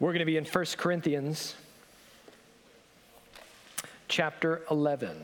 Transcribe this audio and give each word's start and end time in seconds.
We're 0.00 0.12
going 0.12 0.20
to 0.20 0.24
be 0.24 0.38
in 0.38 0.46
1 0.46 0.64
Corinthians 0.78 1.54
chapter 4.08 4.62
11. 4.70 5.14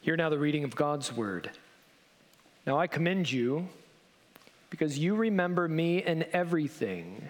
Hear 0.00 0.16
now 0.16 0.30
the 0.30 0.38
reading 0.38 0.64
of 0.64 0.74
God's 0.74 1.12
word. 1.12 1.50
Now 2.66 2.78
I 2.78 2.86
commend 2.86 3.30
you 3.30 3.68
because 4.70 4.98
you 4.98 5.16
remember 5.16 5.68
me 5.68 6.02
in 6.02 6.24
everything 6.32 7.28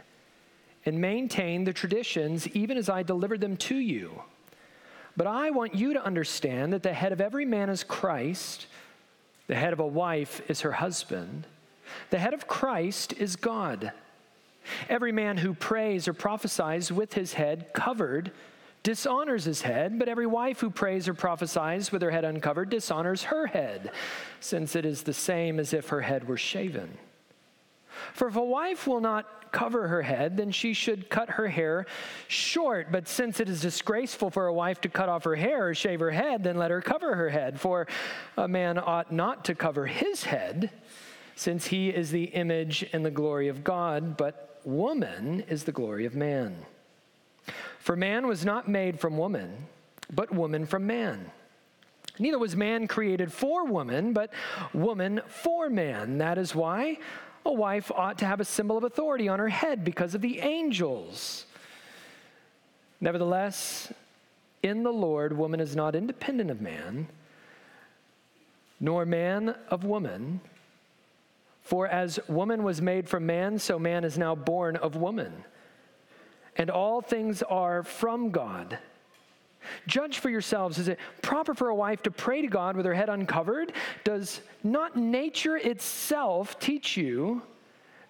and 0.87 1.01
maintain 1.01 1.65
the 1.65 1.73
traditions 1.73 2.49
even 2.49 2.79
as 2.79 2.89
I 2.89 3.03
delivered 3.03 3.41
them 3.41 3.57
to 3.59 3.77
you. 3.77 4.23
But 5.17 5.27
I 5.27 5.51
want 5.51 5.75
you 5.75 5.95
to 5.95 6.05
understand 6.05 6.73
that 6.73 6.83
the 6.83 6.93
head 6.93 7.13
of 7.13 7.21
every 7.21 7.45
man 7.45 7.71
is 7.71 7.83
Christ, 7.83 8.67
the 9.47 9.55
head 9.55 9.73
of 9.73 9.81
a 9.81 9.87
wife 9.87 10.43
is 10.49 10.61
her 10.61 10.73
husband, 10.73 11.47
the 12.11 12.19
head 12.19 12.35
of 12.35 12.47
Christ 12.47 13.13
is 13.15 13.37
God. 13.37 13.93
Every 14.89 15.13
man 15.13 15.37
who 15.37 15.55
prays 15.55 16.09
or 16.09 16.13
prophesies 16.13 16.91
with 16.91 17.15
his 17.15 17.35
head 17.35 17.73
covered 17.73 18.33
dishonors 18.83 19.45
his 19.45 19.63
head, 19.63 19.99
but 19.99 20.09
every 20.09 20.27
wife 20.27 20.61
who 20.61 20.71
prays 20.71 21.09
or 21.09 21.15
prophesies 21.15 21.91
with 21.91 22.03
her 22.03 22.11
head 22.11 22.25
uncovered 22.25 22.71
dishonors 22.71 23.25
her 23.25 23.49
head, 23.49 23.91
since 24.39 24.77
it 24.77 24.85
is 24.85 25.03
the 25.03 25.13
same 25.13 25.59
as 25.59 25.73
if 25.73 25.89
her 25.89 26.03
head 26.03 26.29
were 26.29 26.37
shaven. 26.37 26.97
For 28.13 28.29
if 28.29 28.37
a 28.37 28.45
wife 28.45 28.87
will 28.87 29.01
not 29.01 29.53
cover 29.53 29.89
her 29.89 30.03
head, 30.03 30.37
then 30.37 30.51
she 30.51 30.73
should 30.73 31.09
cut 31.09 31.31
her 31.31 31.49
hair 31.49 31.87
short. 32.29 32.93
But 32.93 33.09
since 33.09 33.41
it 33.41 33.49
is 33.49 33.61
disgraceful 33.61 34.31
for 34.31 34.47
a 34.47 34.53
wife 34.53 34.81
to 34.83 34.89
cut 34.89 35.09
off 35.09 35.25
her 35.25 35.37
hair 35.37 35.69
or 35.69 35.75
shave 35.75 36.01
her 36.01 36.11
head, 36.11 36.43
then 36.45 36.57
let 36.57 36.71
her 36.71 36.83
cover 36.83 37.15
her 37.15 37.31
head. 37.31 37.59
For 37.59 37.87
a 38.37 38.49
man 38.49 38.79
ought 38.79 39.13
not 39.13 39.45
to 39.47 39.55
cover 39.55 39.87
his 39.87 40.25
head, 40.25 40.71
since 41.37 41.67
he 41.67 41.91
is 41.91 42.11
the 42.11 42.25
image 42.25 42.89
and 42.93 43.05
the 43.05 43.11
glory 43.11 43.49
of 43.49 43.65
God, 43.65 44.17
but 44.17 44.61
woman 44.65 45.45
is 45.49 45.65
the 45.65 45.73
glory 45.73 46.07
of 46.07 46.15
man. 46.15 46.57
For 47.79 47.95
man 47.95 48.27
was 48.27 48.45
not 48.45 48.69
made 48.69 48.99
from 48.99 49.17
woman, 49.17 49.69
but 50.13 50.33
woman 50.35 50.67
from 50.67 50.87
man. 50.87 51.31
Neither 52.19 52.39
was 52.39 52.57
man 52.57 52.89
created 52.89 53.33
for 53.33 53.65
woman, 53.65 54.13
but 54.13 54.31
woman 54.73 55.21
for 55.29 55.69
man. 55.69 56.19
That 56.19 56.39
is 56.39 56.55
why 56.55 56.99
a 57.47 57.53
wife 57.53 57.91
ought 57.95 58.19
to 58.19 58.27
have 58.27 58.41
a 58.41 58.45
symbol 58.45 58.77
of 58.77 58.85
authority 58.85 59.29
on 59.29 59.39
her 59.39 59.49
head 59.49 59.85
because 59.85 60.15
of 60.15 60.21
the 60.21 60.41
angels. 60.41 61.47
Nevertheless, 63.01 63.93
in 64.63 64.83
the 64.83 64.93
Lord, 64.93 65.37
woman 65.37 65.61
is 65.61 65.77
not 65.77 65.95
independent 65.95 66.51
of 66.51 66.61
man, 66.61 67.09
nor 68.81 69.07
man 69.07 69.55
of 69.69 69.85
woman. 69.85 70.41
For 71.63 71.87
as 71.87 72.19
woman 72.29 72.63
was 72.63 72.81
made 72.83 73.09
from 73.09 73.27
man, 73.27 73.59
so 73.59 73.79
man 73.79 74.05
is 74.05 74.19
now 74.19 74.35
born 74.35 74.77
of 74.77 74.97
woman. 74.97 75.45
And 76.57 76.71
all 76.71 77.01
things 77.01 77.43
are 77.43 77.83
from 77.83 78.31
God 78.31 78.79
Judge 79.87 80.19
for 80.19 80.31
yourselves. 80.31 80.79
Is 80.79 80.89
it 80.89 80.99
proper 81.23 81.55
for 81.55 81.69
a 81.69 81.75
wife 81.75 82.03
to 82.03 82.11
pray 82.11 82.43
to 82.43 82.49
God 82.49 82.77
with 82.77 82.87
her 82.87 82.95
head 82.95 83.09
uncovered? 83.09 83.73
Does 84.05 84.41
not 84.63 84.97
nature 84.97 85.57
itself 85.57 86.59
teach 86.59 86.97
you 86.97 87.43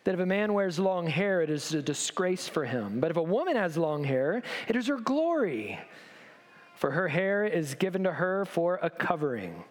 that 0.05 0.15
if 0.15 0.21
a 0.21 0.27
man 0.27 0.55
wears 0.55 0.79
long 0.79 1.07
hair, 1.07 1.43
it 1.43 1.51
is 1.51 1.75
a 1.75 1.83
disgrace 1.83 2.49
for 2.49 2.65
him? 2.65 3.01
But 3.01 3.11
if 3.11 3.17
a 3.17 3.23
woman 3.23 3.57
has 3.57 3.77
long 3.77 4.05
hair, 4.05 4.43
it 4.69 4.77
is 4.77 4.87
her 4.87 4.99
glory. 4.99 5.79
For 6.77 6.91
her 6.91 7.09
hair 7.09 7.45
is 7.47 7.75
given 7.75 8.05
to 8.05 8.13
her 8.13 8.45
for 8.45 8.79
a 8.83 8.91
covering. 8.91 9.65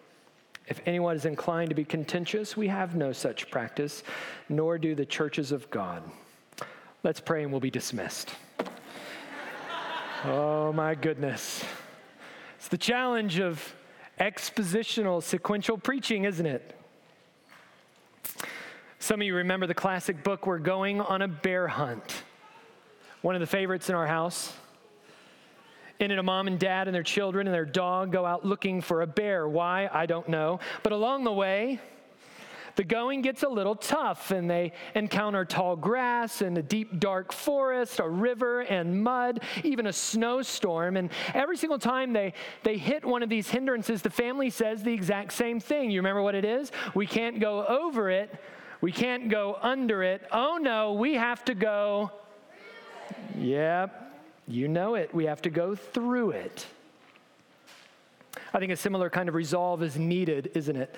If 0.66 0.80
anyone 0.84 1.14
is 1.14 1.24
inclined 1.24 1.68
to 1.70 1.76
be 1.76 1.84
contentious, 1.84 2.56
we 2.56 2.66
have 2.68 2.96
no 2.96 3.12
such 3.12 3.50
practice, 3.50 4.02
nor 4.48 4.78
do 4.78 4.94
the 4.94 5.06
churches 5.06 5.52
of 5.52 5.70
God. 5.70 6.02
Let's 7.04 7.20
pray 7.20 7.44
and 7.44 7.52
we'll 7.52 7.60
be 7.60 7.70
dismissed. 7.70 8.30
Oh 10.28 10.72
my 10.72 10.96
goodness. 10.96 11.64
It's 12.56 12.66
the 12.66 12.76
challenge 12.76 13.38
of 13.38 13.76
expositional 14.18 15.22
sequential 15.22 15.78
preaching, 15.78 16.24
isn't 16.24 16.46
it? 16.46 16.74
Some 18.98 19.20
of 19.20 19.26
you 19.28 19.36
remember 19.36 19.68
the 19.68 19.74
classic 19.74 20.24
book, 20.24 20.44
We're 20.44 20.58
Going 20.58 21.00
on 21.00 21.22
a 21.22 21.28
Bear 21.28 21.68
Hunt. 21.68 22.24
One 23.22 23.36
of 23.36 23.40
the 23.40 23.46
favorites 23.46 23.88
in 23.88 23.94
our 23.94 24.08
house. 24.08 24.52
In 26.00 26.10
it, 26.10 26.18
a 26.18 26.24
mom 26.24 26.48
and 26.48 26.58
dad 26.58 26.88
and 26.88 26.94
their 26.94 27.04
children 27.04 27.46
and 27.46 27.54
their 27.54 27.64
dog 27.64 28.10
go 28.10 28.26
out 28.26 28.44
looking 28.44 28.80
for 28.80 29.02
a 29.02 29.06
bear. 29.06 29.46
Why? 29.46 29.88
I 29.92 30.06
don't 30.06 30.28
know. 30.28 30.58
But 30.82 30.90
along 30.90 31.22
the 31.22 31.32
way, 31.32 31.80
the 32.76 32.84
going 32.84 33.22
gets 33.22 33.42
a 33.42 33.48
little 33.48 33.74
tough, 33.74 34.30
and 34.30 34.48
they 34.48 34.72
encounter 34.94 35.44
tall 35.44 35.76
grass 35.76 36.42
and 36.42 36.56
a 36.58 36.62
deep, 36.62 37.00
dark 37.00 37.32
forest, 37.32 37.98
a 37.98 38.08
river 38.08 38.60
and 38.60 39.02
mud, 39.02 39.40
even 39.64 39.86
a 39.86 39.92
snowstorm. 39.92 40.96
And 40.96 41.10
every 41.34 41.56
single 41.56 41.78
time 41.78 42.12
they, 42.12 42.34
they 42.62 42.76
hit 42.76 43.04
one 43.04 43.22
of 43.22 43.28
these 43.28 43.48
hindrances, 43.48 44.02
the 44.02 44.10
family 44.10 44.50
says 44.50 44.82
the 44.82 44.92
exact 44.92 45.32
same 45.32 45.58
thing. 45.58 45.90
You 45.90 46.00
remember 46.00 46.22
what 46.22 46.34
it 46.34 46.44
is? 46.44 46.70
We 46.94 47.06
can't 47.06 47.40
go 47.40 47.64
over 47.66 48.10
it, 48.10 48.32
we 48.80 48.92
can't 48.92 49.28
go 49.28 49.58
under 49.60 50.02
it. 50.02 50.22
Oh 50.30 50.58
no, 50.60 50.92
we 50.92 51.14
have 51.14 51.44
to 51.46 51.54
go. 51.54 52.10
Yep, 53.38 54.20
you 54.46 54.68
know 54.68 54.94
it. 54.94 55.14
We 55.14 55.24
have 55.24 55.42
to 55.42 55.50
go 55.50 55.74
through 55.74 56.32
it. 56.32 56.66
I 58.56 58.58
think 58.58 58.72
a 58.72 58.76
similar 58.76 59.10
kind 59.10 59.28
of 59.28 59.34
resolve 59.34 59.82
is 59.82 59.98
needed, 59.98 60.50
isn't 60.54 60.76
it? 60.76 60.94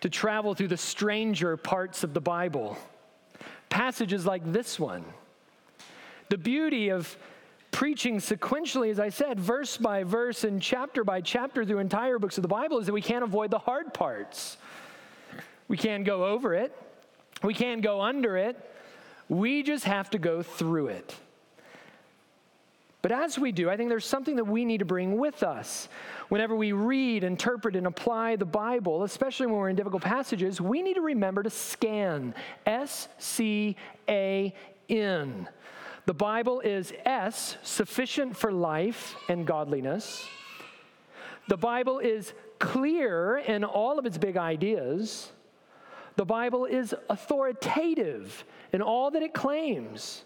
To 0.00 0.08
travel 0.08 0.54
through 0.54 0.68
the 0.68 0.78
stranger 0.78 1.58
parts 1.58 2.04
of 2.04 2.14
the 2.14 2.22
Bible. 2.22 2.78
Passages 3.68 4.24
like 4.24 4.50
this 4.50 4.80
one. 4.80 5.04
The 6.30 6.38
beauty 6.38 6.88
of 6.88 7.14
preaching 7.70 8.16
sequentially, 8.16 8.90
as 8.90 8.98
I 8.98 9.10
said, 9.10 9.38
verse 9.38 9.76
by 9.76 10.04
verse 10.04 10.44
and 10.44 10.62
chapter 10.62 11.04
by 11.04 11.20
chapter 11.20 11.66
through 11.66 11.80
entire 11.80 12.18
books 12.18 12.38
of 12.38 12.42
the 12.42 12.48
Bible, 12.48 12.78
is 12.78 12.86
that 12.86 12.94
we 12.94 13.02
can't 13.02 13.22
avoid 13.22 13.50
the 13.50 13.58
hard 13.58 13.92
parts. 13.92 14.56
We 15.68 15.76
can't 15.76 16.06
go 16.06 16.24
over 16.24 16.54
it, 16.54 16.74
we 17.42 17.52
can't 17.52 17.82
go 17.82 18.00
under 18.00 18.38
it. 18.38 18.56
We 19.28 19.62
just 19.62 19.84
have 19.84 20.08
to 20.10 20.18
go 20.18 20.42
through 20.42 20.88
it. 20.88 21.14
But 23.02 23.10
as 23.10 23.36
we 23.36 23.50
do, 23.50 23.68
I 23.68 23.76
think 23.76 23.88
there's 23.88 24.06
something 24.06 24.36
that 24.36 24.44
we 24.44 24.64
need 24.64 24.78
to 24.78 24.84
bring 24.84 25.18
with 25.18 25.42
us. 25.42 25.88
Whenever 26.28 26.54
we 26.54 26.70
read, 26.70 27.24
interpret, 27.24 27.74
and 27.74 27.88
apply 27.88 28.36
the 28.36 28.44
Bible, 28.44 29.02
especially 29.02 29.46
when 29.46 29.56
we're 29.56 29.68
in 29.70 29.76
difficult 29.76 30.02
passages, 30.02 30.60
we 30.60 30.82
need 30.82 30.94
to 30.94 31.00
remember 31.00 31.42
to 31.42 31.50
scan 31.50 32.32
S 32.64 33.08
C 33.18 33.76
A 34.08 34.54
N. 34.88 35.48
The 36.06 36.14
Bible 36.14 36.60
is 36.60 36.92
S, 37.04 37.56
sufficient 37.62 38.36
for 38.36 38.52
life 38.52 39.16
and 39.28 39.46
godliness. 39.46 40.24
The 41.48 41.56
Bible 41.56 41.98
is 41.98 42.32
clear 42.60 43.38
in 43.38 43.64
all 43.64 43.98
of 43.98 44.06
its 44.06 44.16
big 44.16 44.36
ideas. 44.36 45.32
The 46.14 46.24
Bible 46.24 46.66
is 46.66 46.94
authoritative 47.10 48.44
in 48.72 48.80
all 48.80 49.10
that 49.10 49.22
it 49.22 49.34
claims. 49.34 50.24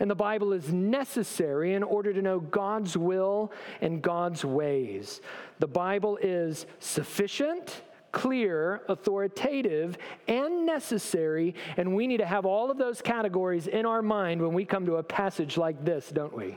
And 0.00 0.10
the 0.10 0.14
Bible 0.14 0.52
is 0.52 0.72
necessary 0.72 1.74
in 1.74 1.82
order 1.82 2.12
to 2.12 2.22
know 2.22 2.40
God's 2.40 2.96
will 2.96 3.52
and 3.80 4.02
God's 4.02 4.44
ways. 4.44 5.20
The 5.58 5.66
Bible 5.66 6.18
is 6.22 6.66
sufficient, 6.78 7.82
clear, 8.12 8.82
authoritative, 8.88 9.98
and 10.28 10.64
necessary, 10.66 11.54
and 11.76 11.94
we 11.94 12.06
need 12.06 12.18
to 12.18 12.26
have 12.26 12.46
all 12.46 12.70
of 12.70 12.78
those 12.78 13.02
categories 13.02 13.66
in 13.66 13.86
our 13.86 14.02
mind 14.02 14.40
when 14.40 14.54
we 14.54 14.64
come 14.64 14.86
to 14.86 14.96
a 14.96 15.02
passage 15.02 15.56
like 15.56 15.84
this, 15.84 16.10
don't 16.10 16.34
we? 16.34 16.56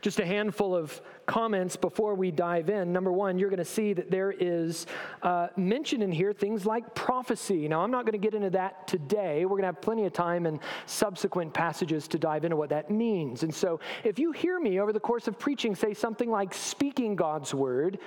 Just 0.00 0.20
a 0.20 0.26
handful 0.26 0.74
of 0.74 1.00
comments 1.26 1.76
before 1.76 2.14
we 2.14 2.30
dive 2.30 2.70
in. 2.70 2.92
Number 2.92 3.12
one, 3.12 3.38
you're 3.38 3.50
going 3.50 3.58
to 3.58 3.64
see 3.64 3.92
that 3.92 4.10
there 4.10 4.32
is 4.32 4.86
uh, 5.22 5.48
mentioned 5.56 6.02
in 6.02 6.12
here 6.12 6.32
things 6.32 6.66
like 6.66 6.94
prophecy. 6.94 7.68
Now, 7.68 7.82
I'm 7.82 7.90
not 7.90 8.04
going 8.04 8.12
to 8.12 8.18
get 8.18 8.34
into 8.34 8.50
that 8.50 8.86
today. 8.86 9.44
We're 9.44 9.50
going 9.50 9.62
to 9.62 9.68
have 9.68 9.80
plenty 9.80 10.04
of 10.06 10.12
time 10.12 10.46
in 10.46 10.60
subsequent 10.86 11.52
passages 11.52 12.08
to 12.08 12.18
dive 12.18 12.44
into 12.44 12.56
what 12.56 12.70
that 12.70 12.90
means. 12.90 13.42
And 13.42 13.54
so, 13.54 13.80
if 14.04 14.18
you 14.18 14.32
hear 14.32 14.58
me 14.60 14.80
over 14.80 14.92
the 14.92 15.00
course 15.00 15.28
of 15.28 15.38
preaching 15.38 15.74
say 15.74 15.94
something 15.94 16.30
like 16.30 16.54
speaking 16.54 17.16
God's 17.16 17.52
word, 17.52 17.98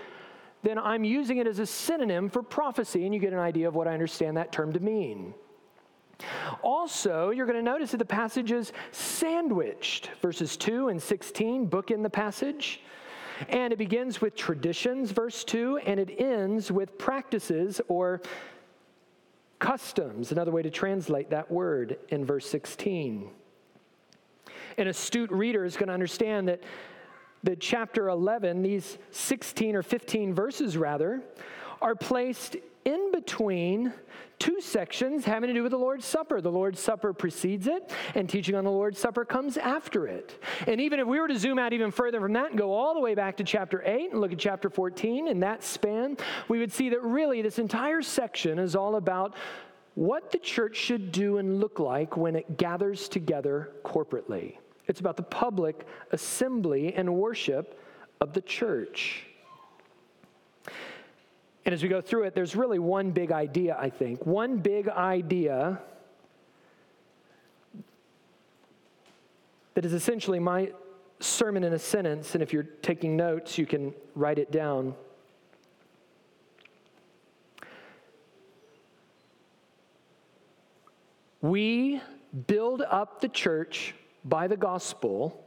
then 0.64 0.78
I'm 0.78 1.04
using 1.04 1.38
it 1.38 1.48
as 1.48 1.60
a 1.60 1.66
synonym 1.66 2.30
for 2.30 2.44
prophecy, 2.44 3.06
and 3.06 3.14
you 3.14 3.20
get 3.20 3.34
an 3.34 3.40
idea 3.40 3.68
of 3.68 3.76
what 3.76 3.88
I 3.88 3.94
understand 3.94 4.38
that 4.38 4.52
term 4.52 4.74
to 4.74 4.80
mean. 4.80 5.34
Also, 6.62 7.30
you're 7.30 7.46
going 7.46 7.58
to 7.58 7.64
notice 7.64 7.92
that 7.92 7.98
the 7.98 8.06
passage 8.06 8.52
is 8.52 8.74
sandwiched. 8.92 10.12
Verses 10.22 10.58
2 10.58 10.90
and 10.90 11.02
16 11.02 11.66
book 11.66 11.92
in 11.92 12.04
the 12.04 12.10
passage. 12.10 12.82
And 13.48 13.72
it 13.72 13.78
begins 13.78 14.20
with 14.20 14.36
traditions, 14.36 15.12
verse 15.12 15.44
2, 15.46 15.78
and 15.86 16.00
it 16.00 16.20
ends 16.20 16.72
with 16.72 16.98
practices 16.98 17.80
or 17.88 18.22
customs, 19.60 20.32
another 20.32 20.52
way 20.52 20.62
to 20.62 20.70
translate 20.70 21.30
that 21.30 21.50
word 21.50 21.98
in 22.10 22.26
verse 22.26 22.50
16. 22.50 23.30
An 24.78 24.88
astute 24.88 25.32
reader 25.32 25.66
is 25.66 25.76
going 25.76 25.88
to 25.88 25.94
understand 25.94 26.48
that 26.48 26.64
the 27.44 27.56
chapter 27.56 28.10
11, 28.10 28.62
these 28.62 28.98
16 29.12 29.76
or 29.76 29.84
15 29.84 30.34
verses 30.34 30.78
rather, 30.78 31.22
are 31.82 31.96
placed 31.96 32.58
in 32.86 33.12
between 33.12 33.94
two 34.40 34.62
sections 34.62 35.26
having 35.26 35.50
to 35.50 35.54
do 35.54 35.62
with 35.62 35.72
the 35.72 35.78
Lord's 35.78 36.06
Supper. 36.06 36.42
The 36.42 36.52
Lord's 36.52 36.80
Supper 36.80 37.14
precedes 37.14 37.68
it, 37.68 37.92
and 38.16 38.28
teaching 38.28 38.56
on 38.56 38.64
the 38.64 38.72
Lord's 38.72 38.98
Supper 38.98 39.26
comes 39.26 39.58
after 39.58 40.08
it. 40.08 40.42
And 40.66 40.80
even 40.80 41.00
if 41.00 41.08
we 41.08 41.20
were 41.20 41.28
to 41.28 41.38
zoom 41.38 41.60
out 41.60 41.74
even 41.74 41.92
further 41.92 42.20
from 42.20 42.34
that 42.34 42.52
and 42.52 42.58
go 42.58 42.74
all 42.74 42.94
the 42.94 43.00
way 43.00 43.16
back 43.16 43.38
to 43.38 43.44
chapter 43.44 43.84
8 43.86 44.12
and 44.12 44.22
look 44.22 44.32
at 44.32 44.40
chapter 44.40 44.70
14 44.70 45.28
in 45.28 45.40
that 45.42 45.64
span, 45.64 46.18
we 46.48 46.60
would 46.60 46.72
see 46.72 46.90
that 46.90 47.04
really 47.04 47.42
this 47.42 47.60
entire 47.60 48.02
section 48.02 48.58
is 48.58 48.76
all 48.76 48.96
about 48.96 49.36
what 49.96 50.32
the 50.32 50.38
church 50.38 50.78
should 50.78 51.12
do 51.12 51.38
and 51.38 51.60
look 51.60 51.80
like 51.80 52.16
when 52.16 52.36
it 52.36 52.58
gathers 52.58 53.10
together 53.10 53.72
corporately. 53.84 54.58
It's 54.88 55.02
about 55.02 55.18
the 55.18 55.24
public 55.24 55.86
assembly 56.12 56.94
and 56.94 57.14
worship 57.14 57.80
of 58.22 58.34
the 58.34 58.42
church. 58.42 59.26
And 61.70 61.74
as 61.76 61.84
we 61.84 61.90
go 61.90 62.02
through 62.02 62.24
it, 62.24 62.34
there's 62.34 62.56
really 62.56 62.80
one 62.80 63.12
big 63.12 63.32
idea, 63.32 63.78
I 63.80 63.92
think. 63.92 64.26
One 64.26 64.58
big 64.58 64.90
idea 64.90 65.80
that 69.76 69.86
is 69.86 69.94
essentially 69.94 70.40
my 70.40 70.72
sermon 71.20 71.64
in 71.64 71.74
a 71.74 71.78
sentence. 71.78 72.34
And 72.34 72.42
if 72.42 72.52
you're 72.52 72.64
taking 72.64 73.16
notes, 73.16 73.60
you 73.60 73.68
can 73.68 73.94
write 74.16 74.40
it 74.40 74.52
down. 74.52 74.96
We 81.42 82.02
build 82.48 82.82
up 82.82 83.22
the 83.22 83.30
church 83.30 83.94
by 84.26 84.48
the 84.48 84.58
gospel 84.58 85.46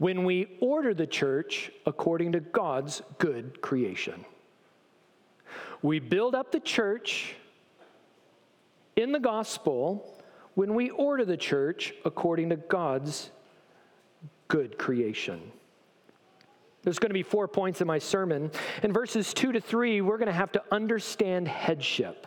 when 0.00 0.24
we 0.24 0.56
order 0.60 0.94
the 0.94 1.06
church 1.06 1.70
according 1.84 2.32
to 2.32 2.40
God's 2.40 3.02
good 3.18 3.60
creation. 3.60 4.24
We 5.82 5.98
build 5.98 6.34
up 6.34 6.52
the 6.52 6.60
church 6.60 7.34
in 8.96 9.12
the 9.12 9.20
gospel 9.20 10.18
when 10.54 10.74
we 10.74 10.88
order 10.88 11.26
the 11.26 11.36
church 11.36 11.92
according 12.06 12.48
to 12.48 12.56
God's 12.56 13.30
good 14.48 14.78
creation. 14.78 15.52
There's 16.82 16.98
going 16.98 17.10
to 17.10 17.14
be 17.14 17.22
four 17.22 17.46
points 17.46 17.82
in 17.82 17.86
my 17.86 17.98
sermon. 17.98 18.50
In 18.82 18.94
verses 18.94 19.34
two 19.34 19.52
to 19.52 19.60
three, 19.60 20.00
we're 20.00 20.16
going 20.16 20.28
to 20.28 20.32
have 20.32 20.52
to 20.52 20.62
understand 20.72 21.46
headship. 21.46 22.26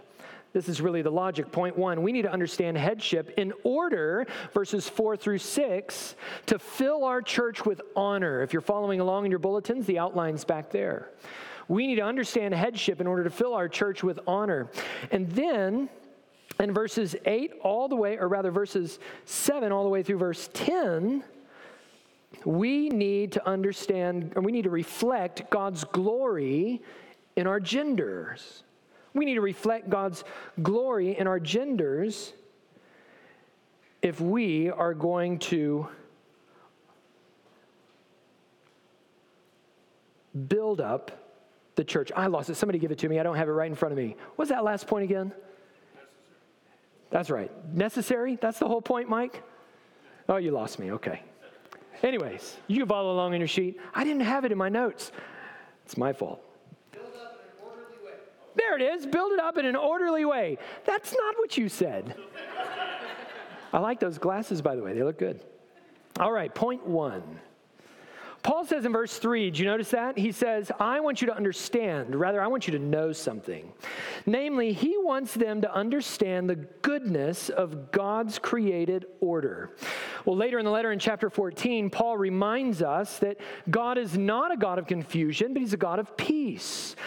This 0.54 0.70
is 0.70 0.80
really 0.80 1.02
the 1.02 1.12
logic. 1.12 1.52
Point 1.52 1.76
one 1.76 2.04
we 2.04 2.12
need 2.12 2.22
to 2.22 2.32
understand 2.32 2.78
headship 2.78 3.34
in 3.38 3.54
order, 3.64 4.28
verses 4.54 4.88
four 4.88 5.18
through 5.18 5.40
six, 5.40 6.16
to 6.46 6.60
fill 6.60 7.04
our 7.04 7.22
church 7.22 7.66
with 7.66 7.82
honor. 7.96 8.44
If 8.44 8.54
you're 8.54 8.62
following 8.62 9.00
along 9.00 9.26
in 9.26 9.32
your 9.32 9.40
bulletins, 9.40 9.88
the 9.88 9.98
outline's 9.98 10.46
back 10.46 10.70
there. 10.70 11.10
We 11.68 11.88
need 11.88 11.96
to 11.96 12.04
understand 12.04 12.54
headship 12.54 13.02
in 13.02 13.08
order 13.08 13.24
to 13.24 13.30
fill 13.30 13.54
our 13.56 13.68
church 13.68 14.04
with 14.04 14.20
honor. 14.28 14.70
And 15.12 15.30
then, 15.32 15.90
in 16.60 16.74
verses 16.74 17.16
8 17.26 17.54
all 17.62 17.88
the 17.88 17.96
way, 17.96 18.18
or 18.18 18.28
rather 18.28 18.52
verses 18.52 19.00
7 19.26 19.72
all 19.72 19.84
the 19.84 19.90
way 19.90 20.04
through 20.04 20.20
verse 20.20 20.50
10, 20.54 21.24
we 22.46 22.90
need 22.90 23.32
to 23.32 23.48
understand, 23.48 24.34
or 24.36 24.42
we 24.42 24.52
need 24.52 24.64
to 24.64 24.70
reflect 24.70 25.50
God's 25.50 25.84
glory 25.86 26.82
in 27.36 27.48
our 27.48 27.60
genders. 27.60 28.64
We 29.14 29.26
need 29.26 29.36
to 29.36 29.42
reflect 29.42 29.90
God's 29.90 30.24
glory 30.62 31.18
in 31.18 31.28
our 31.28 31.40
genders 31.40 32.34
if 34.02 34.20
we 34.20 34.70
are 34.70 34.94
going 34.94 35.40
to 35.40 35.88
build 40.48 40.82
up 40.82 41.12
the 41.76 41.84
church. 41.84 42.12
I 42.16 42.28
lost 42.28 42.50
it. 42.50 42.56
Somebody 42.56 42.80
give 42.80 42.92
it 42.92 42.98
to 43.00 43.10
me. 43.10 43.20
I 43.20 43.24
don't 43.24 43.36
have 43.36 43.48
it 43.48 43.52
right 43.52 43.70
in 43.70 43.76
front 43.76 43.92
of 43.92 43.98
me. 43.98 44.16
What's 44.36 44.50
that 44.50 44.64
last 44.64 44.88
point 44.88 45.04
again? 45.04 45.32
That's 47.12 47.30
right. 47.30 47.52
Necessary? 47.74 48.38
That's 48.42 48.60
the 48.60 48.68
whole 48.68 48.82
point, 48.82 49.08
Mike? 49.08 49.44
Oh, 50.28 50.38
you 50.38 50.52
lost 50.52 50.80
me. 50.80 50.92
Okay. 50.94 51.22
Anyways, 52.02 52.58
you 52.68 52.86
follow 52.86 53.14
along 53.14 53.34
in 53.34 53.40
your 53.40 53.48
sheet. 53.48 53.80
I 53.94 54.04
didn't 54.04 54.24
have 54.24 54.46
it 54.46 54.52
in 54.52 54.58
my 54.58 54.70
notes. 54.70 55.12
It's 55.86 55.98
my 55.98 56.12
fault. 56.12 56.44
There 58.56 58.76
it 58.78 58.82
is. 58.82 59.06
Build 59.06 59.32
it 59.34 59.40
up 59.40 59.58
in 59.58 59.66
an 59.66 59.76
orderly 59.76 60.26
way. 60.26 60.58
That's 60.86 61.14
not 61.14 61.36
what 61.38 61.58
you 61.58 61.70
said. 61.70 62.16
I 63.72 63.80
like 63.80 64.00
those 64.00 64.18
glasses, 64.18 64.62
by 64.62 64.76
the 64.76 64.84
way. 64.84 64.94
They 64.94 65.04
look 65.04 65.18
good. 65.18 65.42
All 66.20 66.32
right, 66.32 66.54
point 66.54 66.86
one. 66.86 67.40
Paul 68.44 68.66
says 68.66 68.84
in 68.84 68.92
verse 68.92 69.18
3, 69.20 69.52
do 69.52 69.60
you 69.60 69.66
notice 69.66 69.92
that? 69.92 70.18
He 70.18 70.34
says, 70.34 70.70
I 70.78 71.00
want 71.00 71.22
you 71.22 71.28
to 71.28 71.36
understand, 71.36 72.14
rather, 72.14 72.42
I 72.42 72.48
want 72.48 72.68
you 72.68 72.74
to 72.74 72.80
know 72.80 73.14
something. 73.14 73.72
Namely, 74.26 74.74
he 74.74 74.98
wants 74.98 75.34
them 75.34 75.62
to 75.62 75.74
understand 75.74 76.50
the 76.50 76.58
goodness 76.58 77.48
of 77.48 77.94
God's 77.94 78.40
created 78.40 79.06
order. 79.22 79.72
Well, 80.26 80.36
later 80.36 80.60
in 80.60 80.66
the 80.66 80.72
letter 80.72 80.92
in 80.92 81.00
chapter 81.00 81.30
14, 81.30 81.90
Paul 81.90 82.18
reminds 82.18 82.82
us 82.82 83.18
that 83.20 83.38
God 83.70 83.98
is 83.98 84.18
not 84.18 84.52
a 84.52 84.58
God 84.58 84.78
of 84.78 84.88
confusion, 84.88 85.54
but 85.54 85.62
he's 85.62 85.74
a 85.74 85.78
God 85.78 86.00
of 86.00 86.18
peace. 86.18 86.98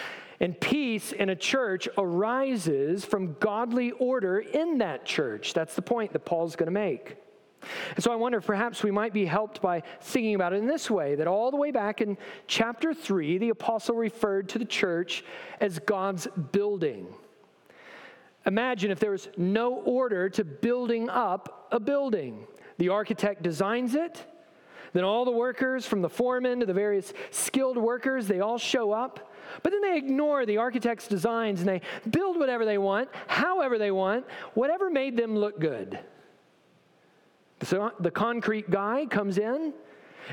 And 0.41 0.61
peace 0.61 1.12
in 1.12 1.31
a 1.31 1.37
church 1.37 1.88
arises 1.97 3.05
from 3.05 3.37
godly 3.41 3.93
order 3.93 4.38
in 4.38 4.79
that 4.79 5.06
church. 5.06 5.55
That's 5.55 5.75
the 5.75 5.83
point 5.83 6.12
that 6.12 6.25
Paul's 6.25 6.56
going 6.56 6.67
to 6.67 6.73
make. 6.73 7.17
And 7.94 8.05
so 8.05 8.12
I 8.12 8.17
wonder 8.17 8.38
if 8.38 8.47
perhaps 8.47 8.83
we 8.83 8.91
might 8.91 9.12
be 9.12 9.25
helped 9.25 9.61
by 9.61 9.83
thinking 10.00 10.35
about 10.35 10.53
it 10.53 10.56
in 10.56 10.67
this 10.67 10.91
way 10.91 11.15
that 11.17 11.27
all 11.27 11.50
the 11.50 11.56
way 11.56 11.71
back 11.71 12.00
in 12.00 12.17
chapter 12.47 12.93
3, 12.94 13.38
the 13.38 13.49
apostle 13.49 13.97
referred 13.97 14.49
to 14.50 14.59
the 14.59 14.65
church 14.65 15.25
as 15.61 15.79
God's 15.79 16.29
building. 16.53 17.06
Imagine 18.44 18.91
if 18.91 19.00
there 19.00 19.11
was 19.11 19.29
no 19.37 19.75
order 19.75 20.29
to 20.31 20.44
building 20.44 21.09
up 21.11 21.67
a 21.73 21.81
building. 21.81 22.47
The 22.79 22.91
architect 22.91 23.43
designs 23.43 23.94
it, 23.94 24.25
then 24.93 25.03
all 25.03 25.25
the 25.25 25.32
workers, 25.32 25.87
from 25.87 26.03
the 26.03 26.09
foreman 26.09 26.61
to 26.61 26.67
the 26.67 26.75
various 26.75 27.12
skilled 27.31 27.77
workers, 27.77 28.29
they 28.29 28.41
all 28.41 28.59
show 28.59 28.93
up. 28.93 29.32
But 29.62 29.72
then 29.72 29.82
they 29.82 29.96
ignore 29.96 30.46
the 30.46 30.58
architect's 30.58 31.08
designs 31.08 31.60
and 31.60 31.69
they 31.69 31.81
build 32.10 32.38
whatever 32.38 32.64
they 32.64 32.78
want, 32.78 33.08
however 33.26 33.78
they 33.78 33.90
want, 33.90 34.26
whatever 34.54 34.90
made 34.90 35.16
them 35.16 35.37
look 35.37 35.60
good. 35.60 35.98
So 37.62 37.84
uh, 37.84 37.90
the 38.00 38.10
concrete 38.10 38.70
guy 38.70 39.06
comes 39.06 39.38
in 39.38 39.72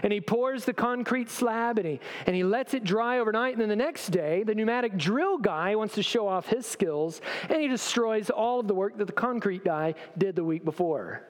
and 0.01 0.11
he 0.11 0.19
pours 0.19 0.65
the 0.65 0.73
concrete 0.73 1.29
slab 1.29 1.77
and 1.77 1.87
he, 1.87 1.99
and 2.25 2.35
he 2.35 2.43
lets 2.43 2.73
it 2.73 2.83
dry 2.83 3.19
overnight. 3.19 3.53
And 3.53 3.61
then 3.61 3.69
the 3.69 3.75
next 3.75 4.09
day, 4.09 4.43
the 4.43 4.55
pneumatic 4.55 4.97
drill 4.97 5.37
guy 5.37 5.75
wants 5.75 5.95
to 5.95 6.03
show 6.03 6.27
off 6.27 6.47
his 6.47 6.65
skills 6.65 7.21
and 7.49 7.61
he 7.61 7.67
destroys 7.67 8.29
all 8.29 8.59
of 8.59 8.67
the 8.67 8.73
work 8.73 8.97
that 8.97 9.05
the 9.05 9.13
concrete 9.13 9.63
guy 9.63 9.93
did 10.17 10.35
the 10.35 10.43
week 10.43 10.65
before. 10.65 11.27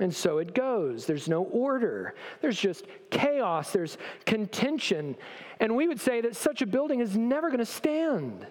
And 0.00 0.14
so 0.14 0.38
it 0.38 0.54
goes. 0.54 1.06
There's 1.06 1.28
no 1.28 1.44
order. 1.44 2.14
There's 2.40 2.58
just 2.58 2.86
chaos. 3.10 3.72
There's 3.72 3.98
contention. 4.24 5.14
And 5.60 5.76
we 5.76 5.86
would 5.86 6.00
say 6.00 6.22
that 6.22 6.34
such 6.34 6.62
a 6.62 6.66
building 6.66 7.00
is 7.00 7.16
never 7.16 7.48
going 7.48 7.58
to 7.58 7.66
stand. 7.66 8.46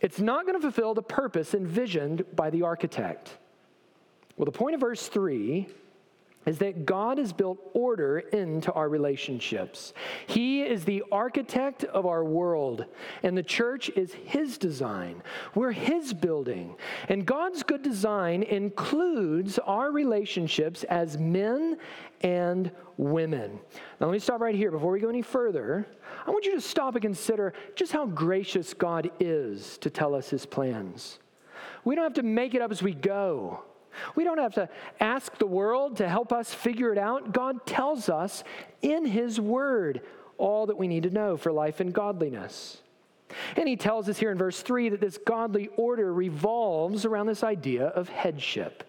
It's 0.00 0.20
not 0.20 0.46
going 0.46 0.54
to 0.54 0.60
fulfill 0.60 0.94
the 0.94 1.02
purpose 1.02 1.54
envisioned 1.54 2.24
by 2.36 2.50
the 2.50 2.62
architect. 2.62 3.36
Well, 4.36 4.44
the 4.44 4.52
point 4.52 4.74
of 4.74 4.80
verse 4.80 5.08
3 5.08 5.66
is 6.46 6.58
that 6.58 6.86
God 6.86 7.18
has 7.18 7.32
built 7.32 7.58
order 7.74 8.18
into 8.18 8.72
our 8.72 8.88
relationships. 8.88 9.92
He 10.26 10.62
is 10.62 10.84
the 10.84 11.04
architect 11.12 11.84
of 11.84 12.06
our 12.06 12.24
world, 12.24 12.86
and 13.22 13.36
the 13.36 13.42
church 13.42 13.90
is 13.90 14.14
His 14.14 14.56
design. 14.56 15.22
We're 15.54 15.72
His 15.72 16.14
building. 16.14 16.76
And 17.08 17.26
God's 17.26 17.62
good 17.62 17.82
design 17.82 18.42
includes 18.42 19.58
our 19.58 19.92
relationships 19.92 20.82
as 20.84 21.18
men 21.18 21.76
and 22.22 22.70
women. 22.96 23.60
Now, 24.00 24.06
let 24.06 24.12
me 24.12 24.18
stop 24.18 24.40
right 24.40 24.54
here. 24.54 24.70
Before 24.70 24.92
we 24.92 25.00
go 25.00 25.08
any 25.08 25.22
further, 25.22 25.86
I 26.26 26.30
want 26.30 26.46
you 26.46 26.54
to 26.54 26.60
stop 26.60 26.94
and 26.94 27.02
consider 27.02 27.52
just 27.74 27.92
how 27.92 28.06
gracious 28.06 28.72
God 28.72 29.10
is 29.20 29.76
to 29.78 29.90
tell 29.90 30.14
us 30.14 30.30
His 30.30 30.46
plans. 30.46 31.18
We 31.84 31.94
don't 31.94 32.04
have 32.04 32.14
to 32.14 32.22
make 32.22 32.54
it 32.54 32.62
up 32.62 32.70
as 32.70 32.82
we 32.82 32.94
go. 32.94 33.62
We 34.14 34.24
don't 34.24 34.38
have 34.38 34.54
to 34.54 34.68
ask 34.98 35.36
the 35.38 35.46
world 35.46 35.96
to 35.98 36.08
help 36.08 36.32
us 36.32 36.52
figure 36.52 36.92
it 36.92 36.98
out. 36.98 37.32
God 37.32 37.66
tells 37.66 38.08
us 38.08 38.44
in 38.82 39.04
His 39.04 39.40
Word 39.40 40.02
all 40.38 40.66
that 40.66 40.78
we 40.78 40.88
need 40.88 41.02
to 41.04 41.10
know 41.10 41.36
for 41.36 41.52
life 41.52 41.80
and 41.80 41.92
godliness. 41.92 42.80
And 43.56 43.68
He 43.68 43.76
tells 43.76 44.08
us 44.08 44.18
here 44.18 44.30
in 44.30 44.38
verse 44.38 44.62
3 44.62 44.90
that 44.90 45.00
this 45.00 45.18
godly 45.18 45.68
order 45.76 46.12
revolves 46.12 47.04
around 47.04 47.26
this 47.26 47.44
idea 47.44 47.86
of 47.86 48.08
headship. 48.08 48.84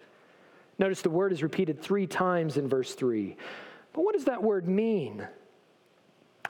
Notice 0.78 1.02
the 1.02 1.10
word 1.10 1.32
is 1.32 1.42
repeated 1.42 1.80
three 1.80 2.06
times 2.06 2.56
in 2.56 2.68
verse 2.68 2.94
3. 2.94 3.36
But 3.92 4.04
what 4.04 4.14
does 4.14 4.24
that 4.24 4.42
word 4.42 4.66
mean? 4.66 5.26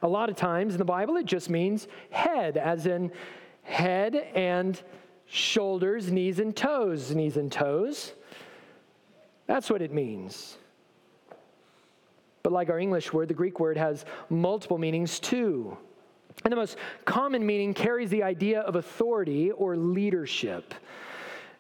A 0.00 0.08
lot 0.08 0.30
of 0.30 0.36
times 0.36 0.74
in 0.74 0.78
the 0.78 0.84
Bible, 0.84 1.16
it 1.16 1.26
just 1.26 1.50
means 1.50 1.86
head, 2.10 2.56
as 2.56 2.86
in 2.86 3.12
head 3.62 4.14
and 4.34 4.80
shoulders, 5.26 6.10
knees 6.10 6.38
and 6.38 6.56
toes. 6.56 7.14
Knees 7.14 7.36
and 7.36 7.50
toes 7.50 8.12
That's 9.46 9.70
what 9.70 9.82
it 9.82 9.92
means. 9.92 10.56
But 12.42 12.52
like 12.52 12.70
our 12.70 12.78
English 12.78 13.12
word, 13.12 13.28
the 13.28 13.34
Greek 13.34 13.60
word 13.60 13.76
has 13.76 14.04
multiple 14.28 14.78
meanings 14.78 15.20
too. 15.20 15.76
And 16.44 16.52
the 16.52 16.56
most 16.56 16.76
common 17.04 17.44
meaning 17.44 17.74
carries 17.74 18.10
the 18.10 18.22
idea 18.22 18.60
of 18.60 18.76
authority 18.76 19.50
or 19.50 19.76
leadership. 19.76 20.74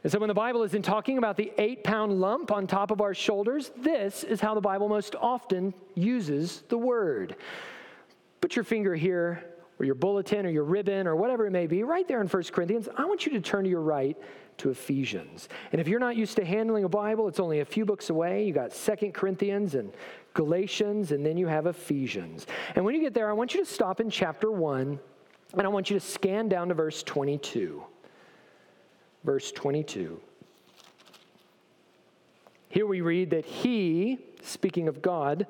And 0.02 0.10
so 0.10 0.18
when 0.18 0.28
the 0.28 0.34
Bible 0.34 0.64
isn't 0.64 0.82
talking 0.82 1.18
about 1.18 1.36
the 1.36 1.52
eight 1.58 1.84
pound 1.84 2.20
lump 2.20 2.50
on 2.50 2.66
top 2.66 2.90
of 2.90 3.00
our 3.00 3.14
shoulders, 3.14 3.70
this 3.76 4.24
is 4.24 4.40
how 4.40 4.54
the 4.54 4.60
Bible 4.60 4.88
most 4.88 5.14
often 5.14 5.72
uses 5.94 6.62
the 6.68 6.78
word. 6.78 7.36
Put 8.40 8.56
your 8.56 8.64
finger 8.64 8.96
here, 8.96 9.44
or 9.82 9.84
your 9.84 9.96
bulletin, 9.96 10.46
or 10.46 10.48
your 10.48 10.62
ribbon, 10.62 11.08
or 11.08 11.16
whatever 11.16 11.44
it 11.44 11.50
may 11.50 11.66
be, 11.66 11.82
right 11.82 12.06
there 12.06 12.20
in 12.20 12.28
1 12.28 12.42
Corinthians. 12.52 12.88
I 12.96 13.04
want 13.04 13.26
you 13.26 13.32
to 13.32 13.40
turn 13.40 13.64
to 13.64 13.70
your 13.70 13.80
right 13.80 14.16
to 14.58 14.70
Ephesians. 14.70 15.48
And 15.72 15.80
if 15.80 15.88
you're 15.88 15.98
not 15.98 16.14
used 16.14 16.36
to 16.36 16.44
handling 16.44 16.84
a 16.84 16.88
Bible, 16.88 17.26
it's 17.26 17.40
only 17.40 17.60
a 17.60 17.64
few 17.64 17.84
books 17.84 18.08
away. 18.08 18.46
You 18.46 18.52
got 18.52 18.72
Second 18.72 19.12
Corinthians 19.12 19.74
and 19.74 19.92
Galatians, 20.34 21.10
and 21.10 21.26
then 21.26 21.36
you 21.36 21.48
have 21.48 21.66
Ephesians. 21.66 22.46
And 22.76 22.84
when 22.84 22.94
you 22.94 23.00
get 23.00 23.12
there, 23.12 23.28
I 23.28 23.32
want 23.32 23.54
you 23.54 23.64
to 23.64 23.68
stop 23.68 24.00
in 24.00 24.08
chapter 24.08 24.52
1, 24.52 25.00
and 25.54 25.62
I 25.62 25.68
want 25.68 25.90
you 25.90 25.98
to 25.98 26.06
scan 26.06 26.48
down 26.48 26.68
to 26.68 26.74
verse 26.74 27.02
22. 27.02 27.82
Verse 29.24 29.50
22. 29.50 30.20
Here 32.68 32.86
we 32.86 33.00
read 33.00 33.30
that 33.30 33.44
he, 33.44 34.18
speaking 34.42 34.86
of 34.86 35.02
God, 35.02 35.48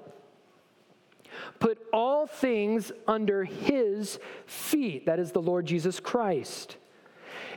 put 1.63 1.79
all 1.93 2.27
things 2.27 2.91
under 3.07 3.45
his 3.45 4.19
feet, 4.47 5.07
that 5.07 5.21
is 5.21 5.31
the 5.31 5.41
Lord 5.41 5.65
Jesus 5.65 6.01
Christ, 6.01 6.77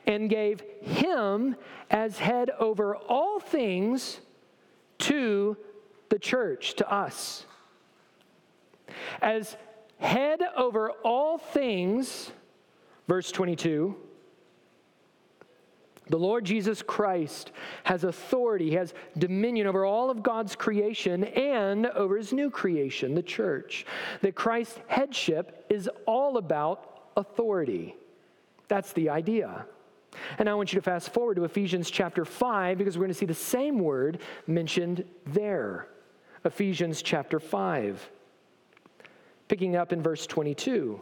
and 0.06 0.30
gave 0.30 0.62
him 0.84 1.56
as 1.90 2.20
head 2.20 2.52
over 2.60 2.96
all 2.96 3.40
things 3.40 4.22
to 5.00 5.58
the 6.10 6.20
church, 6.20 6.76
to 6.76 6.88
us. 6.88 7.48
As 9.24 9.58
head 9.98 10.40
over 10.56 10.92
all 11.04 11.40
things, 11.40 12.32
verse 13.08 13.32
22, 13.32 13.96
the 16.08 16.18
Lord 16.18 16.46
Jesus 16.46 16.82
Christ 16.82 17.52
has 17.84 18.04
authority, 18.04 18.76
has 18.76 18.94
dominion 19.18 19.66
over 19.68 19.86
all 19.86 20.10
of 20.10 20.22
God's 20.22 20.56
creation 20.56 21.24
and 21.24 21.88
over 21.88 22.18
his 22.18 22.32
new 22.32 22.52
creation, 22.52 23.16
the 23.16 23.24
church. 23.24 23.86
That 24.22 24.36
Christ's 24.36 24.80
headship 24.88 25.66
is 25.70 25.90
all 26.06 26.38
about 26.38 27.10
authority. 27.18 27.96
That's 28.68 28.94
the 28.94 29.10
idea. 29.10 29.66
And 30.38 30.48
I 30.48 30.54
want 30.54 30.74
you 30.74 30.80
to 30.80 30.84
fast 30.84 31.10
forward 31.10 31.36
to 31.36 31.44
Ephesians 31.44 31.90
chapter 31.90 32.24
5 32.24 32.78
because 32.78 32.98
we're 32.98 33.06
going 33.06 33.14
to 33.14 33.20
see 33.20 33.26
the 33.26 33.34
same 33.34 33.80
word 33.80 34.20
mentioned 34.48 35.06
there. 35.26 35.88
Ephesians 36.44 37.02
chapter 37.02 37.40
5. 37.40 38.10
Picking 39.48 39.76
up 39.76 39.92
in 39.92 40.02
verse 40.02 40.26
22. 40.28 41.02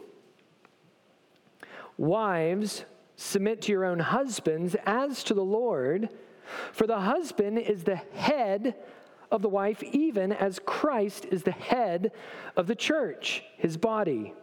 Wives, 1.96 2.84
submit 3.16 3.62
to 3.62 3.72
your 3.72 3.84
own 3.84 3.98
husbands 3.98 4.76
as 4.86 5.24
to 5.24 5.34
the 5.34 5.44
Lord, 5.44 6.08
for 6.72 6.86
the 6.86 7.00
husband 7.00 7.58
is 7.58 7.84
the 7.84 7.96
head 7.96 8.74
of 9.30 9.42
the 9.42 9.48
wife, 9.48 9.82
even 9.82 10.32
as 10.32 10.60
Christ 10.64 11.26
is 11.30 11.42
the 11.42 11.50
head 11.50 12.12
of 12.56 12.66
the 12.66 12.74
church, 12.74 13.42
his 13.56 13.76
body, 13.76 14.34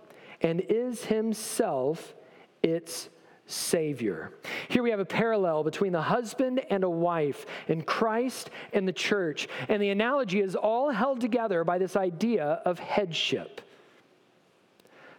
and 0.42 0.62
is 0.62 1.06
himself 1.06 2.16
its 2.64 3.10
Savior. 3.46 4.32
Here 4.70 4.82
we 4.82 4.92
have 4.92 5.00
a 5.00 5.06
parallel 5.06 5.64
between 5.64 5.92
the 5.92 6.02
husband 6.02 6.62
and 6.70 6.84
a 6.84 6.90
wife, 6.90 7.46
and 7.68 7.86
Christ 7.86 8.50
and 8.74 8.88
the 8.88 8.94
church. 8.94 9.48
And 9.68 9.82
the 9.82 9.90
analogy 9.90 10.40
is 10.40 10.56
all 10.56 10.90
held 10.90 11.22
together 11.22 11.64
by 11.64 11.78
this 11.78 11.96
idea 11.96 12.62
of 12.66 12.80
headship. 12.80 13.62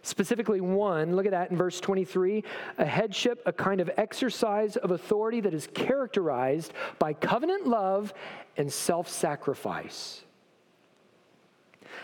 Specifically, 0.03 0.59
one, 0.59 1.15
look 1.15 1.25
at 1.25 1.31
that 1.31 1.49
in 1.49 1.57
verse 1.57 1.79
23 1.79 2.43
a 2.77 2.85
headship, 2.85 3.41
a 3.45 3.53
kind 3.53 3.79
of 3.79 3.89
exercise 3.95 4.75
of 4.75 4.91
authority 4.91 5.39
that 5.39 5.53
is 5.53 5.67
characterized 5.73 6.73
by 6.99 7.13
covenant 7.13 7.65
love 7.65 8.13
and 8.57 8.71
self 8.71 9.07
sacrifice. 9.07 10.21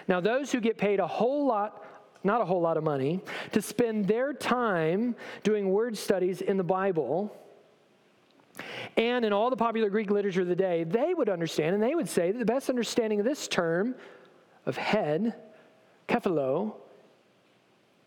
Now, 0.07 0.21
those 0.21 0.51
who 0.51 0.61
get 0.61 0.77
paid 0.77 0.99
a 0.99 1.07
whole 1.07 1.45
lot 1.45 1.85
not 2.21 2.41
a 2.41 2.45
whole 2.45 2.59
lot 2.59 2.75
of 2.75 2.83
money, 2.83 3.21
to 3.53 3.61
spend 3.61 4.05
their 4.05 4.33
time 4.33 5.15
doing 5.43 5.69
word 5.69 5.97
studies 5.97 6.41
in 6.41 6.57
the 6.57 6.63
Bible 6.63 7.33
and 8.97 9.23
in 9.23 9.31
all 9.31 9.49
the 9.49 9.55
popular 9.55 9.89
Greek 9.89 10.11
literature 10.11 10.41
of 10.41 10.47
the 10.47 10.55
day, 10.55 10.83
they 10.83 11.13
would 11.13 11.29
understand 11.29 11.75
and 11.75 11.81
they 11.81 11.95
would 11.95 12.09
say 12.09 12.33
that 12.33 12.37
the 12.37 12.45
best 12.45 12.69
understanding 12.69 13.19
of 13.19 13.25
this 13.25 13.47
term 13.47 13.95
of 14.65 14.75
head, 14.75 15.33
kephale, 16.09 16.75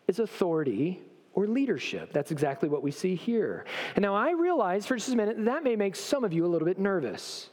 is 0.09 0.18
authority 0.18 1.00
or 1.35 1.47
leadership. 1.47 2.12
That's 2.12 2.30
exactly 2.30 2.68
what 2.68 2.82
we 2.82 2.90
see 2.90 3.14
here. 3.14 3.64
And 3.97 4.02
now 4.02 4.14
I 4.14 4.32
realize 4.32 4.87
for 4.87 4.97
just 4.97 5.12
a 5.12 5.16
minute 5.16 5.44
that 5.44 5.64
may 5.64 5.76
make 5.76 5.97
some 5.97 6.25
of 6.25 6.32
you 6.32 6.44
a 6.44 6.49
little 6.49 6.66
bit 6.66 6.78
nervous. 6.78 7.49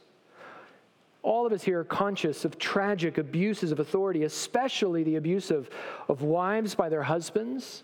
All 1.22 1.46
of 1.46 1.52
us 1.52 1.62
here 1.62 1.80
are 1.80 1.84
conscious 1.84 2.44
of 2.44 2.58
tragic 2.58 3.18
abuses 3.18 3.72
of 3.72 3.80
authority, 3.80 4.24
especially 4.24 5.02
the 5.02 5.16
abuse 5.16 5.50
of, 5.50 5.68
of 6.08 6.22
wives 6.22 6.74
by 6.74 6.88
their 6.88 7.02
husbands. 7.02 7.82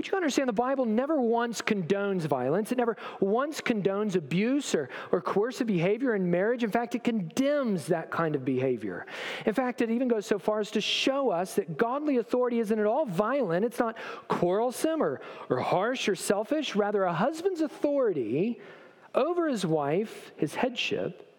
But 0.00 0.10
you 0.10 0.16
understand 0.16 0.48
the 0.48 0.54
Bible 0.54 0.86
never 0.86 1.20
once 1.20 1.60
condones 1.60 2.22
violence. 2.22 2.72
It 2.72 2.78
never 2.78 2.96
once 3.20 3.60
condones 3.60 4.16
abuse 4.16 4.74
or, 4.74 4.88
or 5.12 5.20
coercive 5.20 5.66
behavior 5.66 6.14
in 6.14 6.30
marriage. 6.30 6.64
In 6.64 6.70
fact, 6.70 6.94
it 6.94 7.04
condemns 7.04 7.84
that 7.88 8.10
kind 8.10 8.34
of 8.34 8.42
behavior. 8.42 9.04
In 9.44 9.52
fact, 9.52 9.82
it 9.82 9.90
even 9.90 10.08
goes 10.08 10.24
so 10.24 10.38
far 10.38 10.58
as 10.58 10.70
to 10.70 10.80
show 10.80 11.28
us 11.28 11.56
that 11.56 11.76
godly 11.76 12.16
authority 12.16 12.60
isn't 12.60 12.78
at 12.78 12.86
all 12.86 13.04
violent. 13.04 13.62
It's 13.62 13.78
not 13.78 13.98
quarrelsome 14.26 15.02
or, 15.02 15.20
or 15.50 15.60
harsh 15.60 16.08
or 16.08 16.16
selfish. 16.16 16.74
Rather, 16.74 17.04
a 17.04 17.12
husband's 17.12 17.60
authority 17.60 18.58
over 19.14 19.48
his 19.48 19.66
wife, 19.66 20.32
his 20.38 20.54
headship, 20.54 21.30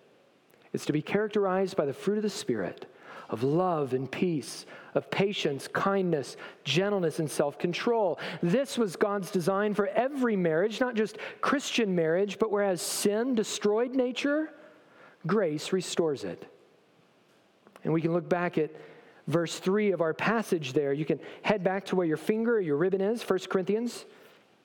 is 0.72 0.86
to 0.86 0.94
be 0.94 1.02
characterized 1.02 1.76
by 1.76 1.86
the 1.86 1.94
fruit 1.94 2.18
of 2.18 2.24
the 2.24 2.30
Spirit 2.30 2.86
of 3.32 3.44
love 3.44 3.94
and 3.94 4.12
peace, 4.12 4.66
of 4.94 5.10
patience, 5.10 5.68
kindness, 5.68 6.38
gentleness, 6.64 7.20
and 7.20 7.30
self 7.30 7.58
control. 7.58 8.20
This 8.44 8.78
was 8.78 8.96
God's 8.96 9.32
design 9.32 9.74
for 9.74 9.88
every 9.88 10.36
marriage, 10.36 10.80
not 10.80 10.96
just 10.96 11.18
Christian 11.40 11.96
marriage, 11.96 12.38
but 12.38 12.52
whereas 12.52 12.82
sin 12.82 13.34
destroyed 13.34 13.96
nature, 13.96 14.52
grace 15.26 15.74
restores 15.74 16.24
it. 16.24 16.46
And 17.84 17.94
we 17.94 18.02
can 18.02 18.14
look 18.14 18.30
back 18.30 18.58
at 18.58 18.70
verse 19.28 19.58
3 19.60 19.92
of 19.92 20.02
our 20.02 20.14
passage 20.14 20.74
there. 20.74 20.94
You 20.94 21.06
can 21.06 21.20
head 21.42 21.64
back 21.64 21.86
to 21.86 21.96
where 21.96 22.06
your 22.06 22.18
finger 22.18 22.58
or 22.58 22.62
your 22.62 22.78
ribbon 22.78 23.02
is, 23.02 23.28
1 23.28 23.40
Corinthians 23.50 24.06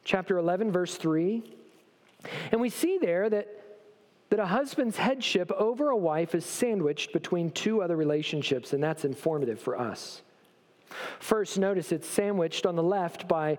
chapter 0.04 0.38
11 0.38 0.72
verse 0.72 0.96
3. 0.96 1.42
And 2.52 2.60
we 2.60 2.70
see 2.70 2.98
there 2.98 3.28
that 3.30 3.48
that 4.30 4.40
a 4.40 4.46
husband's 4.46 4.96
headship 4.96 5.50
over 5.52 5.90
a 5.90 5.96
wife 5.96 6.34
is 6.34 6.44
sandwiched 6.44 7.12
between 7.12 7.50
two 7.50 7.82
other 7.82 7.96
relationships, 7.96 8.72
and 8.72 8.82
that's 8.82 9.04
informative 9.04 9.60
for 9.60 9.78
us. 9.78 10.22
First, 11.20 11.58
notice 11.58 11.92
it's 11.92 12.08
sandwiched 12.08 12.66
on 12.66 12.76
the 12.76 12.82
left 12.82 13.28
by 13.28 13.58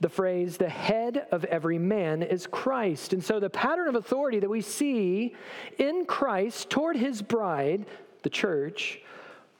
the 0.00 0.08
phrase, 0.08 0.56
the 0.56 0.68
head 0.68 1.26
of 1.30 1.44
every 1.44 1.78
man 1.78 2.22
is 2.22 2.46
Christ. 2.46 3.12
And 3.12 3.22
so 3.22 3.38
the 3.38 3.50
pattern 3.50 3.88
of 3.88 3.94
authority 3.94 4.40
that 4.40 4.48
we 4.48 4.62
see 4.62 5.34
in 5.78 6.06
Christ 6.06 6.70
toward 6.70 6.96
his 6.96 7.20
bride, 7.20 7.84
the 8.22 8.30
church, 8.30 9.00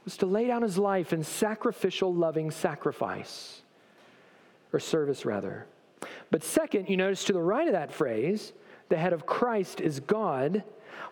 was 0.05 0.17
to 0.17 0.27
lay 0.27 0.47
down 0.47 0.63
his 0.63 0.79
life 0.79 1.13
in 1.13 1.23
sacrificial, 1.23 2.15
loving 2.15 2.51
sacrifice, 2.51 3.61
or 4.73 4.81
service 4.81 5.27
rather. 5.27 5.67
But 6.31 6.43
second, 6.43 6.89
you 6.89 6.97
notice 6.97 7.25
to 7.25 7.35
the 7.35 7.43
right 7.43 7.69
of 7.69 7.75
that 7.75 7.93
phrase, 7.93 8.55
the 8.91 8.99
head 8.99 9.15
of 9.15 9.25
Christ 9.25 9.81
is 9.81 10.01
God, 10.01 10.63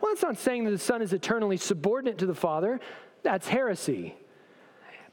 well, 0.00 0.12
that's 0.12 0.22
not 0.22 0.38
saying 0.38 0.64
that 0.64 0.70
the 0.70 0.78
Son 0.78 1.02
is 1.02 1.12
eternally 1.12 1.56
subordinate 1.56 2.18
to 2.18 2.26
the 2.26 2.34
Father. 2.34 2.80
That's 3.22 3.48
heresy. 3.48 4.14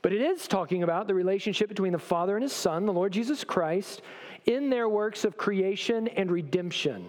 But 0.01 0.13
it 0.13 0.21
is 0.21 0.47
talking 0.47 0.83
about 0.83 1.07
the 1.07 1.15
relationship 1.15 1.69
between 1.69 1.93
the 1.93 1.99
Father 1.99 2.35
and 2.35 2.43
His 2.43 2.53
Son, 2.53 2.85
the 2.85 2.93
Lord 2.93 3.11
Jesus 3.11 3.43
Christ, 3.43 4.01
in 4.45 4.69
their 4.69 4.87
works 4.87 5.25
of 5.25 5.37
creation 5.37 6.07
and 6.09 6.31
redemption. 6.31 7.07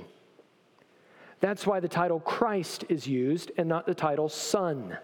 That's 1.41 1.67
why 1.67 1.81
the 1.81 1.89
title 1.89 2.21
Christ 2.21 2.85
is 2.89 3.07
used 3.07 3.53
and 3.59 3.69
not 3.69 3.85
the 3.85 3.95
title 3.95 4.31
Son. 4.31 4.97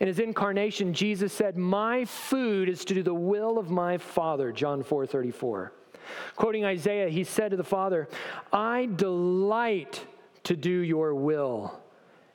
In 0.00 0.08
his 0.08 0.18
incarnation, 0.18 0.94
Jesus 0.94 1.32
said, 1.32 1.56
My 1.56 2.04
food 2.06 2.68
is 2.68 2.84
to 2.86 2.94
do 2.94 3.02
the 3.02 3.14
will 3.14 3.58
of 3.58 3.70
my 3.70 3.98
Father, 3.98 4.50
John 4.50 4.82
4 4.82 5.06
34. 5.06 5.72
Quoting 6.36 6.64
Isaiah, 6.64 7.08
he 7.08 7.24
said 7.24 7.50
to 7.50 7.56
the 7.56 7.64
Father, 7.64 8.08
I 8.52 8.86
delight 8.86 10.06
to 10.44 10.56
do 10.56 10.70
your 10.70 11.14
will. 11.14 11.80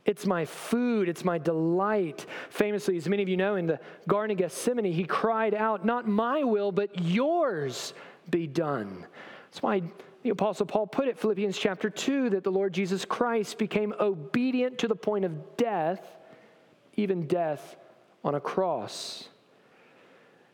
It's 0.05 0.25
my 0.25 0.45
food, 0.45 1.07
it's 1.07 1.23
my 1.23 1.37
delight. 1.37 2.25
Famously, 2.49 2.97
as 2.97 3.07
many 3.07 3.21
of 3.21 3.29
you 3.29 3.37
know, 3.37 3.55
in 3.55 3.67
the 3.67 3.79
Garden 4.07 4.31
of 4.31 4.37
Gethsemane, 4.39 4.91
he 4.91 5.03
cried 5.03 5.53
out, 5.53 5.85
Not 5.85 6.07
my 6.07 6.43
will, 6.43 6.71
but 6.71 6.99
yours 6.99 7.93
be 8.29 8.47
done. 8.47 9.05
That's 9.45 9.61
why 9.61 9.83
the 10.23 10.31
Apostle 10.31 10.65
Paul 10.65 10.87
put 10.87 11.07
it, 11.07 11.17
Philippians 11.17 11.57
chapter 11.57 11.89
2, 11.89 12.31
that 12.31 12.43
the 12.43 12.51
Lord 12.51 12.73
Jesus 12.73 13.05
Christ 13.05 13.57
became 13.57 13.93
obedient 13.99 14.79
to 14.79 14.87
the 14.87 14.95
point 14.95 15.25
of 15.25 15.57
death, 15.57 16.17
even 16.95 17.27
death 17.27 17.77
on 18.23 18.35
a 18.35 18.39
cross. 18.39 19.29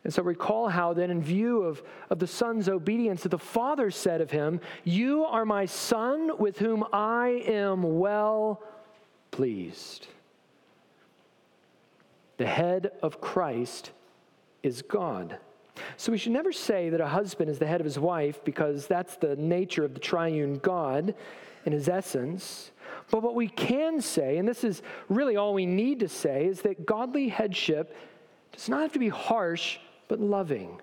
And 0.06 0.14
so 0.14 0.22
recall 0.22 0.68
how, 0.68 0.92
then, 0.92 1.10
in 1.10 1.20
view 1.20 1.62
of, 1.62 1.82
of 2.10 2.20
the 2.20 2.28
Son's 2.28 2.68
obedience, 2.68 3.24
that 3.24 3.30
the 3.30 3.40
Father 3.40 3.90
said 3.90 4.20
of 4.20 4.30
him, 4.30 4.60
You 4.84 5.24
are 5.24 5.44
my 5.44 5.66
Son 5.66 6.38
with 6.38 6.60
whom 6.60 6.84
I 6.92 7.42
am 7.44 7.98
well 7.98 8.62
pleased. 9.32 10.06
The 12.36 12.46
head 12.46 12.92
of 13.02 13.20
Christ 13.20 13.90
is 14.62 14.80
God. 14.80 15.38
So 15.96 16.12
we 16.12 16.18
should 16.18 16.30
never 16.30 16.52
say 16.52 16.88
that 16.88 17.00
a 17.00 17.08
husband 17.08 17.50
is 17.50 17.58
the 17.58 17.66
head 17.66 17.80
of 17.80 17.84
his 17.84 17.98
wife 17.98 18.44
because 18.44 18.86
that's 18.86 19.16
the 19.16 19.34
nature 19.34 19.84
of 19.84 19.92
the 19.92 19.98
triune 19.98 20.58
God 20.58 21.16
in 21.64 21.72
his 21.72 21.88
essence. 21.88 22.70
But 23.10 23.24
what 23.24 23.34
we 23.34 23.48
can 23.48 24.00
say, 24.00 24.38
and 24.38 24.46
this 24.46 24.62
is 24.62 24.82
really 25.08 25.34
all 25.34 25.52
we 25.52 25.66
need 25.66 25.98
to 25.98 26.08
say, 26.08 26.46
is 26.46 26.62
that 26.62 26.86
godly 26.86 27.28
headship 27.28 27.92
does 28.52 28.68
not 28.68 28.82
have 28.82 28.92
to 28.92 29.00
be 29.00 29.08
harsh, 29.08 29.78
but 30.08 30.20
loving. 30.20 30.80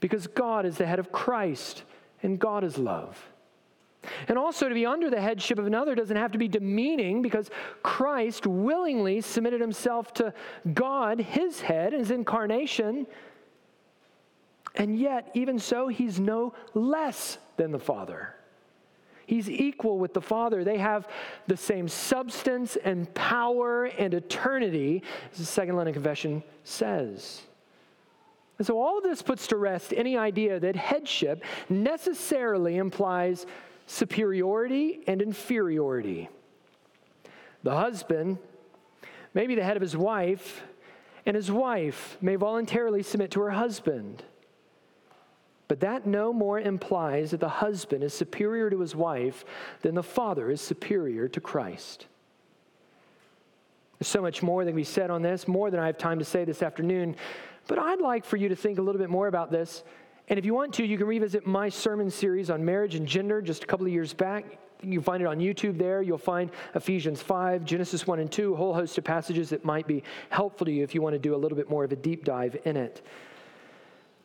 Because 0.00 0.26
God 0.26 0.66
is 0.66 0.76
the 0.76 0.86
head 0.86 0.98
of 0.98 1.12
Christ, 1.12 1.84
and 2.22 2.38
God 2.38 2.64
is 2.64 2.78
love. 2.78 3.22
And 4.28 4.36
also, 4.36 4.68
to 4.68 4.74
be 4.74 4.84
under 4.84 5.08
the 5.08 5.20
headship 5.20 5.58
of 5.58 5.66
another 5.66 5.94
doesn't 5.94 6.16
have 6.16 6.32
to 6.32 6.38
be 6.38 6.48
demeaning 6.48 7.22
because 7.22 7.50
Christ 7.82 8.46
willingly 8.46 9.22
submitted 9.22 9.60
himself 9.60 10.12
to 10.14 10.34
God, 10.74 11.20
his 11.20 11.62
head, 11.62 11.94
his 11.94 12.10
incarnation, 12.10 13.06
and 14.74 14.98
yet, 14.98 15.30
even 15.34 15.58
so, 15.58 15.88
he's 15.88 16.18
no 16.18 16.54
less 16.74 17.38
than 17.56 17.70
the 17.70 17.78
Father. 17.78 18.34
He's 19.26 19.48
equal 19.48 19.98
with 19.98 20.12
the 20.12 20.20
Father. 20.20 20.64
They 20.64 20.78
have 20.78 21.08
the 21.46 21.56
same 21.56 21.88
substance 21.88 22.76
and 22.76 23.12
power 23.14 23.84
and 23.84 24.12
eternity, 24.12 25.02
as 25.32 25.38
the 25.38 25.46
Second 25.46 25.76
London 25.76 25.94
Confession 25.94 26.42
says. 26.64 27.42
And 28.58 28.66
so, 28.66 28.80
all 28.80 28.98
of 28.98 29.04
this 29.04 29.22
puts 29.22 29.48
to 29.48 29.56
rest 29.56 29.92
any 29.96 30.16
idea 30.16 30.60
that 30.60 30.76
headship 30.76 31.42
necessarily 31.68 32.76
implies 32.76 33.46
superiority 33.86 35.00
and 35.06 35.20
inferiority. 35.20 36.28
The 37.62 37.74
husband 37.74 38.38
may 39.32 39.46
be 39.46 39.54
the 39.54 39.64
head 39.64 39.76
of 39.76 39.82
his 39.82 39.96
wife, 39.96 40.62
and 41.26 41.34
his 41.34 41.50
wife 41.50 42.16
may 42.20 42.36
voluntarily 42.36 43.02
submit 43.02 43.32
to 43.32 43.40
her 43.40 43.50
husband. 43.50 44.22
But 45.66 45.80
that 45.80 46.06
no 46.06 46.32
more 46.32 46.60
implies 46.60 47.30
that 47.30 47.40
the 47.40 47.48
husband 47.48 48.04
is 48.04 48.14
superior 48.14 48.70
to 48.70 48.80
his 48.80 48.94
wife 48.94 49.44
than 49.82 49.94
the 49.94 50.02
father 50.02 50.50
is 50.50 50.60
superior 50.60 51.26
to 51.28 51.40
Christ. 51.40 52.06
There's 53.98 54.08
so 54.08 54.20
much 54.20 54.42
more 54.42 54.64
that 54.64 54.70
can 54.70 54.76
be 54.76 54.84
said 54.84 55.10
on 55.10 55.22
this, 55.22 55.48
more 55.48 55.70
than 55.70 55.80
I 55.80 55.86
have 55.86 55.98
time 55.98 56.18
to 56.18 56.24
say 56.24 56.44
this 56.44 56.62
afternoon. 56.62 57.16
But 57.66 57.78
I'd 57.78 58.00
like 58.00 58.24
for 58.24 58.36
you 58.36 58.48
to 58.48 58.56
think 58.56 58.78
a 58.78 58.82
little 58.82 59.00
bit 59.00 59.10
more 59.10 59.26
about 59.26 59.50
this. 59.50 59.84
And 60.28 60.38
if 60.38 60.44
you 60.44 60.54
want 60.54 60.72
to, 60.74 60.84
you 60.84 60.96
can 60.96 61.06
revisit 61.06 61.46
my 61.46 61.68
sermon 61.68 62.10
series 62.10 62.50
on 62.50 62.64
marriage 62.64 62.94
and 62.94 63.06
gender 63.06 63.42
just 63.42 63.64
a 63.64 63.66
couple 63.66 63.86
of 63.86 63.92
years 63.92 64.14
back. 64.14 64.58
You 64.82 65.00
find 65.00 65.22
it 65.22 65.26
on 65.26 65.38
YouTube 65.38 65.78
there. 65.78 66.02
You'll 66.02 66.18
find 66.18 66.50
Ephesians 66.74 67.22
5, 67.22 67.64
Genesis 67.64 68.06
1 68.06 68.18
and 68.20 68.30
2, 68.30 68.54
a 68.54 68.56
whole 68.56 68.74
host 68.74 68.96
of 68.98 69.04
passages 69.04 69.50
that 69.50 69.64
might 69.64 69.86
be 69.86 70.02
helpful 70.30 70.64
to 70.66 70.72
you 70.72 70.82
if 70.82 70.94
you 70.94 71.02
want 71.02 71.14
to 71.14 71.18
do 71.18 71.34
a 71.34 71.38
little 71.38 71.56
bit 71.56 71.70
more 71.70 71.84
of 71.84 71.92
a 71.92 71.96
deep 71.96 72.24
dive 72.24 72.56
in 72.64 72.76
it. 72.76 73.02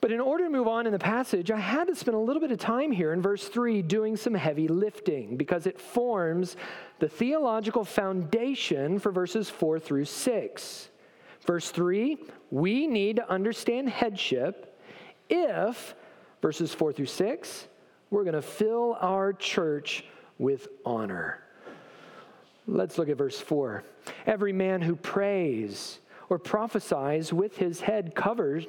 But 0.02 0.14
in 0.14 0.22
order 0.22 0.46
to 0.46 0.50
move 0.50 0.68
on 0.68 0.86
in 0.86 0.94
the 0.94 1.00
passage, 1.00 1.52
I 1.52 1.60
had 1.60 1.88
to 1.88 1.96
spend 1.96 2.16
a 2.16 2.20
little 2.20 2.42
bit 2.42 2.52
of 2.52 2.60
time 2.60 2.92
here 2.92 3.12
in 3.12 3.22
verse 3.22 3.48
3 3.50 3.82
doing 3.82 4.16
some 4.16 4.34
heavy 4.34 4.68
lifting 4.70 5.36
because 5.36 5.68
it 5.68 5.80
forms 5.80 6.56
the 7.00 7.10
theological 7.10 7.84
foundation 7.84 9.00
for 9.00 9.12
verses 9.12 9.50
4 9.50 9.80
through 9.80 10.06
6. 10.06 10.90
Verse 11.46 11.72
3 11.72 12.18
we 12.52 12.88
need 12.88 13.18
to 13.18 13.30
understand 13.30 13.90
headship 13.90 14.80
if, 15.30 15.94
verses 16.42 16.74
4 16.74 16.94
through 16.94 17.06
6, 17.06 17.68
we're 18.10 18.24
going 18.24 18.34
to 18.34 18.42
fill 18.42 18.98
our 19.00 19.34
church 19.34 20.04
with 20.40 20.68
honor. 20.84 21.44
Let's 22.68 22.98
look 22.98 23.10
at 23.10 23.18
verse 23.18 23.40
4. 23.40 23.84
Every 24.26 24.54
man 24.54 24.82
who 24.82 24.96
prays 24.96 26.00
or 26.30 26.40
prophesies 26.40 27.32
with 27.34 27.58
his 27.58 27.82
head 27.82 28.16
covered 28.16 28.68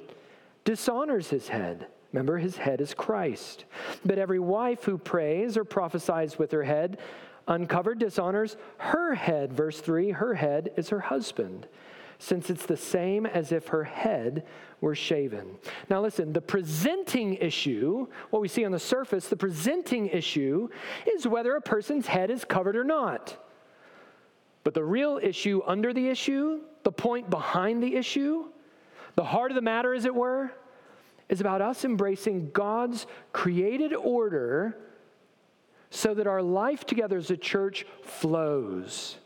dishonors 0.64 1.28
his 1.28 1.48
head. 1.48 1.86
Remember, 2.12 2.38
his 2.38 2.56
head 2.56 2.80
is 2.80 2.92
Christ. 2.92 3.64
But 4.04 4.18
every 4.18 4.38
wife 4.38 4.84
who 4.84 4.98
prays 4.98 5.56
or 5.56 5.64
prophesies 5.64 6.38
with 6.38 6.50
her 6.52 6.64
head 6.64 6.98
uncovered 7.46 7.98
dishonors 7.98 8.56
her 8.78 9.14
head. 9.14 9.52
Verse 9.52 9.80
3 9.80 10.10
her 10.12 10.34
head 10.34 10.70
is 10.76 10.88
her 10.88 11.00
husband, 11.00 11.66
since 12.20 12.50
it's 12.50 12.66
the 12.66 12.76
same 12.76 13.24
as 13.24 13.50
if 13.50 13.68
her 13.68 13.82
head 13.82 14.44
were 14.82 14.94
shaven. 14.94 15.56
Now, 15.88 16.02
listen, 16.02 16.34
the 16.34 16.40
presenting 16.42 17.34
issue, 17.34 18.06
what 18.28 18.42
we 18.42 18.48
see 18.48 18.64
on 18.64 18.72
the 18.72 18.78
surface, 18.78 19.28
the 19.28 19.36
presenting 19.36 20.06
issue 20.06 20.68
is 21.16 21.26
whether 21.26 21.56
a 21.56 21.62
person's 21.62 22.06
head 22.06 22.30
is 22.30 22.44
covered 22.44 22.76
or 22.76 22.84
not. 22.84 23.36
But 24.64 24.74
the 24.74 24.84
real 24.84 25.18
issue 25.22 25.62
under 25.66 25.94
the 25.94 26.08
issue, 26.08 26.60
the 26.82 26.92
point 26.92 27.30
behind 27.30 27.82
the 27.82 27.96
issue, 27.96 28.44
the 29.14 29.24
heart 29.24 29.50
of 29.50 29.54
the 29.54 29.62
matter, 29.62 29.94
as 29.94 30.04
it 30.04 30.14
were, 30.14 30.52
is 31.30 31.40
about 31.40 31.62
us 31.62 31.86
embracing 31.86 32.50
God's 32.50 33.06
created 33.32 33.94
order 33.94 34.76
so 35.88 36.12
that 36.12 36.26
our 36.26 36.42
life 36.42 36.84
together 36.84 37.16
as 37.16 37.30
a 37.30 37.36
church 37.36 37.86
flows. 38.02 39.16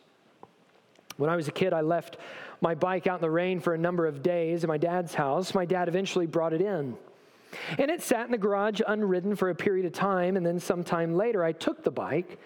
When 1.17 1.29
I 1.29 1.37
was 1.37 1.49
a 1.49 1.53
kid, 1.53 1.73
I 1.73 1.81
left 1.81 2.19
my 2.65 2.75
bike 2.75 3.07
out 3.07 3.17
in 3.17 3.21
the 3.21 3.31
rain 3.31 3.61
for 3.61 3.75
a 3.75 3.79
number 3.79 4.07
of 4.07 4.23
days 4.23 4.65
at 4.65 4.69
my 4.69 4.79
dad's 4.79 5.13
house. 5.13 5.55
My 5.55 5.67
dad 5.67 5.87
eventually 5.87 6.27
brought 6.27 6.55
it 6.55 6.63
in. 6.63 6.97
And 7.77 7.91
it 7.91 8.03
sat 8.03 8.25
in 8.25 8.33
the 8.33 8.39
garage 8.39 8.81
unridden 8.89 9.37
for 9.37 9.51
a 9.51 9.55
period 9.55 9.85
of 9.85 9.93
time. 9.93 10.39
And 10.39 10.47
then 10.47 10.59
sometime 10.59 11.15
later, 11.15 11.45
I 11.45 11.53
took 11.53 11.85
the 11.85 11.91
bike, 11.91 12.39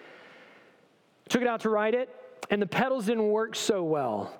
took 1.29 1.41
it 1.41 1.47
out 1.47 1.61
to 1.61 1.69
ride 1.69 1.95
it, 1.95 2.13
and 2.49 2.61
the 2.61 2.67
pedals 2.67 3.05
didn't 3.05 3.29
work 3.29 3.55
so 3.55 3.81
well. 3.81 4.33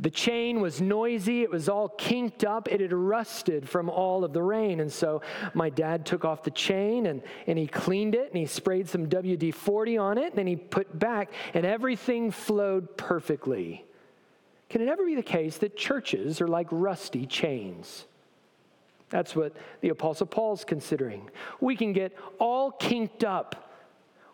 The 0.00 0.10
chain 0.10 0.60
was 0.60 0.80
noisy, 0.80 1.42
it 1.42 1.50
was 1.50 1.68
all 1.68 1.88
kinked 1.90 2.42
up, 2.42 2.66
it 2.66 2.80
had 2.80 2.92
rusted 2.92 3.68
from 3.68 3.88
all 3.88 4.24
of 4.24 4.32
the 4.32 4.42
rain. 4.42 4.80
And 4.80 4.92
so 4.92 5.22
my 5.54 5.70
dad 5.70 6.04
took 6.04 6.24
off 6.24 6.42
the 6.42 6.50
chain 6.50 7.06
and, 7.06 7.22
and 7.46 7.56
he 7.56 7.68
cleaned 7.68 8.16
it 8.16 8.30
and 8.30 8.36
he 8.36 8.46
sprayed 8.46 8.88
some 8.88 9.06
WD 9.06 9.54
40 9.54 9.98
on 9.98 10.18
it, 10.18 10.30
and 10.30 10.38
then 10.38 10.48
he 10.48 10.56
put 10.56 10.98
back, 10.98 11.30
and 11.54 11.64
everything 11.64 12.32
flowed 12.32 12.96
perfectly. 12.96 13.84
Can 14.72 14.80
it 14.80 14.88
ever 14.88 15.04
be 15.04 15.14
the 15.14 15.22
case 15.22 15.58
that 15.58 15.76
churches 15.76 16.40
are 16.40 16.48
like 16.48 16.66
rusty 16.70 17.26
chains? 17.26 18.06
That's 19.10 19.36
what 19.36 19.52
the 19.82 19.90
Apostle 19.90 20.26
Paul's 20.26 20.64
considering. 20.64 21.28
We 21.60 21.76
can 21.76 21.92
get 21.92 22.16
all 22.38 22.70
kinked 22.70 23.22
up, 23.22 23.70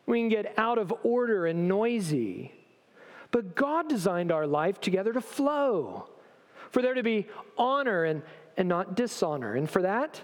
we 0.06 0.20
can 0.20 0.28
get 0.28 0.56
out 0.56 0.78
of 0.78 0.94
order 1.02 1.46
and 1.46 1.66
noisy. 1.66 2.52
But 3.32 3.56
God 3.56 3.88
designed 3.88 4.30
our 4.30 4.46
life 4.46 4.80
together 4.80 5.12
to 5.12 5.20
flow, 5.20 6.08
for 6.70 6.82
there 6.82 6.94
to 6.94 7.02
be 7.02 7.26
honor 7.56 8.04
and, 8.04 8.22
and 8.56 8.68
not 8.68 8.94
dishonor. 8.94 9.56
And 9.56 9.68
for 9.68 9.82
that, 9.82 10.22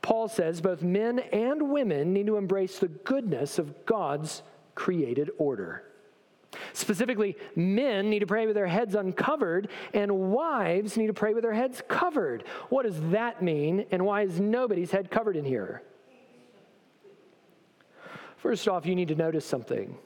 Paul 0.00 0.28
says 0.28 0.60
both 0.60 0.84
men 0.84 1.18
and 1.18 1.72
women 1.72 2.12
need 2.12 2.28
to 2.28 2.36
embrace 2.36 2.78
the 2.78 2.86
goodness 2.86 3.58
of 3.58 3.84
God's 3.84 4.44
created 4.76 5.32
order. 5.38 5.82
Specifically, 6.72 7.36
men 7.54 8.08
need 8.10 8.20
to 8.20 8.26
pray 8.26 8.46
with 8.46 8.54
their 8.54 8.66
heads 8.66 8.94
uncovered, 8.94 9.68
and 9.92 10.32
wives 10.32 10.96
need 10.96 11.08
to 11.08 11.14
pray 11.14 11.34
with 11.34 11.42
their 11.42 11.52
heads 11.52 11.82
covered. 11.88 12.44
What 12.68 12.84
does 12.84 13.00
that 13.10 13.42
mean, 13.42 13.86
and 13.90 14.04
why 14.04 14.22
is 14.22 14.40
nobody's 14.40 14.90
head 14.90 15.10
covered 15.10 15.36
in 15.36 15.44
here? 15.44 15.82
First 18.36 18.68
off, 18.68 18.86
you 18.86 18.94
need 18.94 19.08
to 19.08 19.14
notice 19.14 19.44
something. 19.44 19.96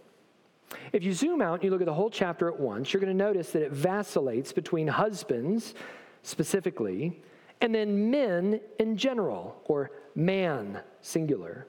If 0.93 1.03
you 1.03 1.13
zoom 1.13 1.43
out 1.43 1.55
and 1.55 1.65
you 1.65 1.71
look 1.71 1.81
at 1.81 1.87
the 1.87 1.95
whole 1.95 2.11
chapter 2.11 2.49
at 2.49 2.59
once, 2.59 2.93
you're 2.93 3.01
going 3.01 3.17
to 3.17 3.25
notice 3.25 3.51
that 3.53 3.63
it 3.63 3.73
vacillates 3.73 4.53
between 4.53 4.87
husbands 4.87 5.75
specifically 6.23 7.23
and 7.61 7.75
then 7.75 8.11
men 8.11 8.61
in 8.79 8.97
general, 8.97 9.61
or 9.67 9.91
man 10.15 10.81
singular. 11.03 11.67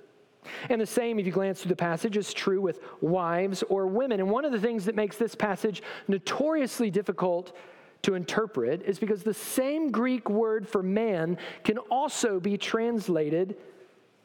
And 0.70 0.82
the 0.82 0.86
same, 0.86 1.20
if 1.20 1.26
you 1.26 1.32
glance 1.32 1.62
through 1.62 1.70
the 1.70 1.76
passage, 1.76 2.18
is 2.18 2.34
true 2.34 2.62
with 2.62 2.80
wives 3.00 3.64
or 3.70 3.88
women. 3.88 4.20
And 4.20 4.30
one 4.30 4.46
of 4.46 4.52
the 4.52 4.60
things 4.60 4.86
that 4.86 4.96
makes 4.96 5.18
this 5.18 5.36
passage 5.36 5.84
notoriously 6.08 6.90
difficult 6.90 7.56
to 8.04 8.16
interpret 8.16 8.82
is 8.84 8.98
because 8.98 9.24
the 9.24 9.34
same 9.34 9.92
Greek 9.92 10.30
word 10.30 10.68
for 10.68 10.82
man 10.82 11.38
can 11.64 11.78
also 11.78 12.40
be 12.40 12.58
translated 12.58 13.56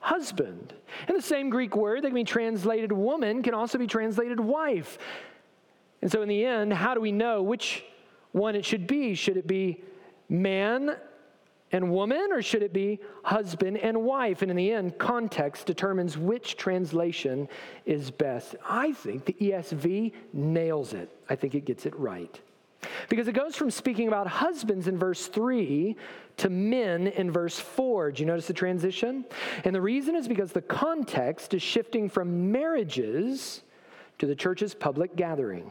husband. 0.01 0.73
And 1.09 1.17
the 1.17 1.23
same 1.23 1.51
Greek 1.51 1.77
word 1.77 2.03
that 2.03 2.09
can 2.09 2.15
be 2.15 2.25
translated 2.25 2.93
woman 2.93 3.43
can 3.43 3.55
also 3.55 3.77
be 3.77 3.87
translated 3.87 4.41
wife. 4.41 4.99
And 6.01 6.11
so, 6.11 6.23
in 6.23 6.29
the 6.29 6.45
end, 6.45 6.73
how 6.73 6.95
do 6.95 7.01
we 7.01 7.13
know 7.13 7.43
which 7.43 7.85
one 8.33 8.55
it 8.55 8.65
should 8.65 8.87
be? 8.87 9.15
Should 9.15 9.37
it 9.37 9.47
be 9.47 9.83
man 10.29 10.97
and 11.77 11.91
woman, 11.91 12.29
or 12.33 12.41
should 12.43 12.62
it 12.62 12.73
be 12.73 12.99
husband 13.23 13.77
and 13.77 14.03
wife? 14.03 14.41
And 14.41 14.51
in 14.51 14.57
the 14.57 14.73
end, 14.73 14.99
context 14.99 15.67
determines 15.67 16.17
which 16.17 16.57
translation 16.57 17.49
is 17.85 18.11
best. 18.11 18.57
I 18.69 18.93
think 18.93 19.27
the 19.27 19.35
ESV 19.35 20.12
nails 20.33 20.95
it, 20.95 21.11
I 21.29 21.37
think 21.37 21.55
it 21.55 21.67
gets 21.67 21.87
it 21.87 21.95
right. 21.97 22.41
Because 23.09 23.29
it 23.29 23.33
goes 23.33 23.57
from 23.57 23.71
speaking 23.71 24.09
about 24.09 24.27
husbands 24.27 24.89
in 24.89 24.99
verse 24.99 25.27
3 25.27 25.97
to 26.39 26.51
men 26.51 27.09
in 27.09 27.31
verse 27.31 27.59
4. 27.59 28.12
Do 28.12 28.23
you 28.23 28.27
notice 28.27 28.47
the 28.47 28.55
transition? 28.55 29.25
And 29.65 29.75
the 29.75 29.81
reason 29.81 30.17
is 30.17 30.29
because 30.29 30.53
the 30.53 30.62
context 30.62 31.53
is 31.53 31.62
shifting 31.62 32.09
from 32.09 32.53
marriages 32.53 33.62
to 34.19 34.27
the 34.27 34.35
church's 34.35 34.75
public 34.75 35.17
gathering. 35.17 35.71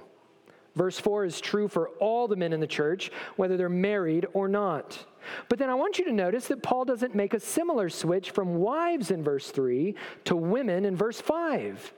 Verse 0.76 1.00
4 1.00 1.26
is 1.26 1.40
true 1.40 1.68
for 1.68 1.90
all 2.00 2.28
the 2.28 2.36
men 2.36 2.52
in 2.52 2.60
the 2.60 2.68
church, 2.68 3.12
whether 3.38 3.56
they're 3.56 3.70
married 3.70 4.28
or 4.34 4.48
not. 4.48 5.06
But 5.50 5.60
then 5.60 5.70
I 5.70 5.76
want 5.76 5.98
you 5.98 6.06
to 6.06 6.12
notice 6.12 6.48
that 6.48 6.64
Paul 6.64 6.86
doesn't 6.86 7.16
make 7.16 7.34
a 7.34 7.40
similar 7.40 7.90
switch 7.90 8.32
from 8.32 8.56
wives 8.56 9.12
in 9.12 9.24
verse 9.24 9.52
3 9.52 9.96
to 10.26 10.36
women 10.36 10.86
in 10.86 10.96
verse 10.96 11.22
5. 11.22 11.94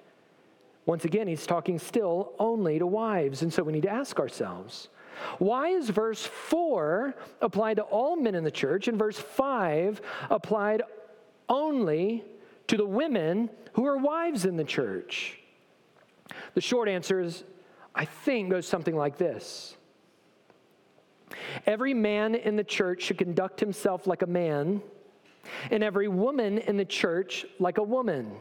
Once 0.86 1.06
again, 1.06 1.28
he's 1.28 1.46
talking 1.46 1.78
still 1.78 2.34
only 2.40 2.80
to 2.80 2.88
wives. 2.88 3.42
And 3.42 3.52
so 3.52 3.63
we 3.63 3.74
need 3.74 3.84
to 3.84 3.90
ask 3.90 4.20
ourselves 4.20 4.90
why 5.40 5.70
is 5.70 5.90
verse 5.90 6.26
4 6.26 7.16
applied 7.42 7.78
to 7.78 7.84
all 7.84 8.16
men 8.16 8.36
in 8.36 8.44
the 8.44 8.52
church 8.52 8.88
and 8.88 8.98
verse 8.98 9.18
5 9.18 10.02
applied 10.30 10.84
only 11.50 12.24
to 12.68 12.78
the 12.78 12.86
women 12.86 13.50
who 13.74 13.86
are 13.86 13.98
wives 13.98 14.46
in 14.46 14.58
the 14.58 14.63
church? 14.63 15.40
The 16.54 16.62
short 16.62 16.88
answer 16.88 17.20
is, 17.20 17.44
I 17.94 18.06
think, 18.06 18.52
goes 18.52 18.68
something 18.68 18.96
like 18.96 19.18
this. 19.18 19.76
Every 21.66 21.94
man 21.94 22.36
in 22.36 22.56
the 22.56 22.63
church 22.63 23.04
should 23.04 23.18
conduct 23.18 23.60
himself 23.60 24.08
like 24.08 24.22
a 24.22 24.28
man, 24.28 24.82
and 25.72 25.84
every 25.84 26.08
woman 26.08 26.58
in 26.58 26.78
the 26.78 26.86
church 26.86 27.46
like 27.60 27.78
a 27.78 27.84
woman. 27.84 28.32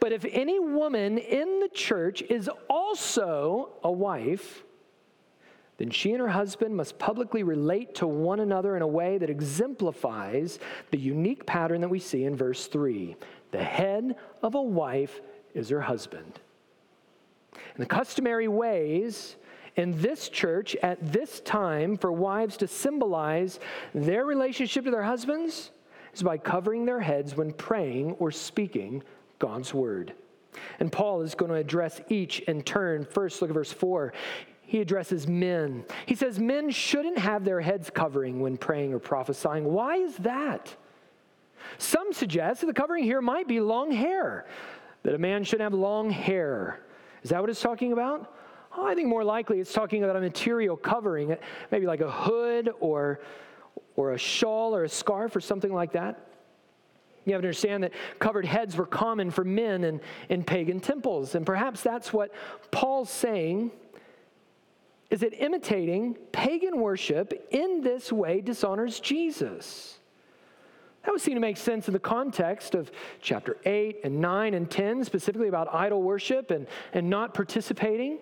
But 0.00 0.12
if 0.12 0.24
any 0.30 0.58
woman 0.58 1.18
in 1.18 1.60
the 1.60 1.68
church 1.68 2.22
is 2.22 2.48
also 2.70 3.70
a 3.82 3.90
wife, 3.90 4.64
then 5.76 5.90
she 5.90 6.12
and 6.12 6.20
her 6.20 6.28
husband 6.28 6.76
must 6.76 6.98
publicly 6.98 7.42
relate 7.42 7.94
to 7.96 8.06
one 8.06 8.40
another 8.40 8.76
in 8.76 8.82
a 8.82 8.86
way 8.86 9.18
that 9.18 9.30
exemplifies 9.30 10.58
the 10.90 10.98
unique 10.98 11.46
pattern 11.46 11.80
that 11.82 11.88
we 11.88 12.00
see 12.00 12.24
in 12.24 12.34
verse 12.34 12.66
3. 12.66 13.14
The 13.52 13.62
head 13.62 14.16
of 14.42 14.54
a 14.54 14.62
wife 14.62 15.20
is 15.54 15.68
her 15.68 15.80
husband. 15.80 16.40
And 17.52 17.82
the 17.82 17.86
customary 17.86 18.48
ways 18.48 19.36
in 19.78 19.98
this 20.02 20.28
church 20.28 20.76
at 20.82 21.12
this 21.12 21.40
time 21.40 21.96
for 21.96 22.12
wives 22.12 22.56
to 22.58 22.66
symbolize 22.66 23.60
their 23.94 24.26
relationship 24.26 24.84
to 24.84 24.90
their 24.90 25.04
husbands 25.04 25.70
is 26.12 26.22
by 26.22 26.36
covering 26.36 26.84
their 26.84 27.00
heads 27.00 27.36
when 27.36 27.52
praying 27.52 28.12
or 28.12 28.30
speaking 28.30 29.02
God's 29.38 29.72
word. 29.72 30.12
And 30.80 30.90
Paul 30.90 31.22
is 31.22 31.36
going 31.36 31.50
to 31.50 31.56
address 31.56 32.00
each 32.08 32.40
in 32.40 32.62
turn. 32.62 33.04
First, 33.04 33.40
look 33.40 33.50
at 33.50 33.54
verse 33.54 33.72
4 33.72 34.12
he 34.68 34.82
addresses 34.82 35.26
men. 35.26 35.86
He 36.04 36.14
says 36.14 36.38
men 36.38 36.68
shouldn't 36.68 37.16
have 37.16 37.42
their 37.42 37.58
heads 37.58 37.88
covering 37.88 38.40
when 38.40 38.58
praying 38.58 38.92
or 38.92 38.98
prophesying. 38.98 39.64
Why 39.64 39.96
is 39.96 40.14
that? 40.18 40.76
Some 41.78 42.12
suggest 42.12 42.60
that 42.60 42.66
the 42.66 42.74
covering 42.74 43.02
here 43.02 43.22
might 43.22 43.48
be 43.48 43.60
long 43.60 43.90
hair, 43.90 44.44
that 45.04 45.14
a 45.14 45.18
man 45.18 45.42
should 45.42 45.62
have 45.62 45.72
long 45.72 46.10
hair. 46.10 46.80
Is 47.22 47.30
that 47.30 47.40
what 47.40 47.48
it's 47.48 47.62
talking 47.62 47.94
about? 47.94 48.30
Oh, 48.80 48.86
I 48.86 48.94
think 48.94 49.08
more 49.08 49.24
likely 49.24 49.58
it's 49.58 49.72
talking 49.72 50.04
about 50.04 50.14
a 50.14 50.20
material 50.20 50.76
covering, 50.76 51.36
maybe 51.72 51.84
like 51.84 52.00
a 52.00 52.10
hood 52.10 52.70
or, 52.78 53.18
or 53.96 54.12
a 54.12 54.18
shawl 54.18 54.72
or 54.72 54.84
a 54.84 54.88
scarf 54.88 55.34
or 55.34 55.40
something 55.40 55.74
like 55.74 55.92
that. 55.92 56.28
You 57.24 57.32
have 57.32 57.42
to 57.42 57.48
understand 57.48 57.82
that 57.82 57.92
covered 58.20 58.44
heads 58.44 58.76
were 58.76 58.86
common 58.86 59.32
for 59.32 59.42
men 59.42 59.82
in, 59.82 60.00
in 60.28 60.44
pagan 60.44 60.78
temples. 60.78 61.34
And 61.34 61.44
perhaps 61.44 61.82
that's 61.82 62.12
what 62.12 62.30
Paul's 62.70 63.10
saying 63.10 63.72
is 65.10 65.20
that 65.20 65.34
imitating 65.42 66.14
pagan 66.30 66.78
worship 66.78 67.48
in 67.50 67.80
this 67.80 68.12
way 68.12 68.40
dishonors 68.40 69.00
Jesus. 69.00 69.98
That 71.04 71.10
would 71.10 71.20
seem 71.20 71.34
to 71.34 71.40
make 71.40 71.56
sense 71.56 71.88
in 71.88 71.94
the 71.94 71.98
context 71.98 72.76
of 72.76 72.92
chapter 73.20 73.56
8 73.64 74.02
and 74.04 74.20
9 74.20 74.54
and 74.54 74.70
10, 74.70 75.02
specifically 75.02 75.48
about 75.48 75.74
idol 75.74 76.00
worship 76.00 76.52
and, 76.52 76.68
and 76.92 77.10
not 77.10 77.34
participating. 77.34 78.18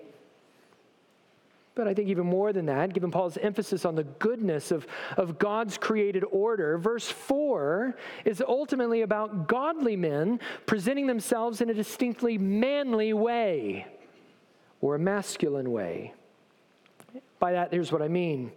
But 1.76 1.86
I 1.86 1.92
think 1.92 2.08
even 2.08 2.24
more 2.24 2.54
than 2.54 2.66
that, 2.66 2.94
given 2.94 3.10
Paul's 3.10 3.36
emphasis 3.36 3.84
on 3.84 3.94
the 3.94 4.04
goodness 4.04 4.70
of, 4.70 4.86
of 5.18 5.38
God's 5.38 5.76
created 5.76 6.24
order, 6.32 6.78
verse 6.78 7.06
4 7.06 7.94
is 8.24 8.42
ultimately 8.48 9.02
about 9.02 9.46
godly 9.46 9.94
men 9.94 10.40
presenting 10.64 11.06
themselves 11.06 11.60
in 11.60 11.68
a 11.68 11.74
distinctly 11.74 12.38
manly 12.38 13.12
way 13.12 13.86
or 14.80 14.94
a 14.94 14.98
masculine 14.98 15.70
way. 15.70 16.14
By 17.38 17.52
that, 17.52 17.72
here's 17.72 17.92
what 17.92 18.00
I 18.02 18.08
mean 18.08 18.52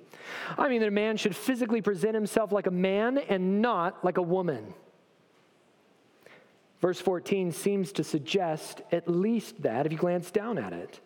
I 0.58 0.69
mean 0.69 0.79
that 0.79 0.88
a 0.88 0.91
man 0.91 1.17
should 1.17 1.36
physically 1.36 1.82
present 1.82 2.13
himself 2.13 2.53
like 2.53 2.67
a 2.67 2.71
man 2.71 3.17
and 3.17 3.62
not 3.62 4.03
like 4.05 4.17
a 4.17 4.21
woman. 4.21 4.73
Verse 6.79 7.01
14 7.01 7.51
seems 7.51 7.91
to 7.93 8.03
suggest 8.05 8.82
at 8.93 9.10
least 9.10 9.62
that 9.63 9.86
if 9.86 9.91
you 9.91 9.97
glance 9.97 10.32
down 10.32 10.58
at 10.58 10.71
it. 10.71 11.01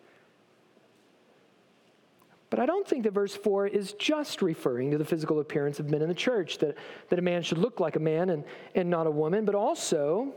But 2.54 2.62
I 2.62 2.66
don't 2.66 2.86
think 2.86 3.02
that 3.02 3.10
verse 3.10 3.34
4 3.34 3.66
is 3.66 3.94
just 3.94 4.40
referring 4.40 4.92
to 4.92 4.96
the 4.96 5.04
physical 5.04 5.40
appearance 5.40 5.80
of 5.80 5.90
men 5.90 6.02
in 6.02 6.08
the 6.08 6.14
church, 6.14 6.58
that, 6.58 6.76
that 7.08 7.18
a 7.18 7.22
man 7.22 7.42
should 7.42 7.58
look 7.58 7.80
like 7.80 7.96
a 7.96 7.98
man 7.98 8.30
and, 8.30 8.44
and 8.76 8.88
not 8.88 9.08
a 9.08 9.10
woman, 9.10 9.44
but 9.44 9.56
also 9.56 10.32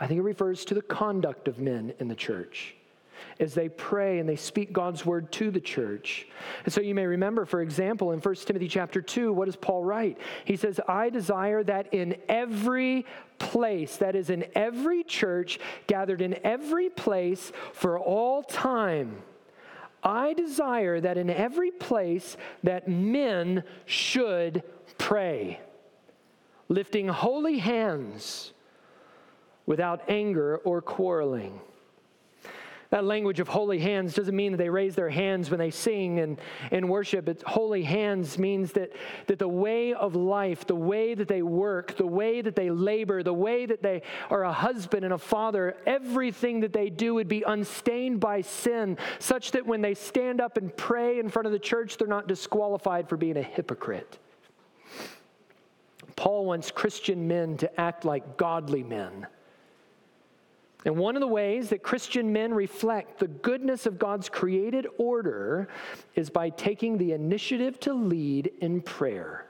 I 0.00 0.06
think 0.06 0.16
it 0.16 0.22
refers 0.22 0.64
to 0.64 0.72
the 0.72 0.80
conduct 0.80 1.46
of 1.46 1.58
men 1.58 1.92
in 1.98 2.08
the 2.08 2.14
church 2.14 2.74
as 3.38 3.52
they 3.52 3.68
pray 3.68 4.18
and 4.18 4.26
they 4.26 4.36
speak 4.36 4.72
God's 4.72 5.04
word 5.04 5.30
to 5.32 5.50
the 5.50 5.60
church. 5.60 6.26
And 6.64 6.72
so 6.72 6.80
you 6.80 6.94
may 6.94 7.04
remember, 7.04 7.44
for 7.44 7.60
example, 7.60 8.12
in 8.12 8.20
1 8.20 8.34
Timothy 8.36 8.68
chapter 8.68 9.02
2, 9.02 9.30
what 9.30 9.44
does 9.44 9.56
Paul 9.56 9.84
write? 9.84 10.16
He 10.46 10.56
says, 10.56 10.80
I 10.88 11.10
desire 11.10 11.62
that 11.64 11.92
in 11.92 12.16
every 12.30 13.04
place, 13.38 13.98
that 13.98 14.16
is, 14.16 14.30
in 14.30 14.46
every 14.54 15.04
church, 15.04 15.60
gathered 15.86 16.22
in 16.22 16.38
every 16.46 16.88
place 16.88 17.52
for 17.74 17.98
all 17.98 18.42
time, 18.42 19.18
I 20.06 20.34
desire 20.34 21.00
that 21.00 21.18
in 21.18 21.28
every 21.28 21.72
place 21.72 22.36
that 22.62 22.86
men 22.86 23.64
should 23.86 24.62
pray, 24.98 25.58
lifting 26.68 27.08
holy 27.08 27.58
hands 27.58 28.52
without 29.66 30.08
anger 30.08 30.58
or 30.58 30.80
quarreling. 30.80 31.60
That 32.96 33.04
language 33.04 33.40
of 33.40 33.48
holy 33.48 33.78
hands 33.78 34.14
doesn't 34.14 34.34
mean 34.34 34.52
that 34.52 34.56
they 34.56 34.70
raise 34.70 34.94
their 34.94 35.10
hands 35.10 35.50
when 35.50 35.58
they 35.58 35.70
sing 35.70 36.18
and, 36.18 36.40
and 36.70 36.88
worship. 36.88 37.28
It's 37.28 37.42
holy 37.42 37.82
hands 37.82 38.38
means 38.38 38.72
that, 38.72 38.90
that 39.26 39.38
the 39.38 39.46
way 39.46 39.92
of 39.92 40.16
life, 40.16 40.66
the 40.66 40.76
way 40.76 41.12
that 41.12 41.28
they 41.28 41.42
work, 41.42 41.98
the 41.98 42.06
way 42.06 42.40
that 42.40 42.56
they 42.56 42.70
labor, 42.70 43.22
the 43.22 43.34
way 43.34 43.66
that 43.66 43.82
they 43.82 44.00
are 44.30 44.44
a 44.44 44.52
husband 44.52 45.04
and 45.04 45.12
a 45.12 45.18
father, 45.18 45.76
everything 45.84 46.60
that 46.60 46.72
they 46.72 46.88
do 46.88 47.12
would 47.12 47.28
be 47.28 47.42
unstained 47.42 48.18
by 48.18 48.40
sin, 48.40 48.96
such 49.18 49.50
that 49.50 49.66
when 49.66 49.82
they 49.82 49.92
stand 49.92 50.40
up 50.40 50.56
and 50.56 50.74
pray 50.74 51.18
in 51.18 51.28
front 51.28 51.44
of 51.44 51.52
the 51.52 51.58
church, 51.58 51.98
they're 51.98 52.08
not 52.08 52.26
disqualified 52.26 53.10
for 53.10 53.18
being 53.18 53.36
a 53.36 53.42
hypocrite. 53.42 54.16
Paul 56.16 56.46
wants 56.46 56.70
Christian 56.70 57.28
men 57.28 57.58
to 57.58 57.78
act 57.78 58.06
like 58.06 58.38
godly 58.38 58.82
men 58.82 59.26
and 60.86 60.96
one 60.96 61.16
of 61.16 61.20
the 61.20 61.26
ways 61.26 61.70
that 61.70 61.82
Christian 61.82 62.32
men 62.32 62.54
reflect 62.54 63.18
the 63.18 63.26
goodness 63.26 63.86
of 63.86 63.98
God's 63.98 64.28
created 64.28 64.86
order 64.98 65.66
is 66.14 66.30
by 66.30 66.48
taking 66.48 66.96
the 66.96 67.10
initiative 67.10 67.80
to 67.80 67.92
lead 67.92 68.52
in 68.60 68.80
prayer. 68.80 69.46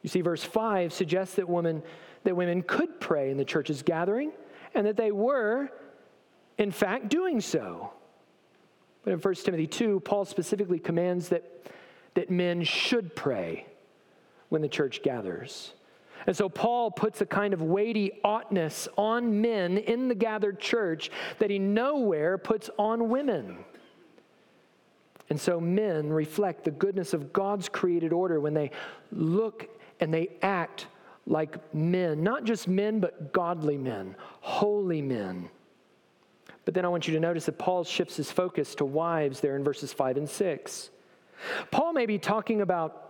You 0.00 0.08
see, 0.08 0.22
verse 0.22 0.42
5 0.42 0.94
suggests 0.94 1.34
that 1.34 1.46
women, 1.46 1.82
that 2.24 2.34
women 2.34 2.62
could 2.62 2.98
pray 3.00 3.30
in 3.30 3.36
the 3.36 3.44
church's 3.44 3.82
gathering 3.82 4.32
and 4.74 4.86
that 4.86 4.96
they 4.96 5.12
were, 5.12 5.70
in 6.56 6.70
fact, 6.70 7.10
doing 7.10 7.42
so. 7.42 7.92
But 9.04 9.12
in 9.12 9.18
1 9.18 9.34
Timothy 9.34 9.66
2, 9.66 10.00
Paul 10.00 10.24
specifically 10.24 10.78
commands 10.78 11.28
that, 11.28 11.66
that 12.14 12.30
men 12.30 12.62
should 12.62 13.14
pray 13.14 13.66
when 14.48 14.62
the 14.62 14.68
church 14.68 15.02
gathers. 15.02 15.74
And 16.28 16.36
so 16.36 16.50
Paul 16.50 16.90
puts 16.90 17.22
a 17.22 17.26
kind 17.26 17.54
of 17.54 17.62
weighty 17.62 18.20
oughtness 18.22 18.86
on 18.98 19.40
men 19.40 19.78
in 19.78 20.08
the 20.08 20.14
gathered 20.14 20.60
church 20.60 21.10
that 21.38 21.48
he 21.48 21.58
nowhere 21.58 22.36
puts 22.36 22.68
on 22.78 23.08
women. 23.08 23.64
And 25.30 25.40
so 25.40 25.58
men 25.58 26.10
reflect 26.10 26.64
the 26.64 26.70
goodness 26.70 27.14
of 27.14 27.32
God's 27.32 27.70
created 27.70 28.12
order 28.12 28.40
when 28.40 28.52
they 28.52 28.72
look 29.10 29.70
and 30.00 30.12
they 30.12 30.28
act 30.42 30.88
like 31.26 31.74
men, 31.74 32.22
not 32.22 32.44
just 32.44 32.68
men, 32.68 33.00
but 33.00 33.32
godly 33.32 33.78
men, 33.78 34.14
holy 34.42 35.00
men. 35.00 35.48
But 36.66 36.74
then 36.74 36.84
I 36.84 36.88
want 36.88 37.08
you 37.08 37.14
to 37.14 37.20
notice 37.20 37.46
that 37.46 37.56
Paul 37.56 37.84
shifts 37.84 38.16
his 38.16 38.30
focus 38.30 38.74
to 38.74 38.84
wives 38.84 39.40
there 39.40 39.56
in 39.56 39.64
verses 39.64 39.94
5 39.94 40.18
and 40.18 40.28
6. 40.28 40.90
Paul 41.70 41.94
may 41.94 42.04
be 42.04 42.18
talking 42.18 42.60
about 42.60 43.07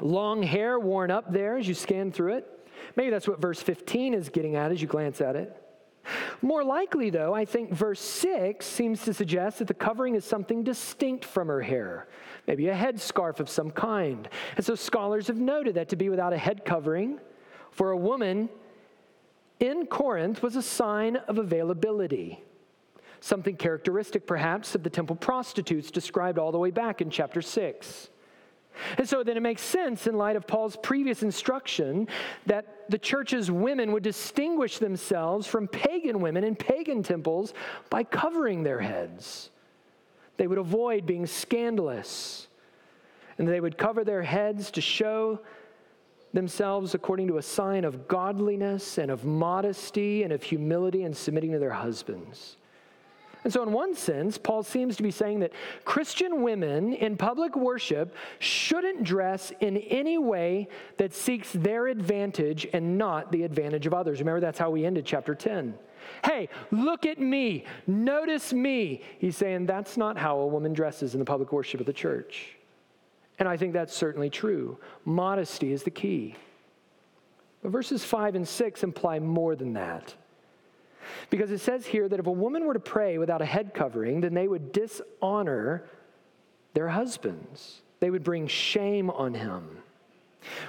Long 0.00 0.42
hair 0.42 0.78
worn 0.78 1.10
up 1.10 1.32
there 1.32 1.56
as 1.56 1.66
you 1.66 1.74
scan 1.74 2.12
through 2.12 2.34
it. 2.34 2.68
Maybe 2.96 3.10
that's 3.10 3.28
what 3.28 3.40
verse 3.40 3.60
15 3.60 4.14
is 4.14 4.28
getting 4.28 4.56
at 4.56 4.70
as 4.70 4.80
you 4.80 4.88
glance 4.88 5.20
at 5.20 5.36
it. 5.36 5.54
More 6.40 6.64
likely, 6.64 7.10
though, 7.10 7.34
I 7.34 7.44
think 7.44 7.72
verse 7.72 8.00
6 8.00 8.64
seems 8.64 9.04
to 9.04 9.12
suggest 9.12 9.58
that 9.58 9.68
the 9.68 9.74
covering 9.74 10.14
is 10.14 10.24
something 10.24 10.62
distinct 10.62 11.24
from 11.24 11.48
her 11.48 11.60
hair, 11.60 12.08
maybe 12.46 12.68
a 12.68 12.74
headscarf 12.74 13.40
of 13.40 13.48
some 13.48 13.70
kind. 13.70 14.28
And 14.56 14.64
so 14.64 14.74
scholars 14.74 15.26
have 15.26 15.36
noted 15.36 15.74
that 15.74 15.90
to 15.90 15.96
be 15.96 16.08
without 16.08 16.32
a 16.32 16.38
head 16.38 16.64
covering 16.64 17.20
for 17.70 17.90
a 17.90 17.96
woman 17.96 18.48
in 19.60 19.86
Corinth 19.86 20.42
was 20.42 20.56
a 20.56 20.62
sign 20.62 21.16
of 21.16 21.38
availability, 21.38 22.42
something 23.20 23.56
characteristic 23.56 24.26
perhaps 24.26 24.74
of 24.74 24.82
the 24.82 24.90
temple 24.90 25.16
prostitutes 25.16 25.90
described 25.90 26.38
all 26.38 26.52
the 26.52 26.58
way 26.58 26.70
back 26.70 27.00
in 27.00 27.10
chapter 27.10 27.42
6. 27.42 28.08
And 28.96 29.08
so 29.08 29.22
then 29.22 29.36
it 29.36 29.42
makes 29.42 29.62
sense 29.62 30.06
in 30.06 30.16
light 30.16 30.36
of 30.36 30.46
Paul's 30.46 30.76
previous 30.76 31.22
instruction 31.22 32.08
that 32.46 32.90
the 32.90 32.98
church's 32.98 33.50
women 33.50 33.92
would 33.92 34.02
distinguish 34.02 34.78
themselves 34.78 35.46
from 35.46 35.68
pagan 35.68 36.20
women 36.20 36.44
in 36.44 36.56
pagan 36.56 37.02
temples 37.02 37.54
by 37.90 38.04
covering 38.04 38.62
their 38.62 38.80
heads. 38.80 39.50
They 40.36 40.46
would 40.46 40.58
avoid 40.58 41.04
being 41.04 41.26
scandalous, 41.26 42.46
and 43.36 43.48
they 43.48 43.60
would 43.60 43.76
cover 43.76 44.04
their 44.04 44.22
heads 44.22 44.70
to 44.72 44.80
show 44.80 45.40
themselves 46.32 46.94
according 46.94 47.26
to 47.28 47.38
a 47.38 47.42
sign 47.42 47.84
of 47.84 48.06
godliness 48.06 48.98
and 48.98 49.10
of 49.10 49.24
modesty 49.24 50.22
and 50.22 50.32
of 50.32 50.42
humility 50.42 51.02
and 51.02 51.16
submitting 51.16 51.52
to 51.52 51.58
their 51.58 51.70
husbands. 51.70 52.56
And 53.44 53.52
so, 53.52 53.62
in 53.62 53.72
one 53.72 53.94
sense, 53.94 54.36
Paul 54.36 54.62
seems 54.62 54.96
to 54.96 55.02
be 55.02 55.10
saying 55.10 55.40
that 55.40 55.52
Christian 55.84 56.42
women 56.42 56.92
in 56.92 57.16
public 57.16 57.56
worship 57.56 58.14
shouldn't 58.40 59.04
dress 59.04 59.52
in 59.60 59.76
any 59.76 60.18
way 60.18 60.68
that 60.96 61.14
seeks 61.14 61.52
their 61.52 61.86
advantage 61.86 62.66
and 62.72 62.98
not 62.98 63.30
the 63.30 63.44
advantage 63.44 63.86
of 63.86 63.94
others. 63.94 64.18
Remember, 64.18 64.40
that's 64.40 64.58
how 64.58 64.70
we 64.70 64.84
ended 64.84 65.04
chapter 65.06 65.34
10. 65.34 65.74
Hey, 66.24 66.48
look 66.70 67.06
at 67.06 67.18
me, 67.18 67.64
notice 67.86 68.52
me. 68.52 69.02
He's 69.18 69.36
saying 69.36 69.66
that's 69.66 69.96
not 69.96 70.16
how 70.16 70.38
a 70.38 70.46
woman 70.46 70.72
dresses 70.72 71.14
in 71.14 71.18
the 71.18 71.24
public 71.24 71.52
worship 71.52 71.80
of 71.80 71.86
the 71.86 71.92
church. 71.92 72.56
And 73.38 73.48
I 73.48 73.56
think 73.56 73.72
that's 73.72 73.94
certainly 73.94 74.30
true. 74.30 74.78
Modesty 75.04 75.72
is 75.72 75.84
the 75.84 75.90
key. 75.90 76.34
But 77.62 77.70
verses 77.70 78.04
5 78.04 78.34
and 78.34 78.46
6 78.46 78.82
imply 78.82 79.18
more 79.18 79.54
than 79.54 79.74
that. 79.74 80.14
Because 81.30 81.50
it 81.50 81.58
says 81.58 81.86
here 81.86 82.08
that 82.08 82.20
if 82.20 82.26
a 82.26 82.32
woman 82.32 82.64
were 82.64 82.74
to 82.74 82.80
pray 82.80 83.18
without 83.18 83.42
a 83.42 83.46
head 83.46 83.74
covering, 83.74 84.20
then 84.20 84.34
they 84.34 84.48
would 84.48 84.72
dishonor 84.72 85.84
their 86.74 86.88
husbands, 86.88 87.82
they 88.00 88.10
would 88.10 88.22
bring 88.22 88.46
shame 88.46 89.10
on 89.10 89.34
him. 89.34 89.78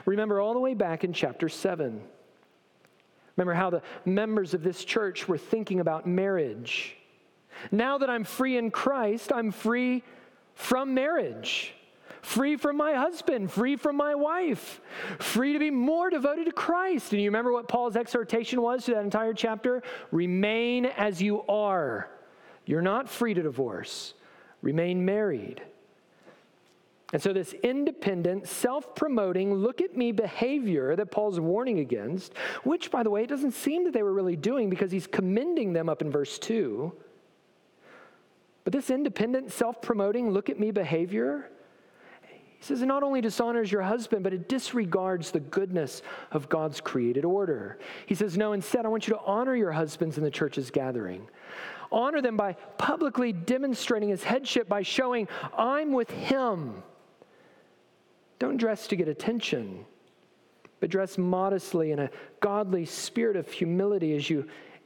Remember 0.05 0.39
all 0.39 0.53
the 0.53 0.59
way 0.59 0.73
back 0.73 1.03
in 1.03 1.13
chapter 1.13 1.49
7. 1.49 2.01
Remember 3.37 3.53
how 3.53 3.69
the 3.69 3.81
members 4.05 4.53
of 4.53 4.63
this 4.63 4.83
church 4.83 5.27
were 5.27 5.37
thinking 5.37 5.79
about 5.79 6.05
marriage. 6.07 6.97
Now 7.71 7.97
that 7.99 8.09
I'm 8.09 8.23
free 8.23 8.57
in 8.57 8.71
Christ, 8.71 9.31
I'm 9.33 9.51
free 9.51 10.03
from 10.55 10.93
marriage 10.93 11.73
free 12.21 12.57
from 12.57 12.77
my 12.77 12.93
husband, 12.93 13.51
free 13.51 13.75
from 13.75 13.95
my 13.95 14.15
wife, 14.15 14.81
free 15.19 15.53
to 15.53 15.59
be 15.59 15.71
more 15.71 16.09
devoted 16.09 16.45
to 16.45 16.51
Christ. 16.51 17.13
And 17.13 17.21
you 17.21 17.29
remember 17.29 17.51
what 17.51 17.67
Paul's 17.67 17.95
exhortation 17.95 18.61
was 18.61 18.85
to 18.85 18.95
that 18.95 19.03
entire 19.03 19.33
chapter? 19.33 19.83
Remain 20.11 20.85
as 20.85 21.21
you 21.21 21.43
are. 21.43 22.09
You're 22.65 22.81
not 22.81 23.09
free 23.09 23.33
to 23.33 23.41
divorce, 23.41 24.13
remain 24.61 25.03
married. 25.05 25.61
And 27.11 27.21
so, 27.21 27.33
this 27.33 27.53
independent, 27.63 28.47
self 28.47 28.93
promoting, 28.93 29.55
look 29.55 29.81
at 29.81 29.97
me 29.97 30.11
behavior 30.11 30.95
that 30.95 31.09
Paul's 31.09 31.39
warning 31.39 31.79
against, 31.79 32.33
which, 32.63 32.91
by 32.91 33.01
the 33.01 33.09
way, 33.09 33.23
it 33.23 33.29
doesn't 33.29 33.53
seem 33.53 33.85
that 33.85 33.93
they 33.93 34.03
were 34.03 34.13
really 34.13 34.35
doing 34.35 34.69
because 34.69 34.91
he's 34.91 35.07
commending 35.07 35.73
them 35.73 35.89
up 35.89 36.03
in 36.03 36.11
verse 36.11 36.37
2. 36.37 36.93
But 38.63 38.73
this 38.73 38.91
independent, 38.91 39.51
self 39.51 39.81
promoting, 39.81 40.29
look 40.29 40.51
at 40.51 40.59
me 40.59 40.69
behavior, 40.69 41.49
he 42.59 42.65
says 42.65 42.81
it 42.81 42.87
not 42.87 43.03
only 43.03 43.21
dishonors 43.21 43.71
your 43.71 43.81
husband, 43.81 44.21
but 44.21 44.33
it 44.33 44.49
disregards 44.49 45.31
the 45.31 45.39
goodness 45.39 46.01
of 46.31 46.49
God's 46.49 46.81
created 46.81 47.23
order. 47.23 47.79
He 48.05 48.15
says, 48.15 48.37
No, 48.37 48.51
instead, 48.51 48.85
I 48.85 48.89
want 48.89 49.07
you 49.07 49.13
to 49.13 49.21
honor 49.21 49.55
your 49.55 49.71
husbands 49.71 50.17
in 50.17 50.25
the 50.25 50.29
church's 50.29 50.69
gathering. 50.69 51.25
Honor 51.89 52.21
them 52.21 52.35
by 52.35 52.53
publicly 52.77 53.31
demonstrating 53.31 54.09
his 54.09 54.23
headship 54.23 54.67
by 54.67 54.81
showing, 54.81 55.29
I'm 55.57 55.93
with 55.93 56.11
him. 56.11 56.83
Don't 58.39 58.57
dress 58.57 58.87
to 58.87 58.97
get 58.97 59.07
attention, 59.07 59.85
but 60.81 60.89
dress 60.89 61.17
modestly 61.17 61.93
in 61.93 61.99
a 61.99 62.09
godly 62.41 62.85
spirit 62.85 63.37
of 63.37 63.49
humility 63.49 64.15
as 64.17 64.29
you 64.29 64.45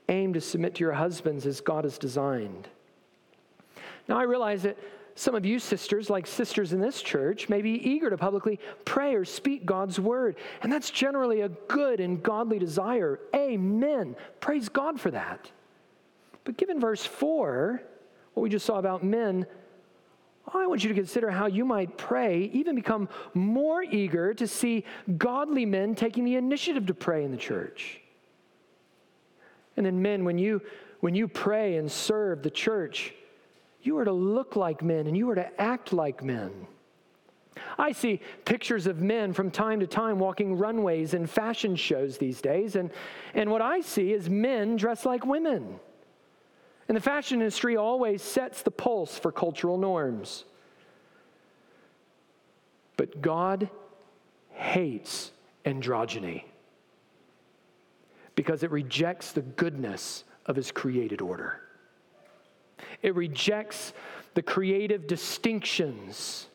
aim 0.09 0.33
to 0.33 0.41
submit 0.41 0.75
to 0.75 0.81
your 0.81 0.93
husbands 0.93 1.47
as 1.47 1.59
God 1.59 1.86
has 1.86 1.97
designed. 1.97 2.67
Now, 4.07 4.19
I 4.19 4.23
realize 4.23 4.62
that 4.63 4.77
some 5.15 5.36
of 5.36 5.45
you 5.45 5.60
sisters, 5.60 6.10
like 6.10 6.26
sisters 6.26 6.73
in 6.73 6.82
this 6.82 7.02
church, 7.02 7.47
may 7.47 7.62
be 7.62 7.71
eager 7.71 8.10
to 8.10 8.17
publicly 8.17 8.60
pray 8.84 9.13
or 9.13 9.26
speak 9.26 9.65
God's 9.65 9.99
word. 9.99 10.38
And 10.62 10.71
that's 10.71 10.89
generally 10.89 11.41
a 11.41 11.49
good 11.49 11.99
and 11.99 12.21
godly 12.23 12.58
desire. 12.58 13.19
Amen. 13.36 14.15
Praise 14.39 14.69
God 14.69 14.99
for 14.99 15.12
that. 15.12 15.52
But 16.45 16.58
given 16.58 16.80
verse 16.80 17.06
4, 17.06 17.82
what 18.34 18.43
we 18.43 18.49
just 18.49 18.65
saw 18.65 18.80
about 18.80 19.04
men, 19.04 19.45
I 20.52 20.65
want 20.65 20.84
you 20.84 20.89
to 20.89 20.95
consider 20.95 21.30
how 21.30 21.45
you 21.45 21.63
might 21.63 21.95
pray, 21.95 22.49
even 22.54 22.76
become 22.76 23.08
more 23.36 23.84
eager 23.84 24.34
to 24.34 24.47
see 24.47 24.84
godly 25.17 25.65
men 25.65 25.93
taking 25.93 26.26
the 26.26 26.36
initiative 26.36 26.88
to 26.88 26.93
pray 26.93 27.23
in 27.23 27.32
the 27.32 27.38
church. 27.38 28.02
And 29.78 29.86
then, 29.86 30.02
men, 30.02 30.26
when 30.26 30.38
you, 30.38 30.62
when 30.99 31.15
you 31.15 31.28
pray 31.28 31.78
and 31.78 31.91
serve 31.91 32.43
the 32.43 32.52
church, 32.52 33.13
you 33.84 33.98
are 33.98 34.06
to 34.06 34.12
look 34.12 34.56
like 34.56 34.82
men 34.82 35.08
and 35.08 35.15
you 35.15 35.30
are 35.30 35.36
to 35.36 35.62
act 35.62 35.93
like 35.93 36.24
men. 36.24 36.67
I 37.78 37.91
see 37.91 38.22
pictures 38.46 38.88
of 38.88 39.00
men 39.00 39.34
from 39.34 39.52
time 39.52 39.80
to 39.82 39.88
time 39.88 40.17
walking 40.19 40.58
runways 40.58 41.13
and 41.13 41.30
fashion 41.30 41.76
shows 41.76 42.17
these 42.17 42.41
days, 42.41 42.76
and, 42.76 42.89
and 43.34 43.52
what 43.52 43.62
I 43.62 43.82
see 43.82 44.12
is 44.12 44.30
men 44.30 44.76
dressed 44.76 45.06
like 45.06 45.26
women. 45.26 45.80
And 46.88 46.98
the 46.98 47.02
fashion 47.02 47.39
industry 47.39 47.78
always 47.78 48.22
sets 48.22 48.62
the 48.62 48.72
pulse 48.72 49.17
for 49.17 49.32
cultural 49.32 49.78
norms. 49.78 50.46
But 52.98 53.22
God 53.22 53.69
hates 54.50 55.32
androgyny 55.65 56.43
because 58.36 58.63
it 58.63 58.72
rejects 58.72 59.32
the 59.32 59.41
goodness 59.41 60.24
of 60.46 60.56
his 60.56 60.72
created 60.72 61.22
order. 61.22 61.62
It 63.02 63.15
rejects 63.15 63.93
the 64.34 64.41
creative 64.41 65.08
distinctions 65.08 66.48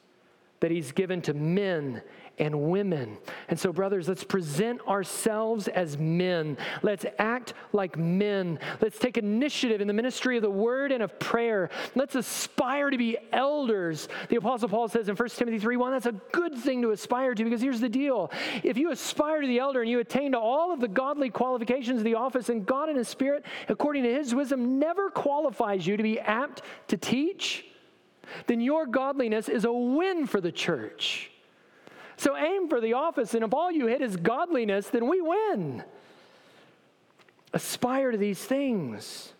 that 0.60 0.70
he's 0.70 0.92
given 0.92 1.22
to 1.22 1.34
men 1.34 2.02
and 2.38 2.70
women. 2.70 3.18
And 3.48 3.58
so, 3.58 3.72
brothers, 3.72 4.08
let's 4.08 4.24
present 4.24 4.80
ourselves 4.86 5.68
as 5.68 5.98
men. 5.98 6.56
Let's 6.82 7.04
act 7.18 7.54
like 7.72 7.96
men. 7.96 8.58
Let's 8.80 8.98
take 8.98 9.18
initiative 9.18 9.80
in 9.80 9.88
the 9.88 9.94
ministry 9.94 10.36
of 10.36 10.42
the 10.42 10.50
word 10.50 10.92
and 10.92 11.02
of 11.02 11.18
prayer. 11.18 11.70
Let's 11.94 12.14
aspire 12.14 12.90
to 12.90 12.98
be 12.98 13.16
elders. 13.32 14.08
The 14.28 14.36
Apostle 14.36 14.68
Paul 14.68 14.88
says 14.88 15.08
in 15.08 15.16
1 15.16 15.28
Timothy 15.30 15.58
3 15.58 15.76
1, 15.76 15.92
that's 15.92 16.06
a 16.06 16.12
good 16.32 16.54
thing 16.54 16.82
to 16.82 16.90
aspire 16.90 17.34
to 17.34 17.44
because 17.44 17.60
here's 17.60 17.80
the 17.80 17.88
deal. 17.88 18.30
If 18.62 18.76
you 18.76 18.90
aspire 18.90 19.40
to 19.40 19.46
the 19.46 19.58
elder 19.58 19.82
and 19.82 19.90
you 19.90 20.00
attain 20.00 20.32
to 20.32 20.38
all 20.38 20.72
of 20.72 20.80
the 20.80 20.88
godly 20.88 21.30
qualifications 21.30 21.98
of 21.98 22.04
the 22.04 22.14
office, 22.14 22.48
and 22.48 22.64
God 22.64 22.88
in 22.88 22.96
His 22.96 23.08
Spirit, 23.08 23.44
according 23.68 24.04
to 24.04 24.14
His 24.14 24.34
wisdom, 24.34 24.78
never 24.78 25.10
qualifies 25.10 25.86
you 25.86 25.96
to 25.96 26.02
be 26.02 26.18
apt 26.20 26.62
to 26.88 26.96
teach, 26.96 27.64
then 28.46 28.60
your 28.60 28.86
godliness 28.86 29.48
is 29.48 29.64
a 29.64 29.72
win 29.72 30.26
for 30.26 30.40
the 30.40 30.52
church. 30.52 31.30
So 32.18 32.36
aim 32.36 32.68
for 32.68 32.80
the 32.80 32.94
office, 32.94 33.32
and 33.34 33.44
if 33.44 33.54
all 33.54 33.70
you 33.70 33.86
hit 33.86 34.02
is 34.02 34.16
godliness, 34.16 34.88
then 34.88 35.08
we 35.08 35.20
win. 35.20 35.84
Aspire 37.52 38.10
to 38.10 38.18
these 38.18 38.44
things. 38.44 39.32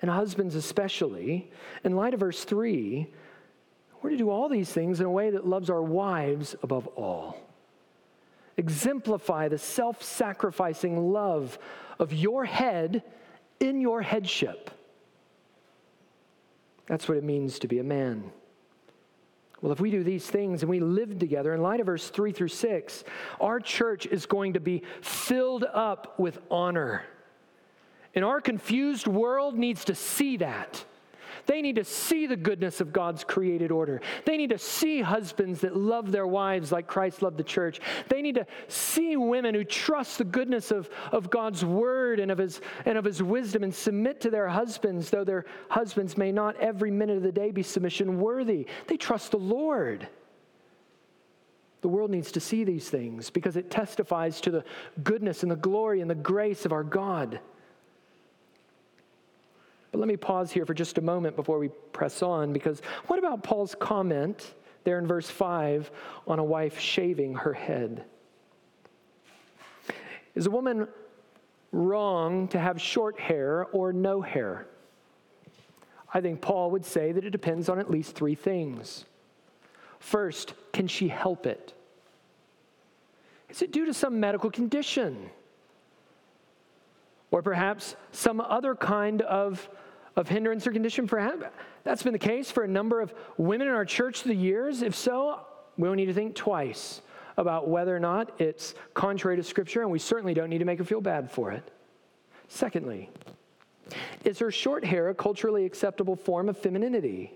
And 0.00 0.10
husbands, 0.10 0.54
especially, 0.54 1.50
in 1.84 1.94
light 1.94 2.14
of 2.14 2.20
verse 2.20 2.44
3, 2.44 3.06
we're 4.00 4.10
to 4.10 4.16
do 4.16 4.30
all 4.30 4.48
these 4.48 4.70
things 4.70 4.98
in 4.98 5.06
a 5.06 5.10
way 5.10 5.28
that 5.30 5.46
loves 5.46 5.68
our 5.68 5.82
wives 5.82 6.56
above 6.62 6.86
all. 6.88 7.38
Exemplify 8.56 9.48
the 9.48 9.58
self 9.58 10.02
sacrificing 10.02 11.12
love 11.12 11.58
of 11.98 12.14
your 12.14 12.46
head 12.46 13.02
in 13.60 13.82
your 13.82 14.00
headship. 14.00 14.70
That's 16.86 17.08
what 17.08 17.18
it 17.18 17.24
means 17.24 17.58
to 17.58 17.68
be 17.68 17.78
a 17.78 17.84
man. 17.84 18.30
Well, 19.64 19.72
if 19.72 19.80
we 19.80 19.90
do 19.90 20.04
these 20.04 20.26
things 20.26 20.62
and 20.62 20.68
we 20.68 20.78
live 20.78 21.18
together, 21.18 21.54
in 21.54 21.62
light 21.62 21.80
of 21.80 21.86
verse 21.86 22.10
3 22.10 22.32
through 22.32 22.48
6, 22.48 23.02
our 23.40 23.60
church 23.60 24.04
is 24.04 24.26
going 24.26 24.52
to 24.52 24.60
be 24.60 24.82
filled 25.00 25.64
up 25.64 26.18
with 26.18 26.38
honor. 26.50 27.02
And 28.14 28.26
our 28.26 28.42
confused 28.42 29.06
world 29.06 29.56
needs 29.56 29.86
to 29.86 29.94
see 29.94 30.36
that. 30.36 30.84
They 31.46 31.62
need 31.62 31.76
to 31.76 31.84
see 31.84 32.26
the 32.26 32.36
goodness 32.36 32.80
of 32.80 32.92
God's 32.92 33.24
created 33.24 33.70
order. 33.70 34.00
They 34.24 34.36
need 34.36 34.50
to 34.50 34.58
see 34.58 35.00
husbands 35.02 35.60
that 35.60 35.76
love 35.76 36.10
their 36.10 36.26
wives 36.26 36.72
like 36.72 36.86
Christ 36.86 37.22
loved 37.22 37.36
the 37.36 37.44
church. 37.44 37.80
They 38.08 38.22
need 38.22 38.36
to 38.36 38.46
see 38.68 39.16
women 39.16 39.54
who 39.54 39.64
trust 39.64 40.18
the 40.18 40.24
goodness 40.24 40.70
of, 40.70 40.88
of 41.12 41.30
God's 41.30 41.64
word 41.64 42.20
and 42.20 42.30
of, 42.30 42.38
his, 42.38 42.60
and 42.86 42.96
of 42.96 43.04
his 43.04 43.22
wisdom 43.22 43.62
and 43.62 43.74
submit 43.74 44.20
to 44.22 44.30
their 44.30 44.48
husbands, 44.48 45.10
though 45.10 45.24
their 45.24 45.44
husbands 45.68 46.16
may 46.16 46.32
not 46.32 46.56
every 46.56 46.90
minute 46.90 47.18
of 47.18 47.22
the 47.22 47.32
day 47.32 47.50
be 47.50 47.62
submission 47.62 48.18
worthy. 48.20 48.66
They 48.86 48.96
trust 48.96 49.32
the 49.32 49.38
Lord. 49.38 50.08
The 51.82 51.88
world 51.88 52.10
needs 52.10 52.32
to 52.32 52.40
see 52.40 52.64
these 52.64 52.88
things 52.88 53.28
because 53.28 53.56
it 53.56 53.70
testifies 53.70 54.40
to 54.40 54.50
the 54.50 54.64
goodness 55.02 55.42
and 55.42 55.52
the 55.52 55.56
glory 55.56 56.00
and 56.00 56.10
the 56.10 56.14
grace 56.14 56.64
of 56.64 56.72
our 56.72 56.82
God. 56.82 57.40
But 59.94 60.00
let 60.00 60.08
me 60.08 60.16
pause 60.16 60.50
here 60.50 60.66
for 60.66 60.74
just 60.74 60.98
a 60.98 61.00
moment 61.00 61.36
before 61.36 61.60
we 61.60 61.68
press 61.68 62.20
on 62.20 62.52
because 62.52 62.82
what 63.06 63.20
about 63.20 63.44
Paul's 63.44 63.76
comment 63.76 64.54
there 64.82 64.98
in 64.98 65.06
verse 65.06 65.30
5 65.30 65.88
on 66.26 66.40
a 66.40 66.42
wife 66.42 66.80
shaving 66.80 67.34
her 67.36 67.52
head? 67.52 68.04
Is 70.34 70.46
a 70.46 70.50
woman 70.50 70.88
wrong 71.70 72.48
to 72.48 72.58
have 72.58 72.80
short 72.80 73.20
hair 73.20 73.66
or 73.66 73.92
no 73.92 74.20
hair? 74.20 74.66
I 76.12 76.20
think 76.20 76.40
Paul 76.40 76.72
would 76.72 76.84
say 76.84 77.12
that 77.12 77.24
it 77.24 77.30
depends 77.30 77.68
on 77.68 77.78
at 77.78 77.88
least 77.88 78.16
three 78.16 78.34
things. 78.34 79.04
First, 80.00 80.54
can 80.72 80.88
she 80.88 81.06
help 81.06 81.46
it? 81.46 81.72
Is 83.48 83.62
it 83.62 83.70
due 83.70 83.84
to 83.84 83.94
some 83.94 84.18
medical 84.18 84.50
condition? 84.50 85.30
Or 87.30 87.42
perhaps 87.42 87.94
some 88.12 88.40
other 88.40 88.74
kind 88.76 89.22
of, 89.22 89.68
of 90.16 90.28
hindrance 90.28 90.66
or 90.66 90.72
condition? 90.72 91.06
Perhaps 91.06 91.46
that's 91.82 92.02
been 92.02 92.12
the 92.12 92.18
case 92.18 92.50
for 92.50 92.64
a 92.64 92.68
number 92.68 93.00
of 93.00 93.12
women 93.36 93.68
in 93.68 93.74
our 93.74 93.84
church 93.84 94.22
through 94.22 94.34
the 94.34 94.40
years. 94.40 94.82
If 94.82 94.94
so, 94.94 95.40
we 95.76 95.86
don't 95.86 95.96
need 95.96 96.06
to 96.06 96.14
think 96.14 96.34
twice 96.34 97.02
about 97.36 97.68
whether 97.68 97.94
or 97.94 98.00
not 98.00 98.40
it's 98.40 98.74
contrary 98.94 99.36
to 99.36 99.42
Scripture, 99.42 99.82
and 99.82 99.90
we 99.90 99.98
certainly 99.98 100.34
don't 100.34 100.50
need 100.50 100.58
to 100.58 100.64
make 100.64 100.78
her 100.78 100.84
feel 100.84 101.00
bad 101.00 101.30
for 101.30 101.50
it. 101.50 101.70
Secondly, 102.48 103.10
is 104.24 104.38
her 104.38 104.50
short 104.50 104.84
hair 104.84 105.08
a 105.08 105.14
culturally 105.14 105.64
acceptable 105.64 106.16
form 106.16 106.48
of 106.48 106.56
femininity? 106.56 107.32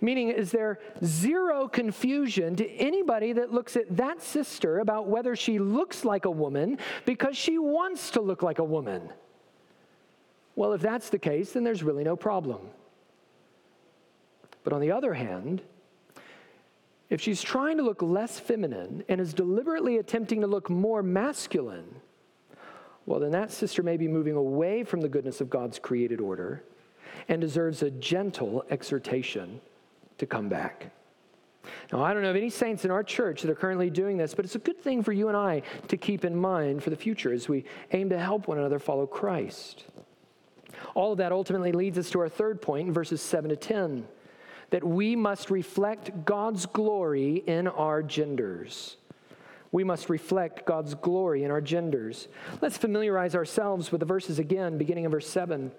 Meaning, 0.00 0.30
is 0.30 0.50
there 0.50 0.80
zero 1.04 1.68
confusion 1.68 2.56
to 2.56 2.68
anybody 2.72 3.32
that 3.34 3.52
looks 3.52 3.76
at 3.76 3.96
that 3.96 4.20
sister 4.22 4.80
about 4.80 5.08
whether 5.08 5.36
she 5.36 5.58
looks 5.58 6.04
like 6.04 6.24
a 6.24 6.30
woman 6.30 6.78
because 7.04 7.36
she 7.36 7.58
wants 7.58 8.10
to 8.10 8.20
look 8.20 8.42
like 8.42 8.58
a 8.58 8.64
woman? 8.64 9.10
Well, 10.56 10.72
if 10.72 10.80
that's 10.80 11.10
the 11.10 11.18
case, 11.18 11.52
then 11.52 11.64
there's 11.64 11.82
really 11.82 12.04
no 12.04 12.16
problem. 12.16 12.60
But 14.62 14.72
on 14.72 14.80
the 14.80 14.92
other 14.92 15.14
hand, 15.14 15.62
if 17.10 17.20
she's 17.20 17.42
trying 17.42 17.76
to 17.76 17.82
look 17.82 18.02
less 18.02 18.38
feminine 18.38 19.04
and 19.08 19.20
is 19.20 19.34
deliberately 19.34 19.98
attempting 19.98 20.40
to 20.40 20.46
look 20.46 20.70
more 20.70 21.02
masculine, 21.02 21.96
well, 23.06 23.20
then 23.20 23.32
that 23.32 23.52
sister 23.52 23.82
may 23.82 23.96
be 23.96 24.08
moving 24.08 24.36
away 24.36 24.82
from 24.84 25.00
the 25.00 25.08
goodness 25.08 25.40
of 25.40 25.50
God's 25.50 25.78
created 25.78 26.20
order 26.20 26.64
and 27.28 27.40
deserves 27.40 27.82
a 27.82 27.90
gentle 27.90 28.64
exhortation 28.70 29.60
to 30.18 30.26
come 30.26 30.48
back. 30.48 30.90
Now, 31.92 32.02
I 32.02 32.12
don't 32.12 32.22
know 32.22 32.30
of 32.30 32.36
any 32.36 32.50
saints 32.50 32.84
in 32.84 32.90
our 32.90 33.02
church 33.02 33.42
that 33.42 33.50
are 33.50 33.54
currently 33.54 33.90
doing 33.90 34.16
this, 34.16 34.34
but 34.34 34.44
it's 34.44 34.54
a 34.54 34.60
good 34.60 34.80
thing 34.80 35.02
for 35.02 35.12
you 35.12 35.28
and 35.28 35.36
I 35.36 35.62
to 35.88 35.96
keep 35.96 36.24
in 36.24 36.36
mind 36.36 36.82
for 36.82 36.90
the 36.90 36.96
future 36.96 37.32
as 37.32 37.48
we 37.48 37.64
aim 37.92 38.10
to 38.10 38.18
help 38.18 38.48
one 38.48 38.58
another 38.58 38.78
follow 38.78 39.06
Christ. 39.06 39.84
All 40.94 41.12
of 41.12 41.18
that 41.18 41.32
ultimately 41.32 41.72
leads 41.72 41.98
us 41.98 42.10
to 42.10 42.20
our 42.20 42.28
third 42.28 42.62
point 42.62 42.88
in 42.88 42.94
verses 42.94 43.20
7 43.20 43.50
to 43.50 43.56
10 43.56 44.06
that 44.70 44.84
we 44.84 45.14
must 45.14 45.50
reflect 45.50 46.24
God's 46.24 46.66
glory 46.66 47.44
in 47.46 47.68
our 47.68 48.02
genders. 48.02 48.96
We 49.70 49.84
must 49.84 50.08
reflect 50.08 50.64
God's 50.64 50.94
glory 50.94 51.44
in 51.44 51.50
our 51.50 51.60
genders. 51.60 52.28
Let's 52.60 52.78
familiarize 52.78 53.34
ourselves 53.34 53.92
with 53.92 54.00
the 54.00 54.06
verses 54.06 54.38
again, 54.38 54.78
beginning 54.78 55.04
in 55.04 55.10
verse 55.10 55.28
7. 55.28 55.70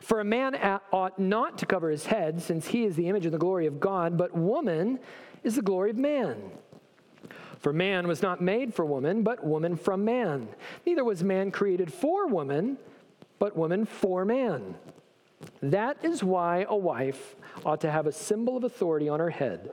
For 0.00 0.20
a 0.20 0.24
man 0.24 0.54
ought 0.92 1.18
not 1.18 1.58
to 1.58 1.66
cover 1.66 1.90
his 1.90 2.06
head, 2.06 2.40
since 2.42 2.68
he 2.68 2.84
is 2.84 2.94
the 2.94 3.08
image 3.08 3.24
and 3.24 3.34
the 3.34 3.38
glory 3.38 3.66
of 3.66 3.80
God, 3.80 4.16
but 4.16 4.36
woman 4.36 4.98
is 5.42 5.56
the 5.56 5.62
glory 5.62 5.90
of 5.90 5.96
man. 5.96 6.36
For 7.58 7.72
man 7.72 8.06
was 8.06 8.22
not 8.22 8.40
made 8.40 8.74
for 8.74 8.84
woman, 8.84 9.22
but 9.22 9.44
woman 9.44 9.76
from 9.76 10.04
man. 10.04 10.48
Neither 10.84 11.02
was 11.04 11.24
man 11.24 11.50
created 11.50 11.92
for 11.92 12.28
woman, 12.28 12.78
but 13.38 13.56
woman 13.56 13.84
for 13.84 14.24
man. 14.24 14.74
That 15.62 15.98
is 16.02 16.24
why 16.24 16.66
a 16.68 16.76
wife 16.76 17.36
ought 17.64 17.80
to 17.82 17.90
have 17.90 18.06
a 18.06 18.12
symbol 18.12 18.56
of 18.56 18.64
authority 18.64 19.08
on 19.08 19.20
her 19.20 19.30
head, 19.30 19.70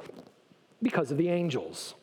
because 0.82 1.12
of 1.12 1.18
the 1.18 1.30
angels. 1.30 1.96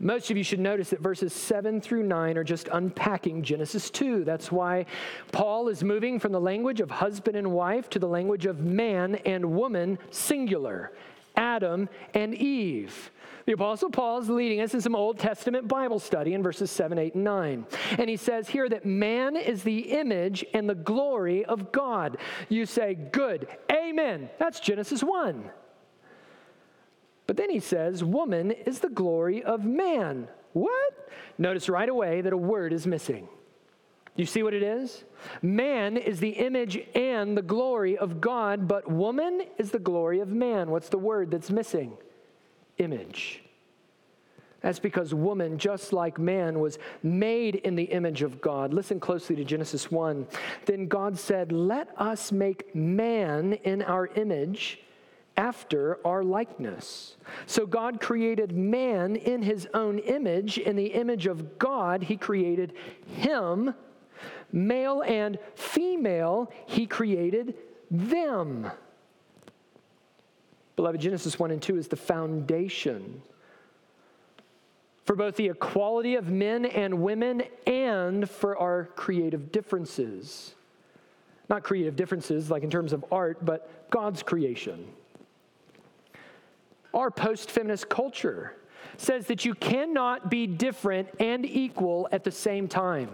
Most 0.00 0.30
of 0.30 0.36
you 0.36 0.42
should 0.42 0.60
notice 0.60 0.90
that 0.90 1.00
verses 1.00 1.32
7 1.32 1.80
through 1.80 2.02
9 2.02 2.36
are 2.36 2.44
just 2.44 2.68
unpacking 2.72 3.42
Genesis 3.42 3.90
2. 3.90 4.24
That's 4.24 4.50
why 4.50 4.86
Paul 5.30 5.68
is 5.68 5.84
moving 5.84 6.18
from 6.18 6.32
the 6.32 6.40
language 6.40 6.80
of 6.80 6.90
husband 6.90 7.36
and 7.36 7.52
wife 7.52 7.88
to 7.90 7.98
the 7.98 8.08
language 8.08 8.44
of 8.44 8.60
man 8.60 9.16
and 9.24 9.54
woman, 9.54 9.98
singular, 10.10 10.92
Adam 11.36 11.88
and 12.12 12.34
Eve. 12.34 13.10
The 13.46 13.52
Apostle 13.52 13.90
Paul 13.90 14.20
is 14.20 14.30
leading 14.30 14.60
us 14.62 14.72
in 14.72 14.80
some 14.80 14.96
Old 14.96 15.18
Testament 15.18 15.68
Bible 15.68 15.98
study 15.98 16.32
in 16.32 16.42
verses 16.42 16.70
7, 16.70 16.98
8, 16.98 17.14
and 17.14 17.24
9. 17.24 17.66
And 17.98 18.08
he 18.08 18.16
says 18.16 18.48
here 18.48 18.68
that 18.70 18.86
man 18.86 19.36
is 19.36 19.62
the 19.62 19.80
image 19.80 20.44
and 20.54 20.68
the 20.68 20.74
glory 20.74 21.44
of 21.44 21.70
God. 21.70 22.16
You 22.48 22.64
say, 22.64 22.94
Good, 22.94 23.46
amen. 23.70 24.30
That's 24.38 24.60
Genesis 24.60 25.02
1. 25.02 25.50
But 27.26 27.36
then 27.36 27.50
he 27.50 27.60
says, 27.60 28.02
Woman 28.02 28.50
is 28.50 28.80
the 28.80 28.88
glory 28.88 29.42
of 29.42 29.64
man. 29.64 30.28
What? 30.54 31.10
Notice 31.36 31.68
right 31.68 31.88
away 31.88 32.22
that 32.22 32.32
a 32.32 32.38
word 32.38 32.72
is 32.72 32.86
missing. 32.86 33.28
You 34.16 34.26
see 34.26 34.42
what 34.42 34.54
it 34.54 34.62
is? 34.62 35.04
Man 35.42 35.96
is 35.96 36.20
the 36.20 36.30
image 36.30 36.78
and 36.94 37.36
the 37.36 37.42
glory 37.42 37.98
of 37.98 38.20
God, 38.20 38.68
but 38.68 38.88
woman 38.88 39.42
is 39.58 39.72
the 39.72 39.80
glory 39.80 40.20
of 40.20 40.28
man. 40.28 40.70
What's 40.70 40.88
the 40.88 40.98
word 40.98 41.32
that's 41.32 41.50
missing? 41.50 41.96
Image. 42.78 43.44
That's 44.64 44.78
because 44.78 45.12
woman, 45.12 45.58
just 45.58 45.92
like 45.92 46.18
man, 46.18 46.58
was 46.58 46.78
made 47.02 47.56
in 47.56 47.74
the 47.74 47.84
image 47.84 48.22
of 48.22 48.40
God. 48.40 48.72
Listen 48.72 48.98
closely 48.98 49.36
to 49.36 49.44
Genesis 49.44 49.90
1. 49.90 50.26
Then 50.64 50.86
God 50.86 51.18
said, 51.18 51.52
Let 51.52 51.88
us 52.00 52.32
make 52.32 52.74
man 52.74 53.52
in 53.64 53.82
our 53.82 54.06
image 54.06 54.80
after 55.36 55.98
our 56.06 56.22
likeness. 56.22 57.16
So 57.44 57.66
God 57.66 58.00
created 58.00 58.52
man 58.52 59.16
in 59.16 59.42
his 59.42 59.68
own 59.74 59.98
image. 59.98 60.56
In 60.56 60.76
the 60.76 60.86
image 60.86 61.26
of 61.26 61.58
God, 61.58 62.02
he 62.02 62.16
created 62.16 62.72
him. 63.06 63.74
Male 64.50 65.02
and 65.02 65.38
female, 65.56 66.50
he 66.66 66.86
created 66.86 67.54
them. 67.90 68.70
Beloved, 70.76 71.00
Genesis 71.00 71.38
1 71.38 71.50
and 71.50 71.62
2 71.62 71.76
is 71.78 71.88
the 71.88 71.96
foundation 71.96 73.22
for 75.04 75.14
both 75.14 75.36
the 75.36 75.48
equality 75.48 76.14
of 76.16 76.28
men 76.28 76.64
and 76.64 77.02
women 77.02 77.42
and 77.66 78.28
for 78.28 78.56
our 78.56 78.86
creative 78.96 79.52
differences. 79.52 80.54
Not 81.48 81.62
creative 81.62 81.94
differences 81.94 82.50
like 82.50 82.62
in 82.62 82.70
terms 82.70 82.92
of 82.92 83.04
art, 83.12 83.44
but 83.44 83.90
God's 83.90 84.22
creation. 84.22 84.86
Our 86.94 87.10
post 87.10 87.50
feminist 87.50 87.88
culture 87.88 88.56
says 88.96 89.26
that 89.26 89.44
you 89.44 89.54
cannot 89.54 90.30
be 90.30 90.46
different 90.46 91.08
and 91.20 91.44
equal 91.44 92.08
at 92.12 92.24
the 92.24 92.30
same 92.30 92.66
time. 92.66 93.10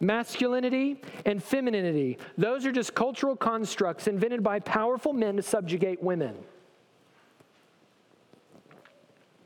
Masculinity 0.00 1.00
and 1.24 1.42
femininity, 1.42 2.18
those 2.36 2.66
are 2.66 2.72
just 2.72 2.94
cultural 2.94 3.36
constructs 3.36 4.06
invented 4.06 4.42
by 4.42 4.60
powerful 4.60 5.12
men 5.12 5.36
to 5.36 5.42
subjugate 5.42 6.02
women. 6.02 6.36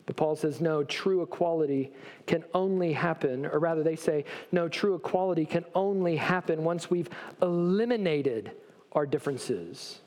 But 0.06 0.16
Paul 0.16 0.34
says, 0.34 0.60
no, 0.60 0.82
true 0.82 1.22
equality 1.22 1.92
can 2.26 2.42
only 2.52 2.92
happen, 2.92 3.46
or 3.46 3.60
rather, 3.60 3.84
they 3.84 3.94
say, 3.94 4.24
no, 4.50 4.68
true 4.68 4.96
equality 4.96 5.46
can 5.46 5.64
only 5.72 6.16
happen 6.16 6.64
once 6.64 6.90
we've 6.90 7.08
eliminated 7.40 8.50
our 8.92 9.06
differences. 9.06 10.00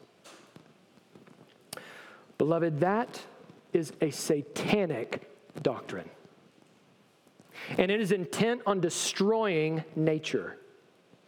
Beloved, 2.38 2.82
that 2.82 3.22
is 3.72 3.94
a 4.02 4.10
satanic 4.10 5.30
doctrine. 5.62 6.10
And 7.78 7.92
it 7.92 8.02
is 8.02 8.12
intent 8.12 8.62
on 8.66 8.80
destroying 8.80 9.84
nature 9.96 10.58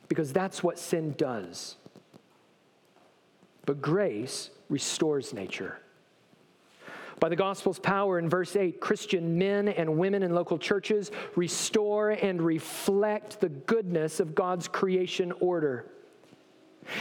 because 0.07 0.33
that's 0.33 0.63
what 0.63 0.79
sin 0.79 1.13
does. 1.17 1.77
But 3.65 3.81
grace 3.81 4.51
restores 4.69 5.33
nature. 5.33 5.79
By 7.19 7.29
the 7.29 7.35
gospel's 7.35 7.79
power 7.79 8.19
in 8.19 8.29
verse 8.29 8.55
8, 8.55 8.81
Christian 8.81 9.37
men 9.37 9.69
and 9.69 9.97
women 9.97 10.21
in 10.21 10.35
local 10.35 10.57
churches 10.57 11.11
restore 11.35 12.11
and 12.11 12.41
reflect 12.41 13.39
the 13.39 13.49
goodness 13.49 14.19
of 14.19 14.35
God's 14.35 14.67
creation 14.67 15.31
order. 15.39 15.91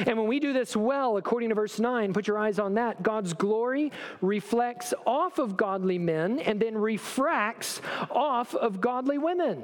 And 0.07 0.19
when 0.19 0.27
we 0.27 0.41
do 0.41 0.53
this 0.53 0.77
well, 0.77 1.17
according 1.17 1.51
to 1.51 1.55
verse 1.55 1.79
9, 1.79 2.13
put 2.13 2.27
your 2.27 2.39
eyes 2.39 2.59
on 2.59 2.75
that, 2.75 3.03
God's 3.03 3.33
glory 3.33 3.93
reflects 4.21 4.95
off 5.07 5.39
of 5.39 5.57
godly 5.57 5.99
men 5.99 6.39
and 6.41 6.61
then 6.61 6.77
refracts 6.77 7.81
off 8.11 8.55
of 8.55 8.81
godly 8.81 9.19
women. 9.19 9.63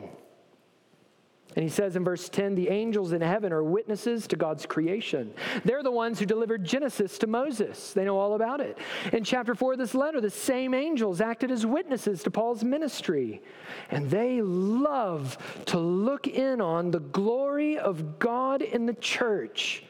And 1.56 1.64
he 1.64 1.68
says 1.68 1.96
in 1.96 2.04
verse 2.04 2.28
10 2.28 2.54
the 2.54 2.68
angels 2.68 3.12
in 3.12 3.20
heaven 3.20 3.52
are 3.52 3.62
witnesses 3.62 4.26
to 4.28 4.36
God's 4.36 4.66
creation. 4.66 5.32
They're 5.64 5.82
the 5.82 5.90
ones 5.90 6.18
who 6.18 6.26
delivered 6.26 6.64
Genesis 6.64 7.18
to 7.18 7.26
Moses. 7.26 7.92
They 7.92 8.04
know 8.04 8.18
all 8.18 8.34
about 8.34 8.60
it. 8.60 8.78
In 9.12 9.24
chapter 9.24 9.54
4 9.54 9.72
of 9.72 9.78
this 9.78 9.94
letter, 9.94 10.20
the 10.20 10.30
same 10.30 10.74
angels 10.74 11.20
acted 11.20 11.50
as 11.50 11.66
witnesses 11.66 12.22
to 12.22 12.30
Paul's 12.30 12.62
ministry. 12.62 13.42
And 13.90 14.08
they 14.08 14.40
love 14.42 15.38
to 15.66 15.78
look 15.78 16.28
in 16.28 16.60
on 16.60 16.92
the 16.92 17.00
glory 17.00 17.78
of 17.78 18.20
God 18.20 18.62
in 18.62 18.86
the 18.86 18.94
church 18.94 19.84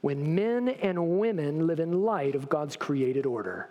when 0.00 0.34
men 0.34 0.68
and 0.68 1.18
women 1.18 1.66
live 1.66 1.80
in 1.80 2.02
light 2.02 2.34
of 2.34 2.48
God's 2.48 2.76
created 2.76 3.26
order. 3.26 3.70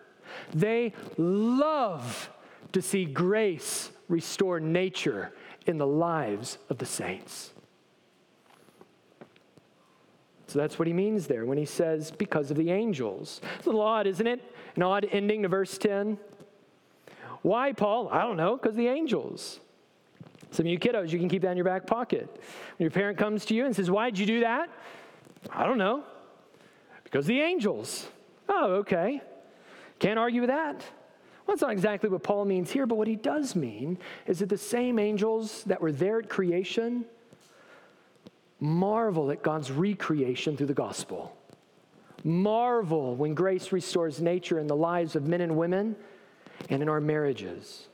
They 0.53 0.93
love 1.17 2.29
to 2.71 2.81
see 2.81 3.05
grace 3.05 3.91
restore 4.07 4.59
nature 4.59 5.33
in 5.65 5.77
the 5.77 5.87
lives 5.87 6.57
of 6.69 6.77
the 6.77 6.85
saints. 6.85 7.53
So 10.47 10.57
that's 10.57 10.79
what 10.79 10.87
he 10.87 10.93
means 10.93 11.27
there 11.27 11.45
when 11.45 11.59
he 11.59 11.65
says, 11.65 12.09
because 12.09 12.49
of 12.49 12.57
the 12.57 12.71
angels. 12.71 13.39
It's 13.57 13.67
a 13.67 13.69
little 13.69 13.81
odd, 13.81 14.07
isn't 14.07 14.25
it? 14.25 14.41
An 14.75 14.81
odd 14.81 15.07
ending 15.11 15.43
to 15.43 15.47
verse 15.47 15.77
10. 15.77 16.17
Why, 17.43 17.71
Paul? 17.71 18.09
I 18.09 18.21
don't 18.21 18.37
know, 18.37 18.57
because 18.57 18.75
the 18.75 18.87
angels. 18.87 19.59
Some 20.51 20.65
of 20.65 20.71
you 20.71 20.79
kiddos, 20.79 21.11
you 21.11 21.19
can 21.19 21.29
keep 21.29 21.43
that 21.43 21.51
in 21.51 21.57
your 21.57 21.65
back 21.65 21.85
pocket. 21.85 22.27
When 22.31 22.83
your 22.83 22.89
parent 22.89 23.17
comes 23.17 23.45
to 23.45 23.53
you 23.53 23.65
and 23.65 23.75
says, 23.75 23.91
Why'd 23.91 24.17
you 24.17 24.25
do 24.25 24.39
that? 24.39 24.69
I 25.51 25.65
don't 25.65 25.77
know. 25.77 26.03
Because 27.09 27.25
the 27.25 27.41
angels. 27.41 28.07
Oh, 28.47 28.75
okay. 28.75 29.21
Can't 29.99 30.19
argue 30.19 30.41
with 30.41 30.49
that. 30.49 30.75
Well, 31.45 31.55
that's 31.55 31.61
not 31.61 31.71
exactly 31.71 32.09
what 32.09 32.21
Paul 32.21 32.45
means 32.45 32.69
here, 32.69 32.85
but 32.85 32.95
what 32.95 33.07
he 33.07 33.15
does 33.15 33.55
mean 33.55 33.97
is 34.27 34.39
that 34.39 34.49
the 34.49 34.57
same 34.57 34.99
angels 34.99 35.63
that 35.63 35.81
were 35.81 35.91
there 35.91 36.19
at 36.19 36.29
creation 36.29 37.05
marvel 38.59 39.31
at 39.31 39.41
God's 39.41 39.71
recreation 39.71 40.57
through 40.57 40.67
the 40.67 40.73
gospel. 40.73 41.35
Marvel 42.23 43.15
when 43.15 43.33
grace 43.33 43.71
restores 43.71 44.21
nature 44.21 44.59
in 44.59 44.67
the 44.67 44.75
lives 44.75 45.15
of 45.15 45.27
men 45.27 45.41
and 45.41 45.55
women 45.55 45.95
and 46.69 46.81
in 46.81 46.89
our 46.89 46.99
marriages. 46.99 47.87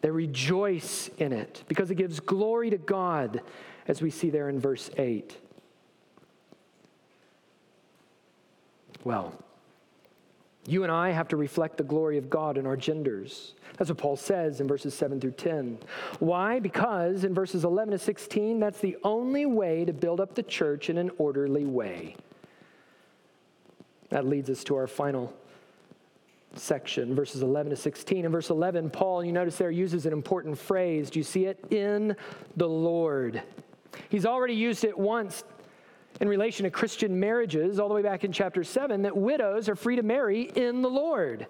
They 0.00 0.10
rejoice 0.10 1.10
in 1.18 1.32
it 1.32 1.64
because 1.66 1.90
it 1.90 1.96
gives 1.96 2.20
glory 2.20 2.70
to 2.70 2.78
God, 2.78 3.40
as 3.88 4.00
we 4.00 4.10
see 4.10 4.30
there 4.30 4.48
in 4.48 4.60
verse 4.60 4.88
8. 4.96 5.36
Well, 9.04 9.32
you 10.66 10.82
and 10.82 10.90
I 10.90 11.10
have 11.10 11.28
to 11.28 11.36
reflect 11.36 11.76
the 11.76 11.84
glory 11.84 12.18
of 12.18 12.28
God 12.28 12.58
in 12.58 12.66
our 12.66 12.76
genders. 12.76 13.54
That's 13.76 13.90
what 13.90 13.98
Paul 13.98 14.16
says 14.16 14.60
in 14.60 14.66
verses 14.66 14.94
7 14.94 15.20
through 15.20 15.32
10. 15.32 15.78
Why? 16.18 16.58
Because 16.58 17.24
in 17.24 17.34
verses 17.34 17.64
11 17.64 17.92
to 17.92 17.98
16, 17.98 18.58
that's 18.58 18.80
the 18.80 18.96
only 19.04 19.46
way 19.46 19.84
to 19.84 19.92
build 19.92 20.20
up 20.20 20.34
the 20.34 20.42
church 20.42 20.90
in 20.90 20.98
an 20.98 21.10
orderly 21.18 21.66
way. 21.66 22.16
That 24.08 24.26
leads 24.26 24.50
us 24.50 24.64
to 24.64 24.76
our 24.76 24.86
final 24.86 25.32
section, 26.54 27.14
verses 27.14 27.42
11 27.42 27.70
to 27.70 27.76
16. 27.76 28.24
In 28.24 28.32
verse 28.32 28.50
11, 28.50 28.90
Paul, 28.90 29.24
you 29.24 29.32
notice 29.32 29.56
there, 29.56 29.70
uses 29.70 30.06
an 30.06 30.12
important 30.12 30.58
phrase. 30.58 31.10
Do 31.10 31.18
you 31.18 31.24
see 31.24 31.46
it? 31.46 31.62
In 31.70 32.16
the 32.56 32.68
Lord. 32.68 33.42
He's 34.08 34.26
already 34.26 34.54
used 34.54 34.84
it 34.84 34.96
once 34.96 35.44
in 36.20 36.28
relation 36.28 36.64
to 36.64 36.70
Christian 36.70 37.18
marriages, 37.18 37.78
all 37.78 37.88
the 37.88 37.94
way 37.94 38.02
back 38.02 38.24
in 38.24 38.32
chapter 38.32 38.64
7, 38.64 39.02
that 39.02 39.16
widows 39.16 39.68
are 39.68 39.76
free 39.76 39.96
to 39.96 40.02
marry 40.02 40.42
in 40.42 40.82
the 40.82 40.90
Lord. 40.90 41.46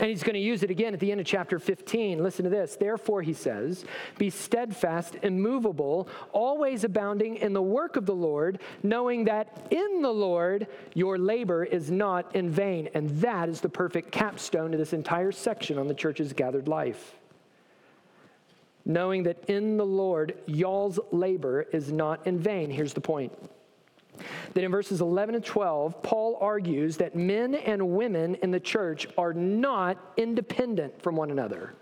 And 0.00 0.08
he's 0.08 0.22
going 0.22 0.34
to 0.34 0.40
use 0.40 0.62
it 0.62 0.70
again 0.70 0.94
at 0.94 1.00
the 1.00 1.10
end 1.10 1.20
of 1.20 1.26
chapter 1.26 1.58
15. 1.58 2.22
Listen 2.22 2.44
to 2.44 2.50
this. 2.50 2.76
Therefore, 2.76 3.20
he 3.20 3.32
says, 3.32 3.84
Be 4.16 4.30
steadfast, 4.30 5.16
immovable, 5.22 6.08
always 6.32 6.84
abounding 6.84 7.36
in 7.36 7.52
the 7.52 7.62
work 7.62 7.96
of 7.96 8.06
the 8.06 8.14
Lord, 8.14 8.60
knowing 8.84 9.24
that 9.24 9.66
in 9.70 10.00
the 10.02 10.12
Lord 10.12 10.68
your 10.94 11.18
labor 11.18 11.64
is 11.64 11.90
not 11.90 12.36
in 12.36 12.48
vain. 12.48 12.88
And 12.94 13.10
that 13.20 13.48
is 13.48 13.60
the 13.60 13.68
perfect 13.68 14.12
capstone 14.12 14.70
to 14.70 14.78
this 14.78 14.92
entire 14.92 15.32
section 15.32 15.78
on 15.78 15.88
the 15.88 15.94
church's 15.94 16.32
gathered 16.32 16.68
life 16.68 17.17
knowing 18.88 19.22
that 19.22 19.48
in 19.48 19.76
the 19.76 19.86
Lord 19.86 20.34
y'all's 20.46 20.98
labor 21.12 21.66
is 21.72 21.92
not 21.92 22.26
in 22.26 22.40
vain. 22.40 22.70
Here's 22.70 22.94
the 22.94 23.00
point. 23.00 23.32
That 24.54 24.64
in 24.64 24.72
verses 24.72 25.00
11 25.00 25.36
and 25.36 25.44
12, 25.44 26.02
Paul 26.02 26.38
argues 26.40 26.96
that 26.96 27.14
men 27.14 27.54
and 27.54 27.90
women 27.90 28.34
in 28.36 28.50
the 28.50 28.58
church 28.58 29.06
are 29.16 29.32
not 29.32 29.96
independent 30.16 31.00
from 31.00 31.14
one 31.14 31.30
another, 31.30 31.74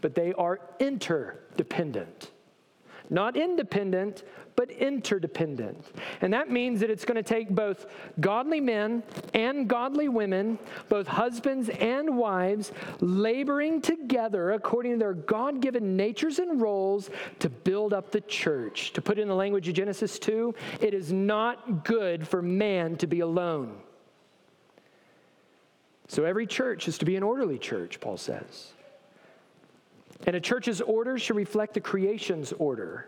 but 0.00 0.14
they 0.14 0.32
are 0.34 0.60
interdependent. 0.78 2.30
Not 3.10 3.36
independent, 3.36 4.22
but 4.58 4.72
interdependent. 4.72 5.86
And 6.20 6.32
that 6.32 6.50
means 6.50 6.80
that 6.80 6.90
it's 6.90 7.04
going 7.04 7.14
to 7.14 7.22
take 7.22 7.48
both 7.48 7.86
godly 8.18 8.60
men 8.60 9.04
and 9.32 9.68
godly 9.68 10.08
women, 10.08 10.58
both 10.88 11.06
husbands 11.06 11.68
and 11.68 12.18
wives, 12.18 12.72
laboring 12.98 13.80
together 13.80 14.50
according 14.50 14.94
to 14.94 14.98
their 14.98 15.14
God 15.14 15.60
given 15.60 15.96
natures 15.96 16.40
and 16.40 16.60
roles 16.60 17.08
to 17.38 17.48
build 17.48 17.92
up 17.92 18.10
the 18.10 18.20
church. 18.22 18.92
To 18.94 19.00
put 19.00 19.20
in 19.20 19.28
the 19.28 19.34
language 19.36 19.68
of 19.68 19.74
Genesis 19.74 20.18
2, 20.18 20.52
it 20.80 20.92
is 20.92 21.12
not 21.12 21.84
good 21.84 22.26
for 22.26 22.42
man 22.42 22.96
to 22.96 23.06
be 23.06 23.20
alone. 23.20 23.78
So 26.08 26.24
every 26.24 26.48
church 26.48 26.88
is 26.88 26.98
to 26.98 27.04
be 27.04 27.14
an 27.14 27.22
orderly 27.22 27.58
church, 27.58 28.00
Paul 28.00 28.16
says. 28.16 28.72
And 30.26 30.34
a 30.34 30.40
church's 30.40 30.80
order 30.80 31.16
should 31.16 31.36
reflect 31.36 31.74
the 31.74 31.80
creation's 31.80 32.52
order 32.54 33.06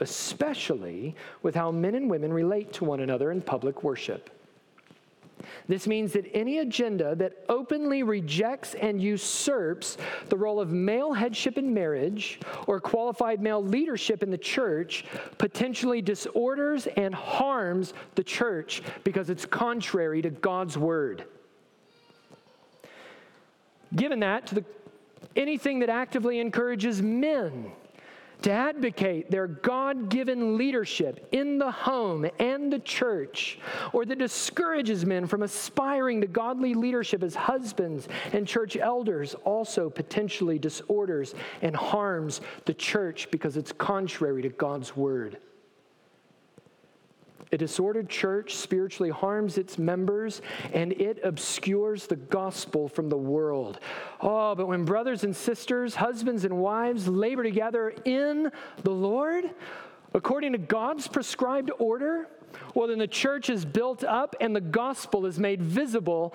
especially 0.00 1.14
with 1.42 1.54
how 1.54 1.70
men 1.70 1.94
and 1.94 2.10
women 2.10 2.32
relate 2.32 2.72
to 2.74 2.84
one 2.84 3.00
another 3.00 3.30
in 3.30 3.40
public 3.40 3.82
worship. 3.82 4.30
This 5.68 5.86
means 5.86 6.12
that 6.12 6.30
any 6.34 6.58
agenda 6.58 7.14
that 7.16 7.44
openly 7.48 8.02
rejects 8.02 8.74
and 8.74 9.00
usurps 9.00 9.96
the 10.28 10.36
role 10.36 10.60
of 10.60 10.70
male 10.70 11.12
headship 11.12 11.58
in 11.58 11.72
marriage 11.72 12.40
or 12.66 12.80
qualified 12.80 13.42
male 13.42 13.62
leadership 13.62 14.22
in 14.22 14.30
the 14.30 14.38
church 14.38 15.04
potentially 15.38 16.00
disorders 16.00 16.86
and 16.96 17.14
harms 17.14 17.94
the 18.14 18.24
church 18.24 18.82
because 19.04 19.28
it's 19.30 19.44
contrary 19.44 20.22
to 20.22 20.30
God's 20.30 20.78
word. 20.78 21.24
Given 23.94 24.20
that, 24.20 24.46
to 24.48 24.56
the, 24.56 24.64
anything 25.36 25.80
that 25.80 25.90
actively 25.90 26.40
encourages 26.40 27.02
men 27.02 27.70
to 28.42 28.50
advocate 28.50 29.30
their 29.30 29.46
God 29.46 30.08
given 30.08 30.56
leadership 30.56 31.28
in 31.32 31.58
the 31.58 31.70
home 31.70 32.28
and 32.38 32.72
the 32.72 32.78
church, 32.80 33.58
or 33.92 34.04
that 34.04 34.18
discourages 34.18 35.04
men 35.04 35.26
from 35.26 35.42
aspiring 35.42 36.20
to 36.20 36.26
godly 36.26 36.74
leadership 36.74 37.22
as 37.22 37.34
husbands 37.34 38.08
and 38.32 38.46
church 38.46 38.76
elders, 38.76 39.34
also 39.44 39.90
potentially 39.90 40.58
disorders 40.58 41.34
and 41.62 41.74
harms 41.74 42.40
the 42.64 42.74
church 42.74 43.30
because 43.30 43.56
it's 43.56 43.72
contrary 43.72 44.42
to 44.42 44.48
God's 44.48 44.96
word. 44.96 45.38
A 47.52 47.56
disordered 47.56 48.08
church 48.08 48.56
spiritually 48.56 49.10
harms 49.10 49.56
its 49.56 49.78
members 49.78 50.42
and 50.72 50.92
it 50.92 51.20
obscures 51.22 52.06
the 52.06 52.16
gospel 52.16 52.88
from 52.88 53.08
the 53.08 53.16
world. 53.16 53.78
Oh, 54.20 54.54
but 54.54 54.66
when 54.66 54.84
brothers 54.84 55.22
and 55.22 55.34
sisters, 55.34 55.94
husbands 55.94 56.44
and 56.44 56.58
wives 56.58 57.06
labor 57.06 57.44
together 57.44 57.94
in 58.04 58.50
the 58.82 58.90
Lord, 58.90 59.44
according 60.12 60.52
to 60.52 60.58
God's 60.58 61.06
prescribed 61.06 61.70
order, 61.78 62.28
well, 62.74 62.88
then 62.88 62.98
the 62.98 63.06
church 63.06 63.50
is 63.50 63.64
built 63.64 64.02
up 64.02 64.34
and 64.40 64.54
the 64.54 64.60
gospel 64.60 65.26
is 65.26 65.38
made 65.38 65.62
visible 65.62 66.34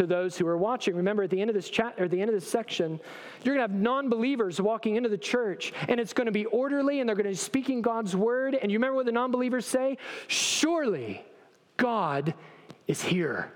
to 0.00 0.06
those 0.06 0.36
who 0.38 0.46
are 0.46 0.56
watching. 0.56 0.96
Remember, 0.96 1.22
at 1.22 1.30
the 1.30 1.40
end 1.40 1.50
of 1.50 1.54
this 1.54 1.68
chat 1.68 2.00
or 2.00 2.08
the 2.08 2.20
end 2.20 2.30
of 2.30 2.34
this 2.34 2.48
section, 2.48 2.98
you're 3.44 3.54
going 3.54 3.66
to 3.66 3.72
have 3.72 3.78
non-believers 3.80 4.58
walking 4.60 4.96
into 4.96 5.10
the 5.10 5.18
church, 5.18 5.74
and 5.88 6.00
it's 6.00 6.14
going 6.14 6.24
to 6.24 6.32
be 6.32 6.46
orderly, 6.46 7.00
and 7.00 7.08
they're 7.08 7.16
going 7.16 7.24
to 7.24 7.30
be 7.30 7.36
speaking 7.36 7.82
God's 7.82 8.16
word. 8.16 8.54
And 8.54 8.72
you 8.72 8.78
remember 8.78 8.96
what 8.96 9.06
the 9.06 9.12
non-believers 9.12 9.66
say? 9.66 9.98
Surely 10.26 11.22
God 11.76 12.32
is 12.86 13.02
here. 13.02 13.52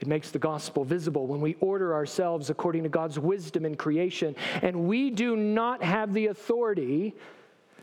It 0.00 0.08
makes 0.08 0.30
the 0.30 0.38
gospel 0.40 0.84
visible 0.84 1.28
when 1.28 1.40
we 1.40 1.54
order 1.60 1.94
ourselves 1.94 2.50
according 2.50 2.82
to 2.82 2.88
God's 2.88 3.18
wisdom 3.18 3.64
in 3.64 3.76
creation. 3.76 4.34
And 4.62 4.88
we 4.88 5.10
do 5.10 5.36
not 5.36 5.82
have 5.82 6.12
the 6.12 6.26
authority 6.26 7.14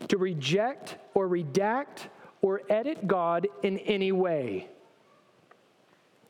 to 0.10 0.18
reject 0.18 0.98
or 1.14 1.30
redact 1.30 2.08
or 2.42 2.62
edit 2.70 3.08
God 3.08 3.48
in 3.64 3.80
any 3.80 4.12
way. 4.12 4.68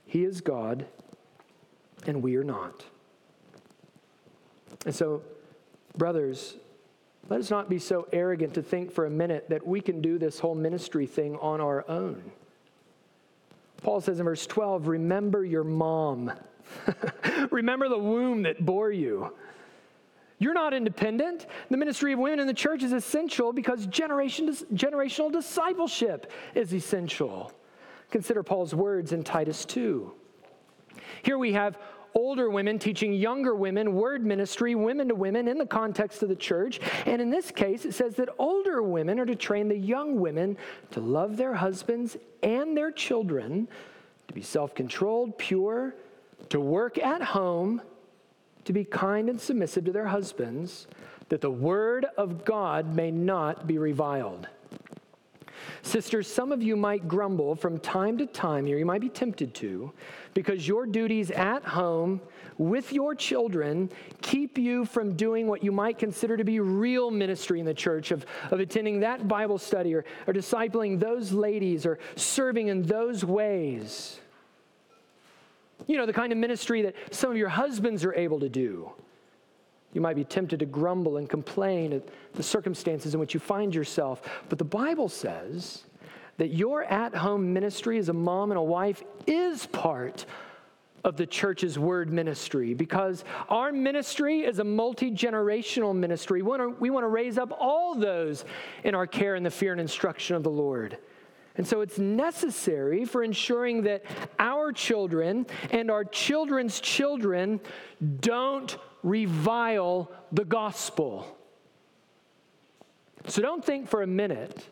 He 0.06 0.24
is 0.24 0.42
God, 0.42 0.86
and 2.06 2.22
we 2.22 2.36
are 2.36 2.44
not. 2.44 2.84
And 4.86 4.94
so, 4.94 5.22
brothers, 5.98 6.56
Let 7.28 7.40
us 7.40 7.50
not 7.50 7.70
be 7.70 7.80
so 7.80 8.08
arrogant 8.14 8.54
to 8.54 8.62
think 8.62 8.92
for 8.92 9.06
a 9.06 9.10
minute 9.10 9.50
that 9.50 9.66
we 9.66 9.82
can 9.82 10.00
do 10.02 10.20
this 10.20 10.40
whole 10.40 10.54
ministry 10.54 11.08
thing 11.08 11.38
on 11.38 11.60
our 11.60 11.84
own. 11.90 12.32
Paul 13.82 14.00
says 14.02 14.20
in 14.20 14.26
verse 14.26 14.46
12, 14.46 14.88
Remember 14.88 15.44
your 15.44 15.64
mom. 15.64 16.32
Remember 17.52 17.90
the 17.90 17.98
womb 17.98 18.44
that 18.44 18.64
bore 18.64 18.92
you. 18.92 19.34
You're 20.38 20.54
not 20.54 20.74
independent. 20.74 21.48
The 21.70 21.78
ministry 21.78 22.14
of 22.14 22.20
women 22.20 22.40
in 22.40 22.48
the 22.48 22.54
church 22.54 22.84
is 22.84 22.92
essential 22.92 23.54
because 23.54 23.88
generation, 23.88 24.54
generational 24.74 25.32
discipleship 25.32 26.32
is 26.54 26.74
essential. 26.74 27.52
Consider 28.12 28.44
Paul's 28.44 28.74
words 28.74 29.12
in 29.12 29.24
Titus 29.24 29.66
2. 29.66 30.14
Here 31.24 31.38
we 31.38 31.54
have 31.54 31.78
older 32.16 32.50
women 32.50 32.80
teaching 32.80 33.14
younger 33.14 33.54
women 33.54 33.94
word 33.94 34.26
ministry, 34.26 34.74
women 34.74 35.10
to 35.10 35.16
women, 35.16 35.48
in 35.48 35.58
the 35.58 35.66
context 35.66 36.24
of 36.24 36.30
the 36.30 36.36
church. 36.36 36.80
And 37.06 37.22
in 37.22 37.30
this 37.30 37.52
case, 37.52 37.86
it 37.86 37.94
says 37.94 38.16
that 38.16 38.30
older 38.40 38.82
women 38.82 39.20
are 39.20 39.26
to 39.26 39.36
train 39.36 39.68
the 39.68 39.78
young 39.78 40.20
women 40.20 40.58
to 40.92 41.02
love 41.02 41.38
their 41.38 41.54
husbands 41.54 42.18
and 42.42 42.76
their 42.76 42.92
children, 42.92 43.68
to 44.28 44.34
be 44.34 44.42
self 44.42 44.74
controlled, 44.74 45.38
pure, 45.38 45.96
to 46.50 46.60
work 46.60 46.98
at 46.98 47.22
home, 47.22 47.82
to 48.64 48.74
be 48.74 48.86
kind 48.86 49.30
and 49.30 49.40
submissive 49.40 49.86
to 49.86 49.92
their 49.92 50.08
husbands, 50.08 50.88
that 51.30 51.42
the 51.42 51.52
word 51.52 52.06
of 52.18 52.46
God 52.46 52.96
may 52.96 53.12
not 53.12 53.68
be 53.68 53.78
reviled. 53.78 54.48
Sisters, 55.82 56.32
some 56.32 56.52
of 56.52 56.62
you 56.62 56.76
might 56.76 57.08
grumble 57.08 57.56
from 57.56 57.80
time 57.80 58.18
to 58.18 58.26
time, 58.26 58.66
or 58.66 58.78
you 58.78 58.86
might 58.86 59.02
be 59.02 59.10
tempted 59.10 59.54
to, 59.56 59.92
because 60.34 60.68
your 60.68 60.86
duties 60.86 61.32
at 61.32 61.64
home 61.64 62.22
with 62.58 62.94
your 62.94 63.16
children 63.16 63.90
keep 64.22 64.58
you 64.58 64.86
from 64.86 65.16
doing 65.16 65.48
what 65.48 65.64
you 65.64 65.72
might 65.72 65.98
consider 65.98 66.38
to 66.38 66.44
be 66.44 66.60
real 66.60 67.12
ministry 67.12 67.60
in 67.60 67.66
the 67.66 67.74
church, 67.74 68.12
of, 68.12 68.26
of 68.52 68.60
attending 68.60 69.00
that 69.02 69.28
Bible 69.28 69.58
study 69.58 69.94
or, 69.94 70.06
or 70.28 70.34
discipling 70.34 71.00
those 71.00 71.32
ladies 71.32 71.86
or 71.86 72.00
serving 72.16 72.68
in 72.68 72.84
those 72.84 73.24
ways. 73.26 74.20
You 75.88 75.98
know, 75.98 76.06
the 76.06 76.14
kind 76.14 76.32
of 76.32 76.38
ministry 76.38 76.82
that 76.84 76.96
some 77.12 77.30
of 77.32 77.38
your 77.38 77.50
husbands 77.50 78.06
are 78.06 78.14
able 78.14 78.40
to 78.40 78.50
do. 78.50 78.92
You 79.96 80.02
might 80.02 80.18
be 80.18 80.26
tempted 80.26 80.60
to 80.60 80.66
grumble 80.66 81.16
and 81.18 81.30
complain 81.30 81.94
at 81.94 82.04
the 82.34 82.44
circumstances 82.44 83.14
in 83.14 83.20
which 83.20 83.34
you 83.34 83.40
find 83.40 83.74
yourself. 83.74 84.22
But 84.50 84.60
the 84.60 84.66
Bible 84.66 85.08
says 85.08 85.86
that 86.36 86.50
your 86.50 86.84
at 86.84 87.16
home 87.16 87.54
ministry 87.54 87.98
as 87.98 88.10
a 88.10 88.14
mom 88.14 88.52
and 88.52 88.60
a 88.60 88.62
wife 88.62 89.02
is 89.26 89.66
part 89.68 90.26
of 91.06 91.16
the 91.16 91.26
church's 91.26 91.80
word 91.80 92.12
ministry 92.12 92.74
because 92.74 93.24
our 93.48 93.72
ministry 93.72 94.42
is 94.42 94.60
a 94.60 94.66
multi 94.66 95.12
generational 95.12 95.96
ministry. 95.96 96.42
We 96.42 96.50
want, 96.50 96.62
to, 96.62 96.70
we 96.82 96.90
want 96.90 97.06
to 97.06 97.10
raise 97.10 97.38
up 97.38 97.56
all 97.58 97.96
those 97.96 98.44
in 98.84 98.96
our 98.96 99.08
care 99.08 99.36
and 99.36 99.46
the 99.46 99.52
fear 99.52 99.72
and 99.72 99.80
instruction 99.80 100.36
of 100.36 100.44
the 100.44 100.50
Lord. 100.50 100.98
And 101.58 101.66
so 101.66 101.82
it's 101.82 101.98
necessary 101.98 103.06
for 103.06 103.24
ensuring 103.24 103.84
that 103.84 104.04
our 104.40 104.72
children 104.72 105.46
and 105.72 105.90
our 105.90 106.04
children's 106.04 106.80
children 106.80 107.62
don't 108.20 108.78
revile 109.04 110.12
the 110.32 110.44
gospel. 110.44 111.38
So 113.28 113.42
don't 113.42 113.64
think 113.64 113.88
for 113.88 114.02
a 114.02 114.08
minute 114.08 114.68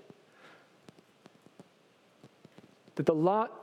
that 2.96 3.06
the 3.06 3.16
lot 3.16 3.60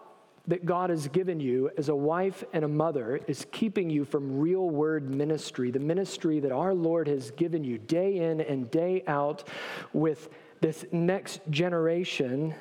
that 0.46 0.64
God 0.64 0.90
has 0.90 1.06
given 1.06 1.38
you 1.38 1.70
as 1.76 1.90
a 1.90 1.94
wife 1.94 2.42
and 2.52 2.64
a 2.64 2.68
mother 2.68 3.20
is 3.28 3.46
keeping 3.52 3.88
you 3.88 4.04
from 4.04 4.40
real 4.40 4.68
word 4.68 5.08
ministry, 5.08 5.70
the 5.70 5.78
ministry 5.78 6.40
that 6.40 6.50
our 6.50 6.74
Lord 6.74 7.06
has 7.06 7.30
given 7.32 7.62
you 7.62 7.78
day 7.78 8.16
in 8.16 8.40
and 8.40 8.68
day 8.70 9.04
out 9.06 9.46
with 9.92 10.28
this 10.60 10.84
next 10.90 11.40
generation 11.50 12.54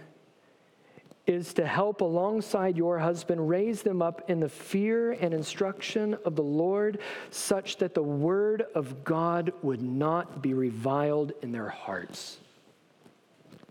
is 1.29 1.53
to 1.53 1.63
help 1.63 2.01
alongside 2.01 2.75
your 2.75 2.97
husband 2.97 3.47
raise 3.47 3.83
them 3.83 4.01
up 4.01 4.27
in 4.31 4.39
the 4.39 4.49
fear 4.49 5.11
and 5.11 5.31
instruction 5.31 6.17
of 6.25 6.35
the 6.35 6.41
Lord, 6.41 6.97
such 7.29 7.77
that 7.77 7.93
the 7.93 8.01
word 8.01 8.65
of 8.73 9.03
God 9.03 9.53
would 9.61 9.79
not 9.79 10.41
be 10.41 10.55
reviled 10.55 11.33
in 11.43 11.51
their 11.51 11.69
hearts. 11.69 12.39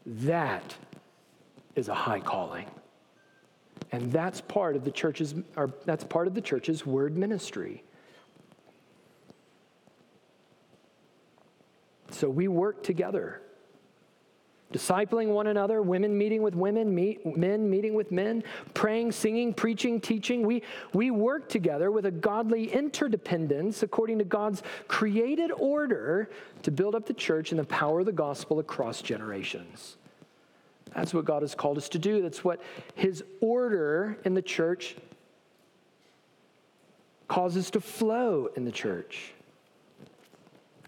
That 0.06 0.72
is 1.74 1.88
a 1.88 1.94
high 1.94 2.20
calling. 2.20 2.66
And 3.90 4.12
that's 4.12 4.40
part 4.40 4.76
of 4.76 4.84
the 4.84 4.92
church's 4.92 5.34
or 5.56 5.72
that's 5.84 6.04
part 6.04 6.28
of 6.28 6.34
the 6.34 6.40
church's 6.40 6.86
word 6.86 7.16
ministry. 7.16 7.82
So 12.12 12.30
we 12.30 12.46
work 12.46 12.84
together 12.84 13.42
discipling 14.73 15.29
one 15.29 15.47
another, 15.47 15.81
women 15.81 16.16
meeting 16.16 16.43
with 16.43 16.55
women, 16.55 16.95
meet, 16.95 17.37
men 17.37 17.71
meeting 17.71 17.95
with 17.95 18.12
men, 18.12 18.45
praying, 18.75 19.12
singing, 19.12 19.55
preaching, 19.55 20.01
teaching. 20.01 20.47
We, 20.47 20.62
we 20.93 21.11
work 21.11 21.49
together 21.49 21.91
with 21.91 22.05
a 22.07 22.11
godly 22.11 22.71
interdependence 22.73 23.83
according 23.83 24.19
to 24.19 24.25
God's 24.25 24.62
created 24.87 25.51
order 25.53 26.29
to 26.62 26.71
build 26.71 26.95
up 26.95 27.07
the 27.07 27.14
church 27.14 27.51
and 27.51 27.59
the 27.59 27.64
power 27.64 28.01
of 28.01 28.07
the 28.07 28.12
gospel 28.12 28.59
across 28.59 29.01
generations. 29.01 29.97
That's 30.95 31.14
what 31.14 31.25
God 31.25 31.43
has 31.43 31.55
called 31.55 31.79
us 31.79 31.89
to 31.91 31.99
do. 31.99 32.23
That's 32.23 32.45
what 32.45 32.61
His 32.95 33.23
order 33.41 34.19
in 34.25 34.35
the 34.35 34.43
church 34.43 34.97
causes 37.27 37.71
to 37.71 37.81
flow 37.81 38.49
in 38.57 38.64
the 38.64 38.73
church. 38.73 39.33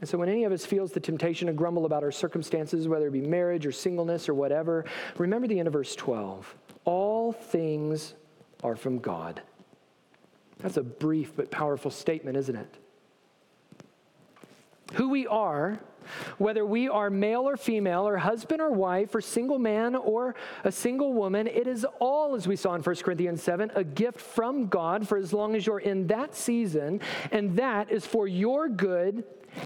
And 0.00 0.08
so, 0.08 0.16
when 0.16 0.28
any 0.28 0.44
of 0.44 0.52
us 0.52 0.64
feels 0.64 0.92
the 0.92 1.00
temptation 1.00 1.46
to 1.48 1.52
grumble 1.52 1.84
about 1.84 2.02
our 2.02 2.10
circumstances, 2.10 2.88
whether 2.88 3.08
it 3.08 3.12
be 3.12 3.20
marriage 3.20 3.66
or 3.66 3.72
singleness 3.72 4.28
or 4.28 4.34
whatever, 4.34 4.86
remember 5.18 5.46
the 5.46 5.58
end 5.58 5.68
of 5.68 5.74
verse 5.74 5.94
12. 5.94 6.54
All 6.86 7.32
things 7.32 8.14
are 8.62 8.76
from 8.76 8.98
God. 8.98 9.42
That's 10.58 10.78
a 10.78 10.82
brief 10.82 11.36
but 11.36 11.50
powerful 11.50 11.90
statement, 11.90 12.36
isn't 12.36 12.56
it? 12.56 12.74
Who 14.94 15.08
we 15.10 15.26
are, 15.26 15.78
whether 16.38 16.64
we 16.64 16.88
are 16.88 17.10
male 17.10 17.48
or 17.48 17.56
female, 17.56 18.06
or 18.06 18.16
husband 18.16 18.60
or 18.60 18.70
wife, 18.70 19.14
or 19.14 19.20
single 19.20 19.58
man 19.58 19.94
or 19.94 20.34
a 20.64 20.72
single 20.72 21.12
woman, 21.12 21.46
it 21.46 21.66
is 21.66 21.86
all, 21.98 22.34
as 22.34 22.46
we 22.46 22.56
saw 22.56 22.74
in 22.74 22.82
1 22.82 22.96
Corinthians 22.96 23.42
7, 23.42 23.70
a 23.74 23.84
gift 23.84 24.20
from 24.20 24.66
God 24.68 25.06
for 25.06 25.18
as 25.18 25.32
long 25.32 25.54
as 25.54 25.66
you're 25.66 25.80
in 25.80 26.06
that 26.08 26.34
season, 26.34 27.00
and 27.30 27.56
that 27.56 27.90
is 27.90 28.06
for 28.06 28.26
your 28.26 28.68
good 28.68 29.24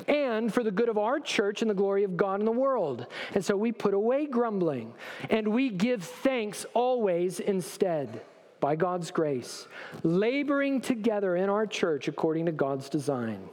and 0.09 0.53
for 0.53 0.63
the 0.63 0.71
good 0.71 0.89
of 0.89 0.99
our 0.99 1.21
church 1.21 1.63
and 1.63 1.71
the 1.71 1.75
glory 1.75 2.05
of 2.05 2.17
God 2.17 2.41
in 2.41 2.47
the 2.47 2.53
world. 2.53 3.07
And 3.35 3.45
so 3.45 3.57
we 3.57 3.73
put 3.73 3.95
away 3.95 4.27
grumbling 4.27 4.95
and 5.31 5.49
we 5.49 5.71
give 5.71 6.03
thanks 6.05 6.65
always 6.75 7.41
instead 7.41 8.23
by 8.61 8.77
God's 8.77 9.11
grace, 9.11 9.69
laboring 10.03 10.81
together 10.81 11.37
in 11.37 11.51
our 11.51 11.67
church 11.67 12.09
according 12.09 12.47
to 12.47 12.53
God's 12.53 12.89
design. 12.89 13.51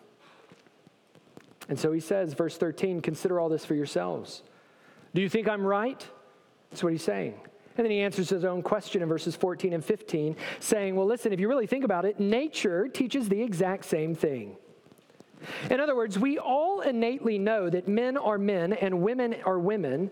And 1.69 1.79
so 1.79 1.91
he 1.91 1.99
says, 1.99 2.33
verse 2.33 2.57
13, 2.57 3.01
consider 3.01 3.39
all 3.39 3.49
this 3.49 3.65
for 3.65 3.75
yourselves. 3.75 4.43
Do 5.13 5.21
you 5.21 5.29
think 5.29 5.47
I'm 5.47 5.65
right? 5.65 6.05
That's 6.69 6.83
what 6.83 6.91
he's 6.91 7.03
saying. 7.03 7.35
And 7.77 7.85
then 7.85 7.91
he 7.91 8.01
answers 8.01 8.29
his 8.29 8.43
own 8.43 8.61
question 8.61 9.01
in 9.01 9.07
verses 9.07 9.35
14 9.35 9.73
and 9.73 9.83
15, 9.83 10.35
saying, 10.59 10.95
Well, 10.95 11.05
listen, 11.05 11.31
if 11.31 11.39
you 11.39 11.47
really 11.47 11.67
think 11.67 11.83
about 11.83 12.05
it, 12.05 12.19
nature 12.19 12.87
teaches 12.87 13.29
the 13.29 13.41
exact 13.41 13.85
same 13.85 14.13
thing. 14.13 14.57
In 15.69 15.79
other 15.79 15.95
words, 15.95 16.19
we 16.19 16.37
all 16.37 16.81
innately 16.81 17.39
know 17.39 17.69
that 17.69 17.87
men 17.87 18.17
are 18.17 18.37
men 18.37 18.73
and 18.73 19.01
women 19.01 19.35
are 19.45 19.59
women, 19.59 20.11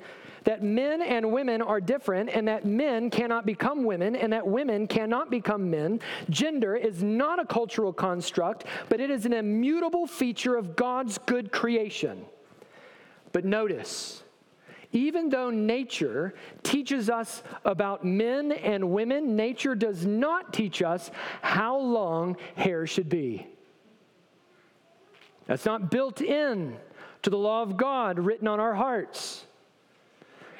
that 0.49 0.63
men 0.63 1.03
and 1.03 1.31
women 1.31 1.61
are 1.61 1.79
different, 1.79 2.27
and 2.27 2.47
that 2.47 2.65
men 2.65 3.11
cannot 3.11 3.45
become 3.45 3.83
women, 3.83 4.15
and 4.15 4.33
that 4.33 4.47
women 4.47 4.87
cannot 4.87 5.29
become 5.29 5.69
men. 5.69 5.99
Gender 6.31 6.75
is 6.75 7.03
not 7.03 7.37
a 7.37 7.45
cultural 7.45 7.93
construct, 7.93 8.65
but 8.89 8.99
it 8.99 9.11
is 9.11 9.27
an 9.27 9.33
immutable 9.33 10.07
feature 10.07 10.55
of 10.55 10.75
God's 10.75 11.19
good 11.19 11.51
creation. 11.51 12.25
But 13.31 13.45
notice, 13.45 14.23
even 14.91 15.29
though 15.29 15.51
nature 15.51 16.33
teaches 16.63 17.11
us 17.11 17.43
about 17.63 18.03
men 18.03 18.51
and 18.51 18.89
women, 18.89 19.35
nature 19.35 19.75
does 19.75 20.03
not 20.03 20.51
teach 20.51 20.81
us 20.81 21.11
how 21.43 21.77
long 21.77 22.37
hair 22.55 22.87
should 22.87 23.07
be. 23.07 23.45
That's 25.45 25.65
not 25.65 25.91
built 25.91 26.21
in 26.21 26.75
to 27.21 27.29
the 27.29 27.37
law 27.37 27.61
of 27.61 27.77
God 27.77 28.17
written 28.17 28.47
on 28.47 28.59
our 28.59 28.73
hearts. 28.73 29.45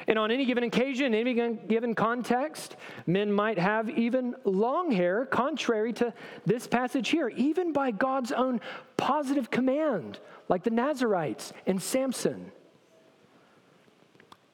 And 0.10 0.18
on 0.18 0.32
any 0.32 0.44
given 0.44 0.64
occasion, 0.64 1.14
any 1.14 1.36
given 1.36 1.94
context, 1.94 2.78
men 3.06 3.32
might 3.32 3.60
have 3.60 3.92
even 3.92 4.34
long 4.44 4.90
hair, 4.90 5.28
contrary 5.28 5.94
to 5.94 6.12
this 6.48 6.66
passage 6.66 7.10
here, 7.10 7.30
even 7.30 7.72
by 7.72 7.92
God's 7.92 8.32
own 8.32 8.60
positive 8.98 9.52
command, 9.52 10.18
like 10.50 10.64
the 10.64 10.72
Nazarites 10.72 11.54
and 11.68 11.80
Samson. 11.80 12.52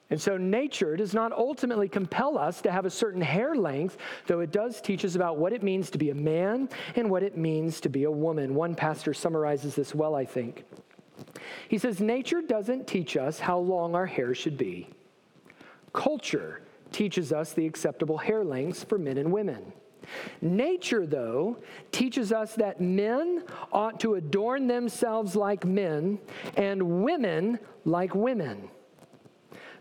And 0.09 0.21
so, 0.21 0.35
nature 0.35 0.97
does 0.97 1.13
not 1.13 1.31
ultimately 1.31 1.87
compel 1.87 2.37
us 2.37 2.59
to 2.61 2.71
have 2.71 2.85
a 2.85 2.89
certain 2.89 3.21
hair 3.21 3.55
length, 3.55 3.95
though 4.27 4.41
it 4.41 4.51
does 4.51 4.81
teach 4.81 5.05
us 5.05 5.15
about 5.15 5.37
what 5.37 5.53
it 5.53 5.63
means 5.63 5.89
to 5.91 5.97
be 5.97 6.09
a 6.09 6.15
man 6.15 6.67
and 6.97 7.09
what 7.09 7.23
it 7.23 7.37
means 7.37 7.79
to 7.79 7.89
be 7.89 8.03
a 8.03 8.11
woman. 8.11 8.55
One 8.55 8.75
pastor 8.75 9.13
summarizes 9.13 9.73
this 9.73 9.95
well, 9.95 10.15
I 10.15 10.25
think. 10.25 10.65
He 11.69 11.77
says, 11.77 12.01
Nature 12.01 12.41
doesn't 12.41 12.87
teach 12.87 13.15
us 13.15 13.39
how 13.39 13.57
long 13.57 13.95
our 13.95 14.05
hair 14.05 14.35
should 14.35 14.57
be. 14.57 14.89
Culture 15.95 16.61
teaches 16.91 17.31
us 17.31 17.53
the 17.53 17.65
acceptable 17.65 18.17
hair 18.17 18.43
lengths 18.43 18.83
for 18.83 18.97
men 18.97 19.17
and 19.17 19.31
women. 19.31 19.71
Nature, 20.41 21.07
though, 21.07 21.57
teaches 21.91 22.31
us 22.31 22.53
that 22.55 22.79
men 22.81 23.43
ought 23.71 23.99
to 24.01 24.15
adorn 24.15 24.67
themselves 24.67 25.35
like 25.35 25.65
men 25.65 26.19
and 26.57 27.03
women 27.03 27.57
like 27.85 28.13
women. 28.13 28.69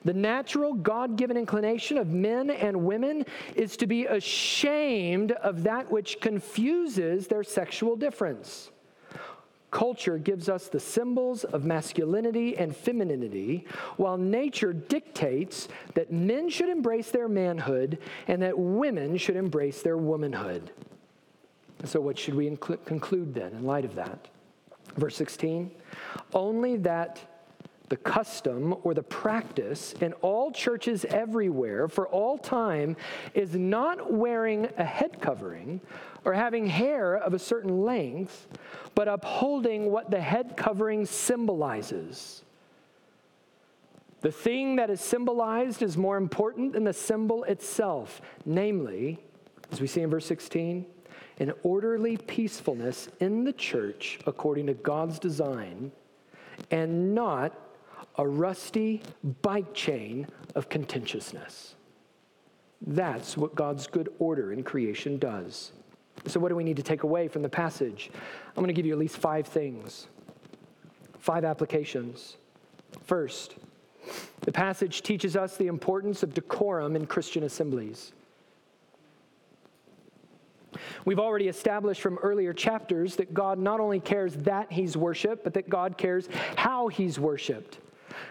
The 0.05 0.15
natural 0.15 0.75
God 0.75 1.17
given 1.17 1.37
inclination 1.37 1.99
of 1.99 2.09
men 2.09 2.51
and 2.51 2.85
women 2.85 3.25
is 3.57 3.77
to 3.79 3.87
be 3.87 4.07
ashamed 4.07 5.33
of 5.33 5.65
that 5.65 5.91
which 5.91 6.21
confuses 6.21 7.27
their 7.27 7.43
sexual 7.43 7.97
difference. 7.97 8.71
Culture 9.75 10.19
gives 10.19 10.49
us 10.49 10.69
the 10.69 10.79
symbols 10.79 11.43
of 11.43 11.65
masculinity 11.65 12.57
and 12.57 12.77
femininity, 12.77 13.67
while 13.97 14.17
nature 14.17 14.73
dictates 14.73 15.67
that 15.95 16.13
men 16.13 16.49
should 16.49 16.69
embrace 16.69 17.11
their 17.11 17.27
manhood 17.27 17.99
and 18.29 18.41
that 18.41 18.57
women 18.57 19.17
should 19.17 19.35
embrace 19.35 19.83
their 19.83 19.97
womanhood. 19.97 20.71
So, 21.83 22.01
what 22.01 22.17
should 22.17 22.37
we 22.37 22.57
conclude 22.85 23.35
then 23.35 23.51
in 23.51 23.65
light 23.65 23.85
of 23.85 23.97
that? 23.97 24.29
Verse 24.97 25.17
16 25.17 25.73
only 26.35 26.77
that 26.77 27.21
the 27.89 27.97
custom 27.97 28.75
or 28.83 28.95
the 28.95 29.03
practice 29.03 29.93
in 30.01 30.13
all 30.15 30.51
churches 30.51 31.05
everywhere 31.07 31.87
for 31.87 32.09
all 32.09 32.39
time 32.39 32.97
is 33.35 33.55
not 33.55 34.13
wearing 34.13 34.69
a 34.79 34.85
head 34.85 35.21
covering 35.21 35.81
or 36.25 36.33
having 36.33 36.67
hair 36.67 37.17
of 37.17 37.35
a 37.35 37.39
certain 37.39 37.85
length, 37.85 38.49
but 38.95 39.09
upholding 39.09 39.91
what 39.91 40.11
the 40.11 40.21
head 40.21 40.57
covering 40.57 41.05
symbolizes. 41.05 42.43
The 44.23 44.33
thing 44.33 44.77
that 44.77 44.89
is 44.89 45.03
symbolized 45.03 45.83
is 45.83 45.99
more 45.99 46.17
important 46.17 46.73
than 46.73 46.85
the 46.85 46.95
symbol 46.95 47.45
itself, 47.45 48.23
namely, 48.47 49.19
as 49.71 49.83
we 49.83 49.87
see 49.87 50.01
in 50.01 50.09
verse 50.09 50.25
16, 50.25 50.87
an 51.41 51.53
orderly 51.63 52.17
peacefulness 52.17 53.09
in 53.21 53.45
the 53.45 53.53
church 53.53 54.19
according 54.27 54.67
to 54.69 54.75
God's 54.75 55.19
design, 55.19 55.93
and 56.71 57.15
not 57.15 57.53
a 58.17 58.27
rusty 58.27 59.03
bike 59.43 59.75
chain 59.75 60.27
of 60.55 60.69
contentiousness. 60.69 61.75
That's 62.87 63.37
what 63.37 63.55
God's 63.55 63.87
good 63.87 64.11
order 64.19 64.53
in 64.53 64.63
creation 64.63 65.19
does. 65.19 65.73
So, 66.27 66.39
what 66.39 66.49
do 66.49 66.57
we 66.57 66.65
need 66.65 66.77
to 66.77 66.83
take 66.83 67.03
away 67.03 67.29
from 67.29 67.43
the 67.43 67.49
passage? 67.49 68.11
I'm 68.49 68.63
going 68.63 68.69
to 68.69 68.75
give 68.75 68.87
you 68.87 68.93
at 68.93 68.99
least 68.99 69.17
five 69.17 69.47
things, 69.47 70.07
five 71.19 71.45
applications. 71.45 72.37
First, 73.03 73.57
the 74.43 74.53
passage 74.53 75.03
teaches 75.03 75.37
us 75.37 75.57
the 75.57 75.67
importance 75.67 76.23
of 76.23 76.35
decorum 76.35 76.95
in 76.95 77.07
Christian 77.07 77.43
assemblies. 77.43 78.13
We've 81.05 81.19
already 81.19 81.49
established 81.49 82.01
from 82.01 82.19
earlier 82.19 82.53
chapters 82.53 83.17
that 83.17 83.35
God 83.35 83.59
not 83.59 83.81
only 83.81 84.01
cares 84.01 84.35
that 84.37 84.73
he's 84.73 84.97
worshiped, 84.97 85.45
but 85.45 85.55
that 85.55 85.69
God 85.69 85.97
cares 85.97 86.29
how 86.57 86.89
he's 86.89 87.19
worshiped. 87.19 87.79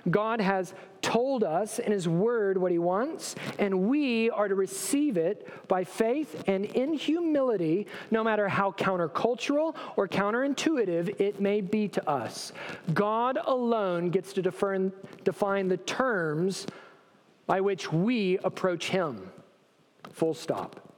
God 0.09 0.41
has 0.41 0.73
told 1.01 1.43
us 1.43 1.79
in 1.79 1.91
His 1.91 2.07
Word 2.07 2.57
what 2.57 2.71
He 2.71 2.79
wants, 2.79 3.35
and 3.59 3.89
we 3.89 4.29
are 4.29 4.47
to 4.47 4.55
receive 4.55 5.17
it 5.17 5.47
by 5.67 5.83
faith 5.83 6.43
and 6.47 6.65
in 6.65 6.93
humility, 6.93 7.87
no 8.11 8.23
matter 8.23 8.47
how 8.47 8.71
countercultural 8.71 9.75
or 9.95 10.07
counterintuitive 10.07 11.19
it 11.19 11.41
may 11.41 11.61
be 11.61 11.87
to 11.89 12.09
us. 12.09 12.53
God 12.93 13.37
alone 13.45 14.09
gets 14.09 14.33
to 14.33 14.41
define, 14.41 14.91
the 15.67 15.79
terms 15.85 16.67
by 17.45 17.59
which 17.59 17.91
we 17.91 18.37
approach 18.39 18.89
Him. 18.89 19.29
Full 20.11 20.33
stop. 20.33 20.92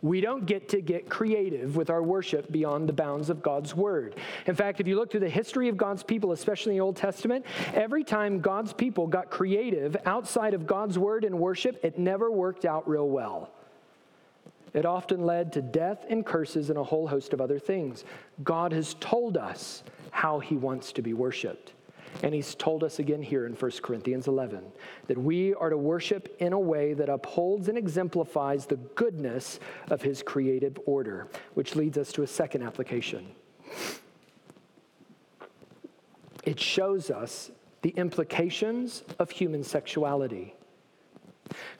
We 0.00 0.20
don't 0.20 0.46
get 0.46 0.68
to 0.70 0.80
get 0.80 1.08
creative 1.08 1.74
with 1.74 1.90
our 1.90 2.02
worship 2.02 2.52
beyond 2.52 2.88
the 2.88 2.92
bounds 2.92 3.30
of 3.30 3.42
God's 3.42 3.74
word. 3.74 4.14
In 4.46 4.54
fact, 4.54 4.78
if 4.78 4.86
you 4.86 4.94
look 4.94 5.10
through 5.10 5.20
the 5.20 5.28
history 5.28 5.68
of 5.68 5.76
God's 5.76 6.04
people, 6.04 6.30
especially 6.30 6.72
in 6.72 6.78
the 6.78 6.84
Old 6.84 6.96
Testament, 6.96 7.44
every 7.74 8.04
time 8.04 8.40
God's 8.40 8.72
people 8.72 9.08
got 9.08 9.30
creative 9.30 9.96
outside 10.06 10.54
of 10.54 10.66
God's 10.66 10.98
word 10.98 11.24
and 11.24 11.38
worship, 11.38 11.80
it 11.82 11.98
never 11.98 12.30
worked 12.30 12.64
out 12.64 12.88
real 12.88 13.08
well. 13.08 13.50
It 14.72 14.86
often 14.86 15.24
led 15.24 15.52
to 15.54 15.62
death 15.62 16.04
and 16.08 16.24
curses 16.24 16.70
and 16.70 16.78
a 16.78 16.84
whole 16.84 17.08
host 17.08 17.32
of 17.32 17.40
other 17.40 17.58
things. 17.58 18.04
God 18.44 18.72
has 18.72 18.94
told 19.00 19.36
us 19.36 19.82
how 20.10 20.38
he 20.38 20.56
wants 20.56 20.92
to 20.92 21.02
be 21.02 21.14
worshiped. 21.14 21.72
And 22.22 22.34
he's 22.34 22.54
told 22.54 22.82
us 22.82 22.98
again 22.98 23.22
here 23.22 23.46
in 23.46 23.52
1 23.52 23.70
Corinthians 23.82 24.26
11 24.26 24.64
that 25.06 25.18
we 25.18 25.54
are 25.54 25.70
to 25.70 25.76
worship 25.76 26.34
in 26.40 26.52
a 26.52 26.58
way 26.58 26.92
that 26.94 27.08
upholds 27.08 27.68
and 27.68 27.78
exemplifies 27.78 28.66
the 28.66 28.76
goodness 28.76 29.60
of 29.90 30.02
his 30.02 30.22
creative 30.22 30.78
order, 30.84 31.28
which 31.54 31.76
leads 31.76 31.96
us 31.96 32.12
to 32.12 32.22
a 32.22 32.26
second 32.26 32.62
application. 32.62 33.26
It 36.44 36.58
shows 36.58 37.10
us 37.10 37.50
the 37.82 37.90
implications 37.90 39.04
of 39.18 39.30
human 39.30 39.62
sexuality. 39.62 40.54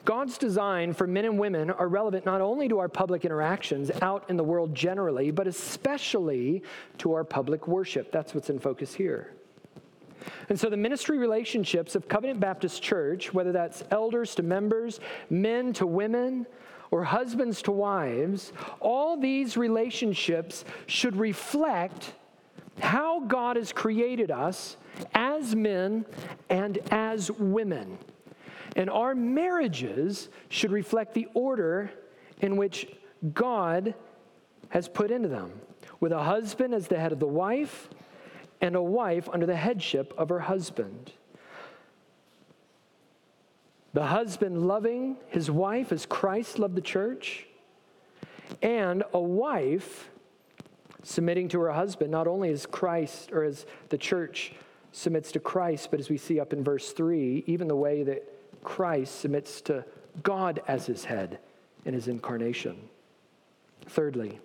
God's 0.05 0.37
design 0.37 0.93
for 0.93 1.05
men 1.05 1.25
and 1.25 1.37
women 1.37 1.69
are 1.69 1.87
relevant 1.87 2.25
not 2.25 2.41
only 2.41 2.67
to 2.69 2.79
our 2.79 2.89
public 2.89 3.25
interactions 3.25 3.91
out 4.01 4.29
in 4.29 4.37
the 4.37 4.43
world 4.43 4.73
generally, 4.73 5.31
but 5.31 5.47
especially 5.47 6.63
to 6.99 7.13
our 7.13 7.23
public 7.23 7.67
worship. 7.67 8.11
That's 8.11 8.33
what's 8.33 8.49
in 8.49 8.59
focus 8.59 8.93
here. 8.93 9.33
And 10.49 10.59
so 10.59 10.69
the 10.69 10.77
ministry 10.77 11.17
relationships 11.17 11.95
of 11.95 12.07
Covenant 12.07 12.39
Baptist 12.39 12.81
Church, 12.81 13.33
whether 13.33 13.51
that's 13.51 13.83
elders 13.91 14.35
to 14.35 14.43
members, 14.43 14.99
men 15.29 15.73
to 15.73 15.85
women, 15.85 16.45
or 16.91 17.03
husbands 17.03 17.61
to 17.63 17.71
wives, 17.71 18.51
all 18.79 19.15
these 19.15 19.55
relationships 19.55 20.65
should 20.87 21.15
reflect 21.15 22.13
how 22.79 23.19
God 23.21 23.57
has 23.57 23.71
created 23.71 24.31
us 24.31 24.77
as 25.13 25.55
men 25.55 26.05
and 26.49 26.79
as 26.91 27.29
women. 27.31 27.97
And 28.75 28.89
our 28.89 29.13
marriages 29.13 30.29
should 30.49 30.71
reflect 30.71 31.13
the 31.13 31.27
order 31.33 31.91
in 32.41 32.55
which 32.57 32.87
God 33.33 33.93
has 34.69 34.87
put 34.87 35.11
into 35.11 35.27
them, 35.27 35.51
with 35.99 36.11
a 36.11 36.23
husband 36.23 36.73
as 36.73 36.87
the 36.87 36.99
head 36.99 37.11
of 37.11 37.19
the 37.19 37.27
wife, 37.27 37.89
and 38.61 38.75
a 38.75 38.81
wife 38.81 39.29
under 39.31 39.45
the 39.45 39.55
headship 39.55 40.13
of 40.17 40.29
her 40.29 40.39
husband. 40.39 41.13
The 43.93 44.05
husband 44.05 44.67
loving 44.67 45.17
his 45.27 45.49
wife 45.49 45.91
as 45.91 46.05
Christ 46.05 46.59
loved 46.59 46.75
the 46.75 46.81
church, 46.81 47.47
and 48.61 49.03
a 49.13 49.19
wife 49.19 50.09
submitting 51.03 51.47
to 51.49 51.59
her 51.61 51.71
husband, 51.71 52.11
not 52.11 52.27
only 52.27 52.51
as 52.51 52.65
Christ 52.65 53.31
or 53.31 53.43
as 53.43 53.65
the 53.89 53.97
church 53.97 54.53
submits 54.91 55.31
to 55.31 55.39
Christ, 55.39 55.89
but 55.91 55.99
as 55.99 56.09
we 56.09 56.17
see 56.17 56.39
up 56.39 56.53
in 56.53 56.63
verse 56.63 56.91
3, 56.91 57.43
even 57.47 57.67
the 57.67 57.75
way 57.75 58.03
that 58.03 58.27
Christ 58.63 59.19
submits 59.19 59.61
to 59.61 59.85
God 60.23 60.61
as 60.67 60.85
his 60.85 61.05
head 61.05 61.39
in 61.85 61.93
his 61.93 62.07
incarnation. 62.07 62.77
Thirdly, 63.85 64.39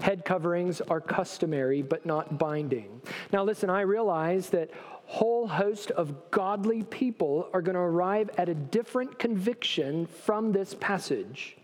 Head 0.00 0.24
coverings 0.24 0.80
are 0.80 1.00
customary 1.00 1.82
but 1.82 2.06
not 2.06 2.38
binding. 2.38 3.00
Now, 3.32 3.44
listen, 3.44 3.70
I 3.70 3.82
realize 3.82 4.50
that 4.50 4.70
whole 5.04 5.48
host 5.48 5.90
of 5.90 6.30
godly 6.30 6.84
people 6.84 7.48
are 7.52 7.60
going 7.60 7.74
to 7.74 7.80
arrive 7.80 8.30
at 8.38 8.48
a 8.48 8.54
different 8.54 9.18
conviction 9.18 10.06
from 10.06 10.52
this 10.52 10.74
passage. 10.78 11.56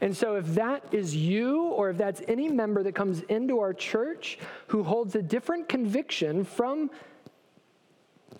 And 0.00 0.16
so, 0.16 0.36
if 0.36 0.46
that 0.54 0.82
is 0.92 1.14
you, 1.14 1.64
or 1.64 1.90
if 1.90 1.96
that's 1.96 2.22
any 2.26 2.48
member 2.48 2.82
that 2.82 2.94
comes 2.94 3.20
into 3.22 3.60
our 3.60 3.72
church 3.72 4.38
who 4.68 4.82
holds 4.82 5.14
a 5.14 5.22
different 5.22 5.68
conviction 5.68 6.44
from 6.44 6.90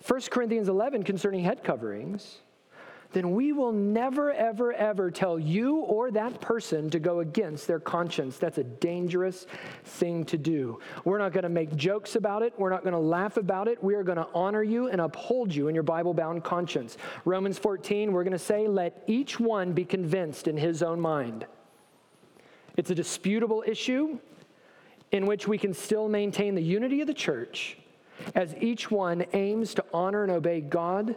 1 0.07 0.21
Corinthians 0.29 0.69
11 0.69 1.03
concerning 1.03 1.43
head 1.43 1.63
coverings, 1.63 2.39
then 3.13 3.31
we 3.31 3.53
will 3.53 3.71
never, 3.71 4.31
ever, 4.31 4.73
ever 4.73 5.11
tell 5.11 5.39
you 5.39 5.77
or 5.77 6.11
that 6.11 6.41
person 6.41 6.89
to 6.89 6.99
go 6.99 7.19
against 7.19 7.67
their 7.67 7.79
conscience. 7.79 8.37
That's 8.37 8.57
a 8.57 8.63
dangerous 8.63 9.45
thing 9.83 10.25
to 10.25 10.37
do. 10.37 10.79
We're 11.03 11.17
not 11.17 11.31
going 11.31 11.43
to 11.43 11.49
make 11.49 11.75
jokes 11.75 12.15
about 12.15 12.41
it. 12.41 12.53
We're 12.57 12.69
not 12.69 12.83
going 12.83 12.93
to 12.93 12.99
laugh 12.99 13.37
about 13.37 13.67
it. 13.67 13.83
We 13.83 13.95
are 13.95 14.03
going 14.03 14.17
to 14.17 14.27
honor 14.33 14.63
you 14.63 14.89
and 14.89 14.99
uphold 15.01 15.53
you 15.53 15.67
in 15.67 15.75
your 15.75 15.83
Bible 15.83 16.13
bound 16.13 16.43
conscience. 16.43 16.97
Romans 17.23 17.57
14, 17.57 18.11
we're 18.11 18.23
going 18.23 18.33
to 18.33 18.39
say, 18.39 18.67
let 18.67 19.03
each 19.07 19.39
one 19.39 19.73
be 19.73 19.85
convinced 19.85 20.47
in 20.47 20.57
his 20.57 20.83
own 20.83 20.99
mind. 20.99 21.45
It's 22.77 22.89
a 22.89 22.95
disputable 22.95 23.63
issue 23.65 24.19
in 25.11 25.25
which 25.25 25.47
we 25.47 25.57
can 25.57 25.73
still 25.73 26.09
maintain 26.09 26.55
the 26.55 26.61
unity 26.61 27.01
of 27.01 27.07
the 27.07 27.13
church 27.13 27.77
as 28.33 28.55
each 28.59 28.89
one 28.91 29.25
aims 29.33 29.73
to 29.75 29.85
honor 29.93 30.23
and 30.23 30.31
obey 30.31 30.61
God 30.61 31.15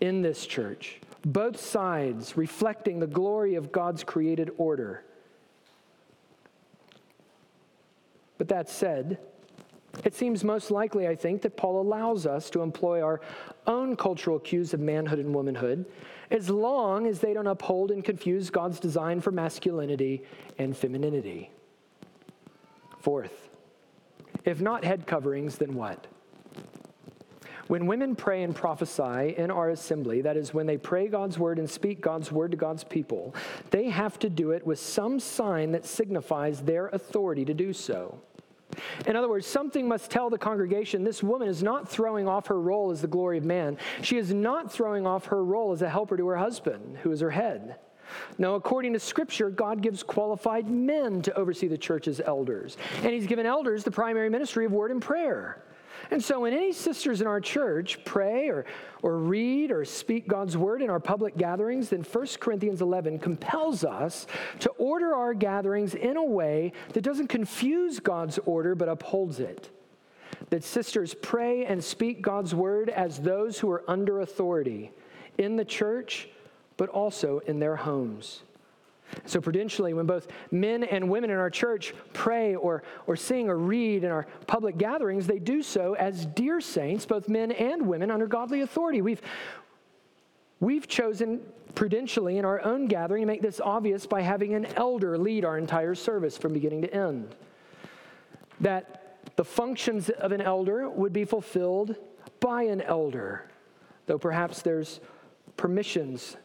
in 0.00 0.22
this 0.22 0.46
church, 0.46 1.00
both 1.24 1.60
sides 1.60 2.36
reflecting 2.36 2.98
the 2.98 3.06
glory 3.06 3.54
of 3.54 3.72
God's 3.72 4.02
created 4.02 4.50
order. 4.56 5.04
But 8.38 8.48
that 8.48 8.68
said, 8.70 9.18
It 10.04 10.14
seems 10.14 10.44
most 10.44 10.70
likely, 10.70 11.06
I 11.06 11.14
think, 11.14 11.42
that 11.42 11.56
Paul 11.56 11.82
allows 11.82 12.26
us 12.26 12.48
to 12.50 12.62
employ 12.62 13.02
our 13.02 13.20
own 13.66 13.96
cultural 13.96 14.38
cues 14.38 14.72
of 14.72 14.80
manhood 14.80 15.18
and 15.18 15.34
womanhood 15.34 15.84
as 16.30 16.48
long 16.48 17.06
as 17.06 17.20
they 17.20 17.34
don't 17.34 17.46
uphold 17.46 17.90
and 17.90 18.04
confuse 18.04 18.50
God's 18.50 18.78
design 18.78 19.20
for 19.20 19.32
masculinity 19.32 20.22
and 20.58 20.76
femininity. 20.76 21.50
Fourth, 23.00 23.48
if 24.44 24.60
not 24.60 24.84
head 24.84 25.06
coverings, 25.06 25.56
then 25.58 25.74
what? 25.74 26.06
When 27.70 27.86
women 27.86 28.16
pray 28.16 28.42
and 28.42 28.52
prophesy 28.52 29.36
in 29.36 29.48
our 29.48 29.70
assembly, 29.70 30.22
that 30.22 30.36
is, 30.36 30.52
when 30.52 30.66
they 30.66 30.76
pray 30.76 31.06
God's 31.06 31.38
word 31.38 31.60
and 31.60 31.70
speak 31.70 32.00
God's 32.00 32.32
word 32.32 32.50
to 32.50 32.56
God's 32.56 32.82
people, 32.82 33.32
they 33.70 33.88
have 33.90 34.18
to 34.18 34.28
do 34.28 34.50
it 34.50 34.66
with 34.66 34.80
some 34.80 35.20
sign 35.20 35.70
that 35.70 35.86
signifies 35.86 36.62
their 36.62 36.88
authority 36.88 37.44
to 37.44 37.54
do 37.54 37.72
so. 37.72 38.20
In 39.06 39.14
other 39.14 39.28
words, 39.28 39.46
something 39.46 39.86
must 39.86 40.10
tell 40.10 40.30
the 40.30 40.36
congregation 40.36 41.04
this 41.04 41.22
woman 41.22 41.46
is 41.46 41.62
not 41.62 41.88
throwing 41.88 42.26
off 42.26 42.48
her 42.48 42.60
role 42.60 42.90
as 42.90 43.02
the 43.02 43.06
glory 43.06 43.38
of 43.38 43.44
man. 43.44 43.78
She 44.02 44.18
is 44.18 44.34
not 44.34 44.72
throwing 44.72 45.06
off 45.06 45.26
her 45.26 45.44
role 45.44 45.70
as 45.70 45.80
a 45.80 45.88
helper 45.88 46.16
to 46.16 46.26
her 46.26 46.38
husband, 46.38 46.98
who 47.04 47.12
is 47.12 47.20
her 47.20 47.30
head. 47.30 47.76
Now, 48.36 48.56
according 48.56 48.94
to 48.94 48.98
Scripture, 48.98 49.48
God 49.48 49.80
gives 49.80 50.02
qualified 50.02 50.68
men 50.68 51.22
to 51.22 51.38
oversee 51.38 51.68
the 51.68 51.78
church's 51.78 52.20
elders, 52.20 52.76
and 52.96 53.12
He's 53.12 53.28
given 53.28 53.46
elders 53.46 53.84
the 53.84 53.92
primary 53.92 54.28
ministry 54.28 54.64
of 54.64 54.72
word 54.72 54.90
and 54.90 55.00
prayer. 55.00 55.62
And 56.10 56.22
so, 56.22 56.40
when 56.40 56.52
any 56.52 56.72
sisters 56.72 57.20
in 57.20 57.26
our 57.26 57.40
church 57.40 58.04
pray 58.04 58.48
or, 58.48 58.64
or 59.02 59.18
read 59.18 59.70
or 59.70 59.84
speak 59.84 60.26
God's 60.26 60.56
word 60.56 60.82
in 60.82 60.90
our 60.90 61.00
public 61.00 61.36
gatherings, 61.36 61.90
then 61.90 62.02
1 62.02 62.26
Corinthians 62.40 62.80
11 62.80 63.18
compels 63.18 63.84
us 63.84 64.26
to 64.60 64.70
order 64.70 65.14
our 65.14 65.34
gatherings 65.34 65.94
in 65.94 66.16
a 66.16 66.24
way 66.24 66.72
that 66.92 67.02
doesn't 67.02 67.28
confuse 67.28 68.00
God's 68.00 68.38
order 68.46 68.74
but 68.74 68.88
upholds 68.88 69.40
it. 69.40 69.70
That 70.50 70.64
sisters 70.64 71.14
pray 71.14 71.66
and 71.66 71.82
speak 71.82 72.22
God's 72.22 72.54
word 72.54 72.88
as 72.88 73.20
those 73.20 73.58
who 73.58 73.70
are 73.70 73.84
under 73.88 74.20
authority 74.20 74.90
in 75.38 75.56
the 75.56 75.64
church, 75.64 76.28
but 76.76 76.88
also 76.88 77.40
in 77.40 77.60
their 77.60 77.76
homes. 77.76 78.42
So, 79.24 79.40
prudentially, 79.40 79.92
when 79.94 80.06
both 80.06 80.28
men 80.50 80.84
and 80.84 81.08
women 81.08 81.30
in 81.30 81.36
our 81.36 81.50
church 81.50 81.94
pray 82.12 82.54
or, 82.54 82.82
or 83.06 83.16
sing 83.16 83.48
or 83.48 83.56
read 83.56 84.04
in 84.04 84.10
our 84.10 84.26
public 84.46 84.78
gatherings, 84.78 85.26
they 85.26 85.38
do 85.38 85.62
so 85.62 85.94
as 85.94 86.26
dear 86.26 86.60
saints, 86.60 87.06
both 87.06 87.28
men 87.28 87.52
and 87.52 87.86
women, 87.86 88.10
under 88.10 88.26
godly 88.26 88.60
authority. 88.60 89.02
We've, 89.02 89.22
we've 90.60 90.86
chosen 90.86 91.40
prudentially 91.74 92.38
in 92.38 92.44
our 92.44 92.62
own 92.64 92.86
gathering 92.86 93.22
to 93.22 93.26
make 93.26 93.42
this 93.42 93.60
obvious 93.60 94.06
by 94.06 94.22
having 94.22 94.54
an 94.54 94.66
elder 94.76 95.16
lead 95.16 95.44
our 95.44 95.58
entire 95.58 95.94
service 95.94 96.36
from 96.36 96.52
beginning 96.52 96.82
to 96.82 96.94
end. 96.94 97.34
That 98.60 99.18
the 99.36 99.44
functions 99.44 100.10
of 100.10 100.32
an 100.32 100.40
elder 100.40 100.88
would 100.88 101.12
be 101.12 101.24
fulfilled 101.24 101.96
by 102.40 102.64
an 102.64 102.80
elder, 102.80 103.48
though 104.06 104.18
perhaps 104.18 104.62
there's 104.62 105.00
permissions 105.56 106.36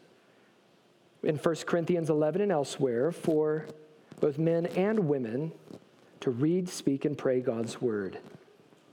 in 1.26 1.36
1 1.36 1.54
Corinthians 1.66 2.08
11 2.08 2.40
and 2.40 2.52
elsewhere 2.52 3.10
for 3.10 3.66
both 4.20 4.38
men 4.38 4.66
and 4.66 5.00
women 5.00 5.52
to 6.20 6.30
read, 6.30 6.68
speak, 6.68 7.04
and 7.04 7.18
pray 7.18 7.40
God's 7.40 7.80
word. 7.80 8.18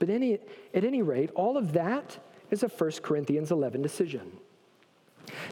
But 0.00 0.10
any, 0.10 0.40
at 0.74 0.84
any 0.84 1.00
rate, 1.00 1.30
all 1.36 1.56
of 1.56 1.72
that 1.72 2.18
is 2.50 2.64
a 2.64 2.68
1 2.68 2.90
Corinthians 3.02 3.52
11 3.52 3.82
decision. 3.82 4.32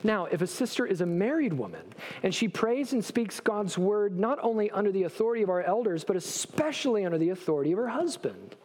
Now, 0.02 0.26
if 0.26 0.42
a 0.42 0.46
sister 0.46 0.84
is 0.84 1.00
a 1.00 1.06
married 1.06 1.52
woman 1.52 1.94
and 2.24 2.34
she 2.34 2.48
prays 2.48 2.92
and 2.92 3.04
speaks 3.04 3.38
God's 3.38 3.78
word 3.78 4.18
not 4.18 4.38
only 4.42 4.70
under 4.72 4.90
the 4.90 5.04
authority 5.04 5.42
of 5.42 5.50
our 5.50 5.62
elders, 5.62 6.02
but 6.02 6.16
especially 6.16 7.06
under 7.06 7.16
the 7.16 7.30
authority 7.30 7.72
of 7.72 7.78
her 7.78 7.88
husband, 7.88 8.56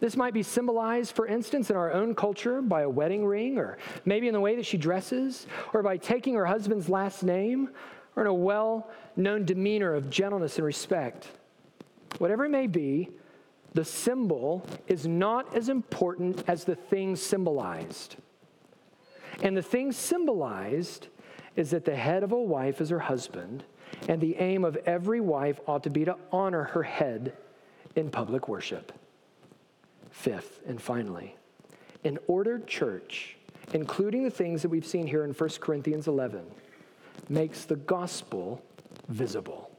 this 0.00 0.16
might 0.16 0.32
be 0.32 0.42
symbolized, 0.42 1.14
for 1.14 1.26
instance, 1.26 1.70
in 1.70 1.76
our 1.76 1.92
own 1.92 2.14
culture 2.14 2.62
by 2.62 2.82
a 2.82 2.88
wedding 2.88 3.26
ring, 3.26 3.58
or 3.58 3.78
maybe 4.04 4.28
in 4.28 4.32
the 4.32 4.40
way 4.40 4.54
that 4.56 4.66
she 4.66 4.76
dresses, 4.76 5.46
or 5.72 5.82
by 5.82 5.96
taking 5.96 6.34
her 6.34 6.46
husband's 6.46 6.88
last 6.88 7.22
name, 7.22 7.70
or 8.14 8.22
in 8.22 8.28
a 8.28 8.34
well 8.34 8.90
known 9.16 9.44
demeanor 9.44 9.94
of 9.94 10.08
gentleness 10.08 10.56
and 10.56 10.64
respect. 10.64 11.28
Whatever 12.18 12.44
it 12.44 12.50
may 12.50 12.66
be, 12.66 13.10
the 13.74 13.84
symbol 13.84 14.64
is 14.86 15.06
not 15.06 15.54
as 15.54 15.68
important 15.68 16.44
as 16.48 16.64
the 16.64 16.74
thing 16.74 17.16
symbolized. 17.16 18.16
And 19.42 19.56
the 19.56 19.62
thing 19.62 19.92
symbolized 19.92 21.08
is 21.54 21.70
that 21.70 21.84
the 21.84 21.94
head 21.94 22.22
of 22.22 22.32
a 22.32 22.40
wife 22.40 22.80
is 22.80 22.88
her 22.90 22.98
husband, 22.98 23.64
and 24.08 24.20
the 24.20 24.36
aim 24.36 24.64
of 24.64 24.76
every 24.78 25.20
wife 25.20 25.60
ought 25.66 25.82
to 25.82 25.90
be 25.90 26.04
to 26.04 26.16
honor 26.32 26.64
her 26.64 26.82
head 26.82 27.32
in 27.94 28.10
public 28.10 28.48
worship. 28.48 28.92
Fifth, 30.10 30.60
and 30.66 30.80
finally, 30.80 31.36
an 32.04 32.18
ordered 32.26 32.66
church, 32.66 33.36
including 33.72 34.24
the 34.24 34.30
things 34.30 34.62
that 34.62 34.68
we've 34.68 34.86
seen 34.86 35.06
here 35.06 35.24
in 35.24 35.32
1 35.32 35.50
Corinthians 35.60 36.08
11, 36.08 36.44
makes 37.28 37.64
the 37.64 37.76
gospel 37.76 38.62
visible. 39.08 39.70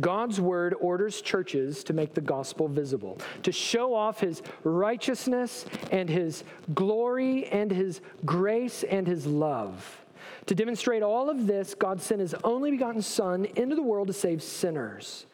God's 0.00 0.40
word 0.40 0.74
orders 0.80 1.20
churches 1.20 1.82
to 1.84 1.92
make 1.92 2.14
the 2.14 2.20
gospel 2.20 2.68
visible, 2.68 3.18
to 3.42 3.50
show 3.50 3.94
off 3.94 4.20
his 4.20 4.42
righteousness 4.62 5.64
and 5.90 6.08
his 6.08 6.44
glory 6.74 7.46
and 7.46 7.70
his 7.70 8.00
grace 8.24 8.84
and 8.84 9.06
his 9.06 9.26
love. 9.26 10.04
To 10.46 10.54
demonstrate 10.54 11.02
all 11.02 11.28
of 11.28 11.46
this, 11.46 11.74
God 11.74 12.00
sent 12.00 12.20
his 12.20 12.34
only 12.44 12.70
begotten 12.70 13.02
Son 13.02 13.46
into 13.56 13.74
the 13.74 13.82
world 13.82 14.06
to 14.06 14.12
save 14.12 14.42
sinners. 14.42 15.26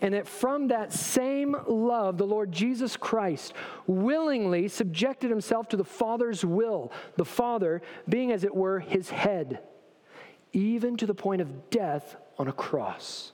And 0.00 0.14
that 0.14 0.26
from 0.26 0.68
that 0.68 0.92
same 0.92 1.56
love, 1.66 2.18
the 2.18 2.26
Lord 2.26 2.52
Jesus 2.52 2.96
Christ 2.96 3.52
willingly 3.86 4.68
subjected 4.68 5.30
himself 5.30 5.68
to 5.68 5.76
the 5.76 5.84
Father's 5.84 6.44
will, 6.44 6.92
the 7.16 7.24
Father 7.24 7.82
being, 8.08 8.32
as 8.32 8.44
it 8.44 8.54
were, 8.54 8.80
his 8.80 9.10
head, 9.10 9.60
even 10.52 10.96
to 10.96 11.06
the 11.06 11.14
point 11.14 11.42
of 11.42 11.70
death 11.70 12.16
on 12.38 12.48
a 12.48 12.52
cross. 12.52 13.33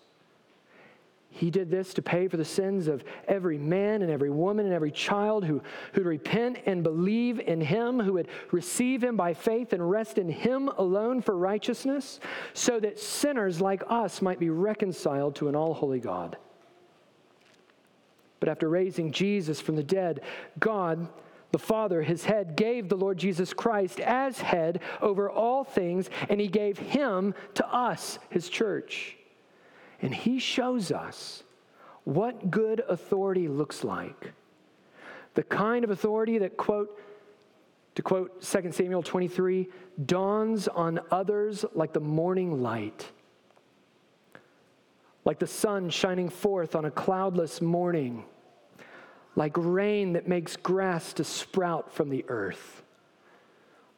He 1.40 1.50
did 1.50 1.70
this 1.70 1.94
to 1.94 2.02
pay 2.02 2.28
for 2.28 2.36
the 2.36 2.44
sins 2.44 2.86
of 2.86 3.02
every 3.26 3.56
man 3.56 4.02
and 4.02 4.10
every 4.10 4.28
woman 4.28 4.66
and 4.66 4.74
every 4.74 4.90
child 4.90 5.42
who 5.42 5.62
would 5.94 6.04
repent 6.04 6.58
and 6.66 6.82
believe 6.82 7.40
in 7.40 7.62
him, 7.62 7.98
who 7.98 8.12
would 8.12 8.28
receive 8.52 9.02
him 9.02 9.16
by 9.16 9.32
faith 9.32 9.72
and 9.72 9.90
rest 9.90 10.18
in 10.18 10.28
him 10.28 10.68
alone 10.68 11.22
for 11.22 11.34
righteousness, 11.34 12.20
so 12.52 12.78
that 12.80 13.00
sinners 13.00 13.58
like 13.58 13.82
us 13.88 14.20
might 14.20 14.38
be 14.38 14.50
reconciled 14.50 15.34
to 15.36 15.48
an 15.48 15.56
all 15.56 15.72
holy 15.72 15.98
God. 15.98 16.36
But 18.38 18.50
after 18.50 18.68
raising 18.68 19.10
Jesus 19.10 19.62
from 19.62 19.76
the 19.76 19.82
dead, 19.82 20.20
God, 20.58 21.08
the 21.52 21.58
Father, 21.58 22.02
his 22.02 22.22
head, 22.22 22.54
gave 22.54 22.90
the 22.90 22.98
Lord 22.98 23.16
Jesus 23.16 23.54
Christ 23.54 23.98
as 24.00 24.42
head 24.42 24.82
over 25.00 25.30
all 25.30 25.64
things, 25.64 26.10
and 26.28 26.38
he 26.38 26.48
gave 26.48 26.76
him 26.76 27.32
to 27.54 27.66
us, 27.66 28.18
his 28.28 28.50
church. 28.50 29.16
And 30.02 30.14
he 30.14 30.38
shows 30.38 30.90
us 30.90 31.42
what 32.04 32.50
good 32.50 32.82
authority 32.88 33.48
looks 33.48 33.84
like. 33.84 34.32
The 35.34 35.42
kind 35.42 35.84
of 35.84 35.90
authority 35.90 36.38
that, 36.38 36.56
quote, 36.56 36.98
to 37.94 38.02
quote 38.02 38.42
2 38.42 38.72
Samuel 38.72 39.02
23, 39.02 39.68
dawns 40.06 40.68
on 40.68 41.00
others 41.10 41.64
like 41.74 41.92
the 41.92 42.00
morning 42.00 42.62
light, 42.62 43.06
like 45.24 45.38
the 45.38 45.46
sun 45.46 45.90
shining 45.90 46.28
forth 46.28 46.74
on 46.74 46.84
a 46.84 46.90
cloudless 46.90 47.60
morning, 47.60 48.24
like 49.36 49.52
rain 49.56 50.14
that 50.14 50.26
makes 50.26 50.56
grass 50.56 51.12
to 51.14 51.24
sprout 51.24 51.92
from 51.92 52.08
the 52.08 52.24
earth. 52.28 52.82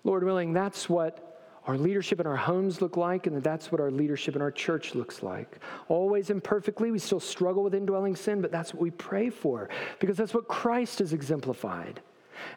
Lord 0.05 0.25
willing, 0.25 0.53
that's 0.53 0.89
what 0.89 1.32
our 1.67 1.79
leadership 1.79 2.19
in 2.19 2.27
our 2.27 2.37
homes 2.37 2.81
look 2.81 2.97
like, 2.97 3.27
and 3.29 3.41
that's 3.43 3.71
what 3.71 3.81
our 3.81 3.91
leadership 3.91 4.35
in 4.35 4.43
our 4.43 4.51
church 4.51 4.97
looks 4.97 5.23
like. 5.23 5.61
Always 5.89 6.31
imperfectly, 6.31 6.91
we 6.91 6.99
still 6.99 7.21
struggle 7.21 7.63
with 7.63 7.75
indwelling 7.75 8.17
sin, 8.17 8.41
but 8.41 8.51
that's 8.51 8.75
what 8.75 8.83
we 8.83 8.91
pray 8.91 9.31
for 9.31 9.69
because 10.01 10.17
that's 10.17 10.35
what 10.35 10.49
Christ 10.49 10.99
has 10.99 11.13
exemplified. 11.13 12.01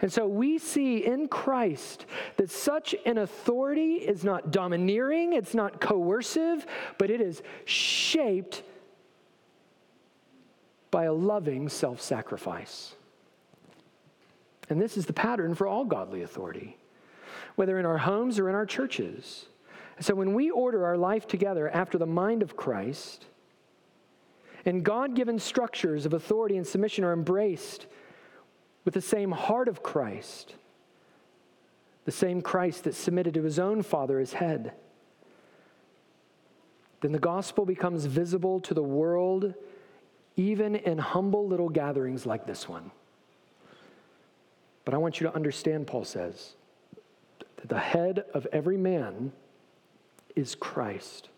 And 0.02 0.12
so 0.12 0.28
we 0.28 0.58
see 0.58 1.06
in 1.06 1.28
Christ 1.28 2.08
that 2.38 2.50
such 2.50 2.96
an 3.06 3.20
authority 3.20 3.96
is 3.96 4.24
not 4.24 4.50
domineering, 4.50 5.34
it's 5.34 5.54
not 5.54 5.80
coercive, 5.80 6.66
but 6.98 7.12
it 7.12 7.22
is 7.22 7.44
shaped 7.66 8.64
by 10.90 11.04
a 11.04 11.14
loving 11.14 11.70
self 11.70 12.02
sacrifice. 12.02 12.96
And 14.68 14.82
this 14.82 14.98
is 14.98 15.06
the 15.06 15.14
pattern 15.14 15.54
for 15.54 15.68
all 15.68 15.86
godly 15.86 16.24
authority 16.24 16.78
whether 17.56 17.80
in 17.80 17.86
our 17.86 17.98
homes 17.98 18.40
or 18.40 18.50
in 18.50 18.56
our 18.56 18.66
churches. 18.66 19.46
So 20.00 20.14
when 20.14 20.34
we 20.34 20.50
order 20.50 20.86
our 20.86 20.98
life 20.98 21.28
together 21.28 21.70
after 21.70 21.98
the 21.98 22.06
mind 22.06 22.42
of 22.42 22.58
Christ, 22.58 23.26
and 24.66 24.84
God 24.84 25.16
given 25.16 25.40
structures 25.40 26.06
of 26.06 26.14
authority 26.14 26.58
and 26.58 26.66
submission 26.66 27.04
are 27.04 27.14
embraced 27.14 27.86
with 28.84 28.94
the 28.94 29.02
same 29.02 29.32
heart 29.32 29.68
of 29.68 29.84
Christ, 29.84 30.56
the 32.04 32.12
same 32.12 32.42
Christ 32.42 32.84
that 32.84 32.96
submitted 32.96 33.34
to 33.36 33.44
his 33.44 33.58
own 33.58 33.82
Father 33.84 34.20
as 34.20 34.34
head, 34.34 34.74
then 37.02 37.12
the 37.12 37.20
gospel 37.20 37.66
becomes 37.66 38.06
visible 38.06 38.60
to 38.62 38.74
the 38.74 38.84
world 38.84 39.54
even 40.36 40.76
in 40.76 40.98
humble 40.98 41.48
little 41.48 41.70
gatherings 41.70 42.26
like 42.26 42.46
this 42.46 42.68
one. 42.68 42.92
But 44.84 44.94
I 44.94 44.98
want 44.98 45.20
you 45.20 45.28
to 45.28 45.36
understand, 45.36 45.88
Paul 45.88 46.04
says, 46.04 46.54
that 47.58 47.70
the 47.70 47.80
head 47.80 48.26
of 48.34 48.48
every 48.52 48.78
man 48.78 49.32
is 50.36 50.56
Christ. 50.56 51.30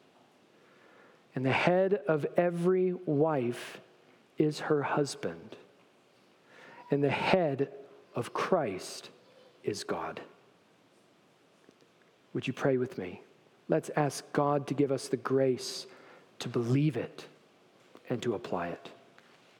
And 1.35 1.45
the 1.45 1.51
head 1.51 2.01
of 2.07 2.25
every 2.35 2.93
wife 2.93 3.79
is 4.37 4.61
her 4.61 4.81
husband. 4.81 5.55
And 6.89 7.03
the 7.03 7.09
head 7.09 7.69
of 8.15 8.33
Christ 8.33 9.09
is 9.63 9.83
God. 9.83 10.21
Would 12.33 12.47
you 12.47 12.53
pray 12.53 12.77
with 12.77 12.97
me? 12.97 13.21
Let's 13.69 13.91
ask 13.95 14.23
God 14.33 14.67
to 14.67 14.73
give 14.73 14.91
us 14.91 15.07
the 15.07 15.17
grace 15.17 15.87
to 16.39 16.49
believe 16.49 16.97
it 16.97 17.25
and 18.09 18.21
to 18.21 18.35
apply 18.35 18.69
it. 18.69 18.89